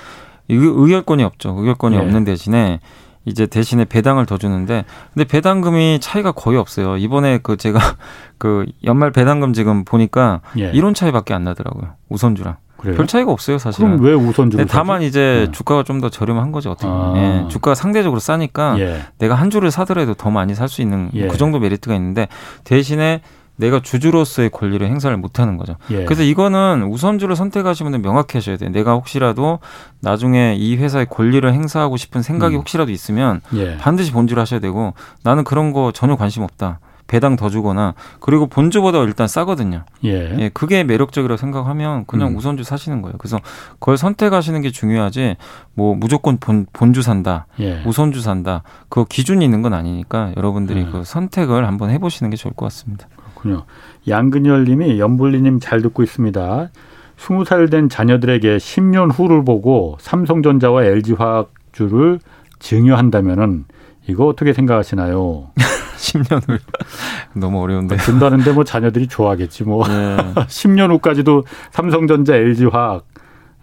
의결권이 0.49 1.23
없죠. 1.23 1.55
의결권이 1.59 1.97
예. 1.97 2.01
없는 2.01 2.25
대신에 2.25 2.81
이제 3.27 3.47
대신에 3.47 3.85
배당을 3.85 4.27
더 4.27 4.39
주는데 4.39 4.85
근데 5.15 5.27
배당금이 5.27 6.01
차이가 6.01 6.33
거의 6.33 6.59
없어요. 6.59 6.97
이번에 6.97 7.39
그 7.43 7.57
제가 7.57 7.79
그 8.39 8.67
연말 8.85 9.13
배당금 9.13 9.53
지금 9.53 9.85
보니까 9.85 10.41
예. 10.59 10.71
이론 10.73 10.95
차이밖에 10.95 11.35
안 11.35 11.45
나더라고요. 11.45 11.93
우선주랑. 12.09 12.57
그래요? 12.81 12.97
별 12.97 13.07
차이가 13.07 13.31
없어요, 13.31 13.59
사실은. 13.59 13.97
그럼 13.99 14.05
왜 14.05 14.15
우선주를 14.15 14.67
다만 14.67 15.03
이제 15.03 15.47
예. 15.49 15.53
주가가 15.53 15.83
좀 15.85 16.01
더 16.01 16.09
저렴한 16.09 16.51
거죠, 16.51 16.71
어떻게 16.71 16.89
보면. 16.89 17.17
아. 17.17 17.45
예. 17.45 17.49
주가가 17.49 17.75
상대적으로 17.75 18.21
싸니까 18.21 18.79
예. 18.81 19.03
내가 19.19 19.35
한 19.35 19.51
주를 19.51 19.71
사더라도 19.71 20.15
더 20.15 20.31
많이 20.31 20.55
살 20.55 20.69
수 20.69 20.81
있는 20.81 21.11
예. 21.15 21.27
그 21.27 21.37
정도 21.37 21.59
메리트가 21.59 21.95
있는데 21.97 22.29
대신에 22.65 23.21
내가 23.57 23.81
주주로서의 23.81 24.49
권리를 24.49 24.87
행사를 24.87 25.15
못하는 25.19 25.59
거죠. 25.59 25.77
예. 25.91 26.07
그래서 26.07 26.23
이거는 26.23 26.85
우선주를 26.85 27.37
선택하시면 27.37 28.01
하셔야 28.39 28.57
돼요. 28.57 28.71
내가 28.71 28.95
혹시라도 28.95 29.59
나중에 30.01 30.55
이 30.57 30.77
회사의 30.79 31.07
권리를 31.11 31.53
행사하고 31.53 31.99
싶은 31.99 32.23
생각이 32.23 32.57
음. 32.57 32.61
혹시라도 32.61 32.91
있으면 32.91 33.43
예. 33.57 33.77
반드시 33.77 34.13
본주를 34.13 34.41
하셔야 34.41 34.61
되고 34.61 34.95
나는 35.23 35.45
그런 35.45 35.73
거 35.75 35.93
전혀 35.93 36.17
관심 36.17 36.43
없다. 36.43 36.81
배당 37.11 37.35
더 37.35 37.49
주거나 37.49 37.95
그리고 38.21 38.47
본주보다 38.47 39.03
일단 39.03 39.27
싸거든요. 39.27 39.83
예. 40.05 40.39
예 40.39 40.49
그게 40.55 40.85
매력적이라고 40.85 41.37
생각하면 41.37 42.05
그냥 42.07 42.29
음. 42.29 42.37
우선주 42.37 42.63
사시는 42.63 43.03
거예요. 43.03 43.17
그래서 43.19 43.41
그걸 43.81 43.99
선택하시는 43.99 44.61
게 44.61 44.71
중요하지 44.71 45.37
뭐 45.75 45.97
무조건 45.97 46.39
본, 46.39 46.67
본주 46.73 47.03
산다, 47.03 47.47
예. 47.59 47.83
우선주 47.85 48.21
산다. 48.21 48.63
그 48.89 49.05
기준이 49.05 49.45
있는 49.45 49.61
건 49.61 49.75
아니니까 49.75 50.33
여러분들이 50.37 50.83
음. 50.83 50.93
그 50.93 51.05
선택을 51.05 51.67
한번 51.67 51.91
해보시는 51.91 52.31
게 52.31 52.37
좋을 52.37 52.55
것 52.55 52.67
같습니다. 52.67 53.09
그렇군요. 53.35 53.65
양근열 54.07 54.65
님이 54.67 55.01
연불리 55.01 55.43
님 55.43 55.59
잘 55.59 55.83
듣고 55.83 56.05
있습니다. 56.05 56.71
20살 57.19 57.73
된 57.73 57.89
자녀들에게 57.89 58.57
10년 58.57 59.11
후를 59.13 59.45
보고 59.45 59.97
삼성전자와 59.99 60.85
LG화학주를 60.85 62.21
증여한다면은 62.61 63.65
이거 64.07 64.27
어떻게 64.27 64.53
생각하시나요? 64.53 65.51
10년 66.01 66.49
후 66.49 66.59
너무 67.39 67.61
어려운데. 67.63 67.97
준다는데 67.99 68.53
뭐 68.53 68.65
자녀들이 68.65 69.07
좋아하겠지 69.07 69.65
뭐. 69.65 69.87
네. 69.87 70.17
10년 70.49 70.91
후까지도 70.91 71.45
삼성전자, 71.73 72.35
LG화학 72.37 73.05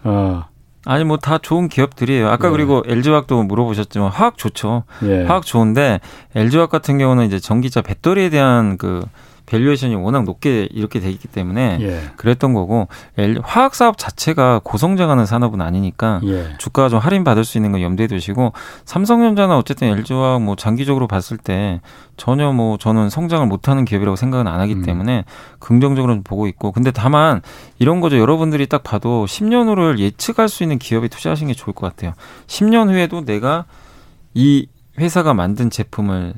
어. 0.04 0.44
아니 0.84 1.04
뭐 1.04 1.16
다 1.18 1.38
좋은 1.38 1.68
기업들이에요. 1.68 2.28
아까 2.28 2.48
네. 2.48 2.52
그리고 2.52 2.82
LG화학도 2.86 3.42
물어보셨지만 3.42 4.08
화학 4.10 4.38
좋죠. 4.38 4.84
네. 5.00 5.24
화학 5.26 5.44
좋은데 5.44 6.00
LG화학 6.34 6.70
같은 6.70 6.96
경우는 6.98 7.26
이제 7.26 7.38
전기차 7.40 7.82
배터리에 7.82 8.30
대한 8.30 8.78
그 8.78 9.04
밸류에이션이 9.48 9.94
워낙 9.94 10.24
높게 10.24 10.68
이렇게 10.70 11.00
돼 11.00 11.10
있기 11.10 11.26
때문에 11.28 11.78
예. 11.80 12.00
그랬던 12.16 12.52
거고 12.52 12.88
화학 13.42 13.74
사업 13.74 13.96
자체가 13.96 14.60
고성장하는 14.62 15.26
산업은 15.26 15.60
아니니까 15.60 16.20
예. 16.24 16.54
주가가 16.58 16.88
좀 16.88 16.98
할인 16.98 17.24
받을 17.24 17.44
수 17.44 17.56
있는 17.56 17.72
건 17.72 17.80
염두에 17.80 18.06
두시고 18.06 18.52
삼성전자나 18.84 19.56
어쨌든 19.56 19.88
LG화학 19.88 20.42
뭐 20.42 20.54
장기적으로 20.54 21.06
봤을 21.08 21.38
때 21.38 21.80
전혀 22.16 22.52
뭐 22.52 22.76
저는 22.76 23.08
성장을 23.08 23.46
못하는 23.46 23.84
기업이라고 23.84 24.16
생각은 24.16 24.46
안 24.46 24.60
하기 24.60 24.74
음. 24.74 24.82
때문에 24.82 25.24
긍정적으로 25.58 26.20
보고 26.22 26.46
있고 26.46 26.72
근데 26.72 26.90
다만 26.90 27.40
이런 27.78 28.00
거죠 28.00 28.18
여러분들이 28.18 28.66
딱 28.66 28.82
봐도 28.82 29.24
10년 29.26 29.68
후를 29.68 29.98
예측할 29.98 30.48
수 30.48 30.62
있는 30.62 30.78
기업에 30.78 31.08
투자하시는 31.08 31.50
게 31.52 31.54
좋을 31.54 31.74
것 31.74 31.86
같아요 31.88 32.12
10년 32.46 32.90
후에도 32.90 33.24
내가 33.24 33.64
이 34.34 34.66
회사가 34.98 35.32
만든 35.32 35.70
제품을 35.70 36.34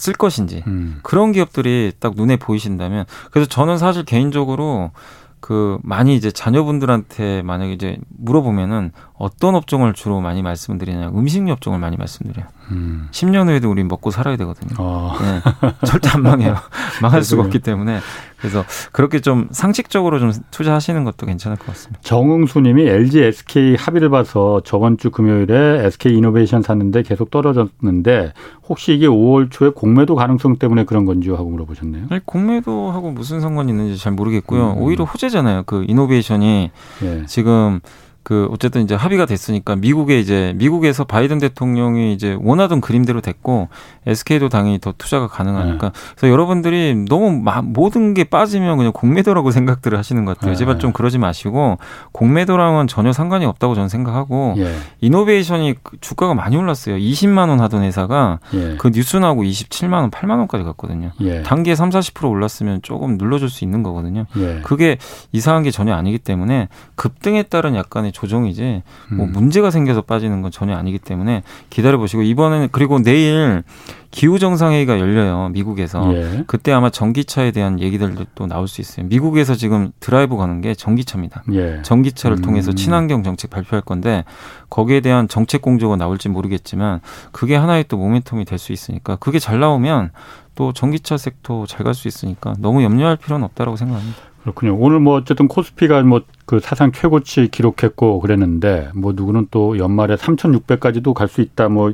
쓸 0.00 0.14
것인지 0.14 0.64
음. 0.66 0.98
그런 1.02 1.32
기업들이 1.32 1.92
딱 2.00 2.14
눈에 2.16 2.36
보이신다면 2.36 3.04
그래서 3.30 3.48
저는 3.48 3.76
사실 3.76 4.04
개인적으로 4.04 4.92
그 5.40 5.78
많이 5.82 6.16
이제 6.16 6.30
자녀분들한테 6.30 7.42
만약에 7.42 7.72
이제 7.72 7.98
물어보면은 8.08 8.92
어떤 9.14 9.54
업종을 9.54 9.92
주로 9.92 10.20
많이 10.20 10.42
말씀드리냐 10.42 11.10
음식료 11.10 11.52
업종을 11.52 11.78
많이 11.78 11.96
말씀드려요. 11.96 12.46
음. 12.70 13.08
10년 13.10 13.48
후에도 13.48 13.70
우리 13.70 13.84
먹고 13.84 14.10
살아야 14.10 14.36
되거든요. 14.36 14.74
어. 14.78 15.16
네. 15.20 15.72
절대 15.86 16.08
안 16.10 16.22
망해요. 16.22 16.56
망할 17.02 17.22
수가 17.22 17.42
없기 17.42 17.60
때문에 17.60 18.00
그래서 18.38 18.64
그렇게 18.92 19.20
좀 19.20 19.48
상식적으로 19.50 20.18
좀 20.18 20.32
투자하시는 20.50 21.04
것도 21.04 21.26
괜찮을 21.26 21.58
것 21.58 21.66
같습니다. 21.66 22.00
정응수님이 22.02 22.88
LG 22.88 23.22
SK 23.22 23.76
합의를 23.76 24.08
봐서 24.08 24.60
저번 24.64 24.96
주 24.96 25.10
금요일에 25.10 25.84
SK 25.86 26.16
이노베이션 26.16 26.62
샀는데 26.62 27.02
계속 27.02 27.30
떨어졌는데 27.30 28.32
혹시 28.68 28.94
이게 28.94 29.06
5월 29.06 29.50
초에 29.50 29.70
공매도 29.70 30.14
가능성 30.14 30.56
때문에 30.56 30.84
그런 30.84 31.04
건지 31.04 31.30
하고 31.30 31.50
물어보셨네요. 31.50 32.06
아니, 32.10 32.24
공매도하고 32.24 33.10
무슨 33.10 33.40
상관이 33.40 33.72
있는지 33.72 33.98
잘 33.98 34.12
모르겠고요. 34.12 34.72
음. 34.72 34.78
오히려 34.78 35.04
호재잖아요. 35.04 35.64
그 35.66 35.84
이노베이션이 35.86 36.70
예. 37.02 37.24
지금 37.26 37.80
그 38.22 38.48
어쨌든 38.50 38.82
이제 38.82 38.94
합의가 38.94 39.26
됐으니까 39.26 39.76
미국에 39.76 40.18
이제 40.18 40.52
미국에서 40.56 41.04
바이든 41.04 41.38
대통령이 41.38 42.12
이제 42.12 42.36
원하던 42.40 42.80
그림대로 42.80 43.20
됐고 43.20 43.68
SK도 44.06 44.48
당연히 44.48 44.78
더 44.78 44.92
투자가 44.96 45.26
가능하니까 45.26 45.88
네. 45.88 46.00
그래서 46.16 46.32
여러분들이 46.32 47.06
너무 47.08 47.32
마, 47.32 47.62
모든 47.62 48.12
게 48.12 48.24
빠지면 48.24 48.76
그냥 48.76 48.92
공매도라고 48.92 49.50
생각들을 49.50 49.96
하시는 49.96 50.24
것 50.24 50.36
같아요. 50.36 50.52
네. 50.52 50.56
제발 50.56 50.78
좀 50.78 50.92
그러지 50.92 51.18
마시고 51.18 51.78
공매도랑은 52.12 52.86
전혀 52.88 53.12
상관이 53.12 53.46
없다고 53.46 53.74
저는 53.74 53.88
생각하고 53.88 54.54
예. 54.58 54.74
이노베이션이 55.00 55.76
그 55.82 55.96
주가가 56.00 56.34
많이 56.34 56.56
올랐어요. 56.56 56.96
20만 56.96 57.48
원 57.48 57.60
하던 57.60 57.82
회사가 57.82 58.40
예. 58.54 58.76
그 58.78 58.90
뉴스 58.90 59.16
나오고 59.16 59.42
27만 59.42 59.94
원, 59.94 60.10
8만 60.10 60.38
원까지 60.38 60.64
갔거든요. 60.64 61.12
예. 61.20 61.42
단기에 61.42 61.74
3, 61.74 61.90
40% 61.90 62.28
올랐으면 62.28 62.82
조금 62.82 63.16
눌러줄 63.16 63.48
수 63.48 63.64
있는 63.64 63.82
거거든요. 63.82 64.26
예. 64.36 64.60
그게 64.62 64.98
이상한 65.32 65.62
게 65.62 65.70
전혀 65.70 65.94
아니기 65.94 66.18
때문에 66.18 66.68
급등에 66.94 67.44
따른 67.44 67.74
약간의 67.74 68.09
조정이지 68.12 68.82
뭐 69.12 69.26
음. 69.26 69.32
문제가 69.32 69.70
생겨서 69.70 70.02
빠지는 70.02 70.42
건 70.42 70.50
전혀 70.50 70.76
아니기 70.76 70.98
때문에 70.98 71.42
기다려 71.70 71.98
보시고 71.98 72.22
이번에는 72.22 72.68
그리고 72.72 73.02
내일 73.02 73.62
기후 74.10 74.40
정상회의가 74.40 74.98
열려요 74.98 75.50
미국에서 75.52 76.12
예. 76.14 76.42
그때 76.48 76.72
아마 76.72 76.90
전기차에 76.90 77.52
대한 77.52 77.78
얘기들도 77.78 78.24
또 78.34 78.46
나올 78.48 78.66
수 78.66 78.80
있어요. 78.80 79.06
미국에서 79.06 79.54
지금 79.54 79.92
드라이브 80.00 80.36
가는 80.36 80.60
게 80.60 80.74
전기차입니다. 80.74 81.44
예. 81.52 81.80
전기차를 81.82 82.38
음. 82.38 82.42
통해서 82.42 82.72
친환경 82.72 83.22
정책 83.22 83.50
발표할 83.50 83.82
건데 83.82 84.24
거기에 84.68 85.00
대한 85.00 85.28
정책 85.28 85.62
공조가 85.62 85.94
나올지 85.96 86.28
모르겠지만 86.28 87.00
그게 87.30 87.54
하나의 87.54 87.84
또 87.88 87.96
모멘텀이 87.98 88.46
될 88.46 88.58
수 88.58 88.72
있으니까 88.72 89.16
그게 89.16 89.38
잘 89.38 89.58
나오면 89.60 90.10
또 90.56 90.72
전기차 90.72 91.16
섹터 91.16 91.64
잘 91.66 91.84
갈 91.84 91.94
수 91.94 92.08
있으니까 92.08 92.54
너무 92.58 92.82
염려할 92.82 93.16
필요는 93.16 93.44
없다라고 93.44 93.76
생각합니다. 93.76 94.18
그렇군요. 94.42 94.76
오늘 94.78 95.00
뭐 95.00 95.16
어쨌든 95.16 95.48
코스피가 95.48 96.02
뭐 96.02 96.22
그 96.50 96.58
사상 96.58 96.90
최고치 96.90 97.46
기록했고 97.52 98.18
그랬는데 98.18 98.90
뭐 98.96 99.12
누구는 99.12 99.46
또 99.52 99.78
연말에 99.78 100.16
3,600까지도 100.16 101.14
갈 101.14 101.28
수 101.28 101.42
있다 101.42 101.68
뭐 101.68 101.92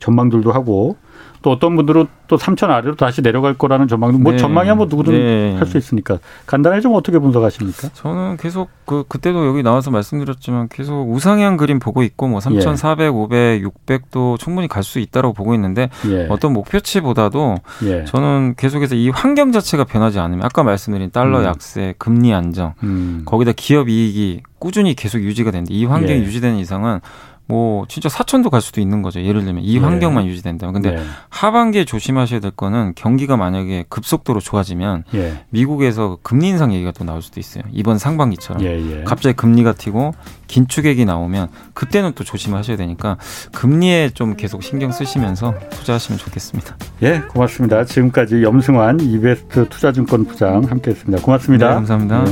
전망들도 0.00 0.52
하고 0.52 0.98
또 1.42 1.50
어떤 1.50 1.76
분들은 1.76 2.06
또 2.28 2.36
3천 2.36 2.70
아래로 2.70 2.96
다시 2.96 3.22
내려갈 3.22 3.54
거라는 3.54 3.86
전망도 3.86 4.18
뭐 4.18 4.32
네. 4.32 4.38
전망이야 4.38 4.74
뭐 4.74 4.86
누구든 4.86 5.12
네. 5.12 5.56
할수 5.56 5.78
있으니까 5.78 6.18
간단하게 6.46 6.80
좀 6.80 6.94
어떻게 6.94 7.18
분석하십니까? 7.18 7.90
저는 7.92 8.36
계속 8.38 8.70
그 8.86 9.04
그때도 9.08 9.46
여기 9.46 9.62
나와서 9.62 9.90
말씀드렸지만 9.90 10.68
계속 10.68 11.10
우상향 11.10 11.56
그림 11.56 11.78
보고 11.78 12.02
있고 12.02 12.28
뭐 12.28 12.40
3,400, 12.40 13.04
예. 13.04 13.08
500, 13.08 13.62
600도 13.62 14.38
충분히 14.38 14.68
갈 14.68 14.86
수 14.86 15.00
있다라고 15.00 15.34
보고 15.34 15.52
있는데 15.54 15.90
예. 16.08 16.28
어떤 16.30 16.52
목표치보다도 16.52 17.56
예. 17.84 18.04
저는 18.04 18.54
계속해서 18.56 18.94
이 18.94 19.10
환경 19.10 19.50
자체가 19.52 19.84
변하지 19.84 20.20
않으면 20.20 20.44
아까 20.44 20.62
말씀드린 20.62 21.10
달러 21.10 21.40
음. 21.40 21.44
약세, 21.44 21.94
금리 21.98 22.32
안정, 22.32 22.74
음. 22.84 23.22
거기다 23.24 23.52
기업 23.56 23.88
이익이 23.88 24.42
꾸준히 24.58 24.94
계속 24.94 25.20
유지가 25.20 25.50
되는데 25.50 25.74
이 25.74 25.84
환경이 25.84 26.20
예. 26.20 26.24
유지되는 26.24 26.56
이상은 26.58 27.00
뭐 27.48 27.84
진짜 27.88 28.08
사천도 28.08 28.50
갈 28.50 28.60
수도 28.60 28.80
있는 28.80 29.02
거죠. 29.02 29.20
예를 29.22 29.44
들면 29.44 29.62
이 29.62 29.78
네. 29.78 29.84
환경만 29.84 30.24
네. 30.24 30.30
유지된다면. 30.30 30.74
근데 30.74 30.90
네. 30.92 31.02
하반기에 31.28 31.84
조심하셔야 31.84 32.40
될 32.40 32.50
거는 32.50 32.92
경기가 32.96 33.36
만약에 33.36 33.84
급속도로 33.88 34.40
좋아지면 34.40 35.04
예. 35.14 35.44
미국에서 35.50 36.18
금리 36.22 36.48
인상 36.48 36.72
얘기가 36.74 36.90
또 36.92 37.04
나올 37.04 37.22
수도 37.22 37.38
있어요. 37.38 37.62
이번 37.72 37.98
상반기처럼 37.98 38.62
예, 38.64 38.98
예. 38.98 39.04
갑자기 39.04 39.36
금리가 39.36 39.74
튀고 39.74 40.12
긴축액이 40.48 41.04
나오면 41.04 41.48
그때는 41.74 42.12
또 42.14 42.24
조심하셔야 42.24 42.76
되니까 42.76 43.16
금리에 43.52 44.10
좀 44.10 44.36
계속 44.36 44.62
신경 44.62 44.90
쓰시면서 44.90 45.54
투자하시면 45.70 46.18
좋겠습니다. 46.18 46.76
예, 47.02 47.20
고맙습니다. 47.28 47.84
지금까지 47.84 48.42
염승환 48.42 49.00
이베스트 49.00 49.68
투자증권 49.68 50.24
부장 50.24 50.64
함께했습니다. 50.64 51.22
고맙습니다. 51.22 51.68
네, 51.68 51.74
감사합니다. 51.74 52.24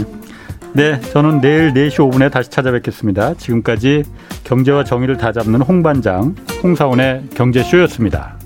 네. 0.76 0.98
네, 0.98 1.00
저는 1.12 1.40
내일 1.40 1.72
4시 1.72 1.98
5분에 2.10 2.32
다시 2.32 2.50
찾아뵙겠습니다. 2.50 3.34
지금까지 3.34 4.02
경제와 4.42 4.82
정의를 4.82 5.16
다잡는 5.16 5.62
홍반장, 5.62 6.34
홍사원의 6.64 7.28
경제쇼였습니다. 7.34 8.43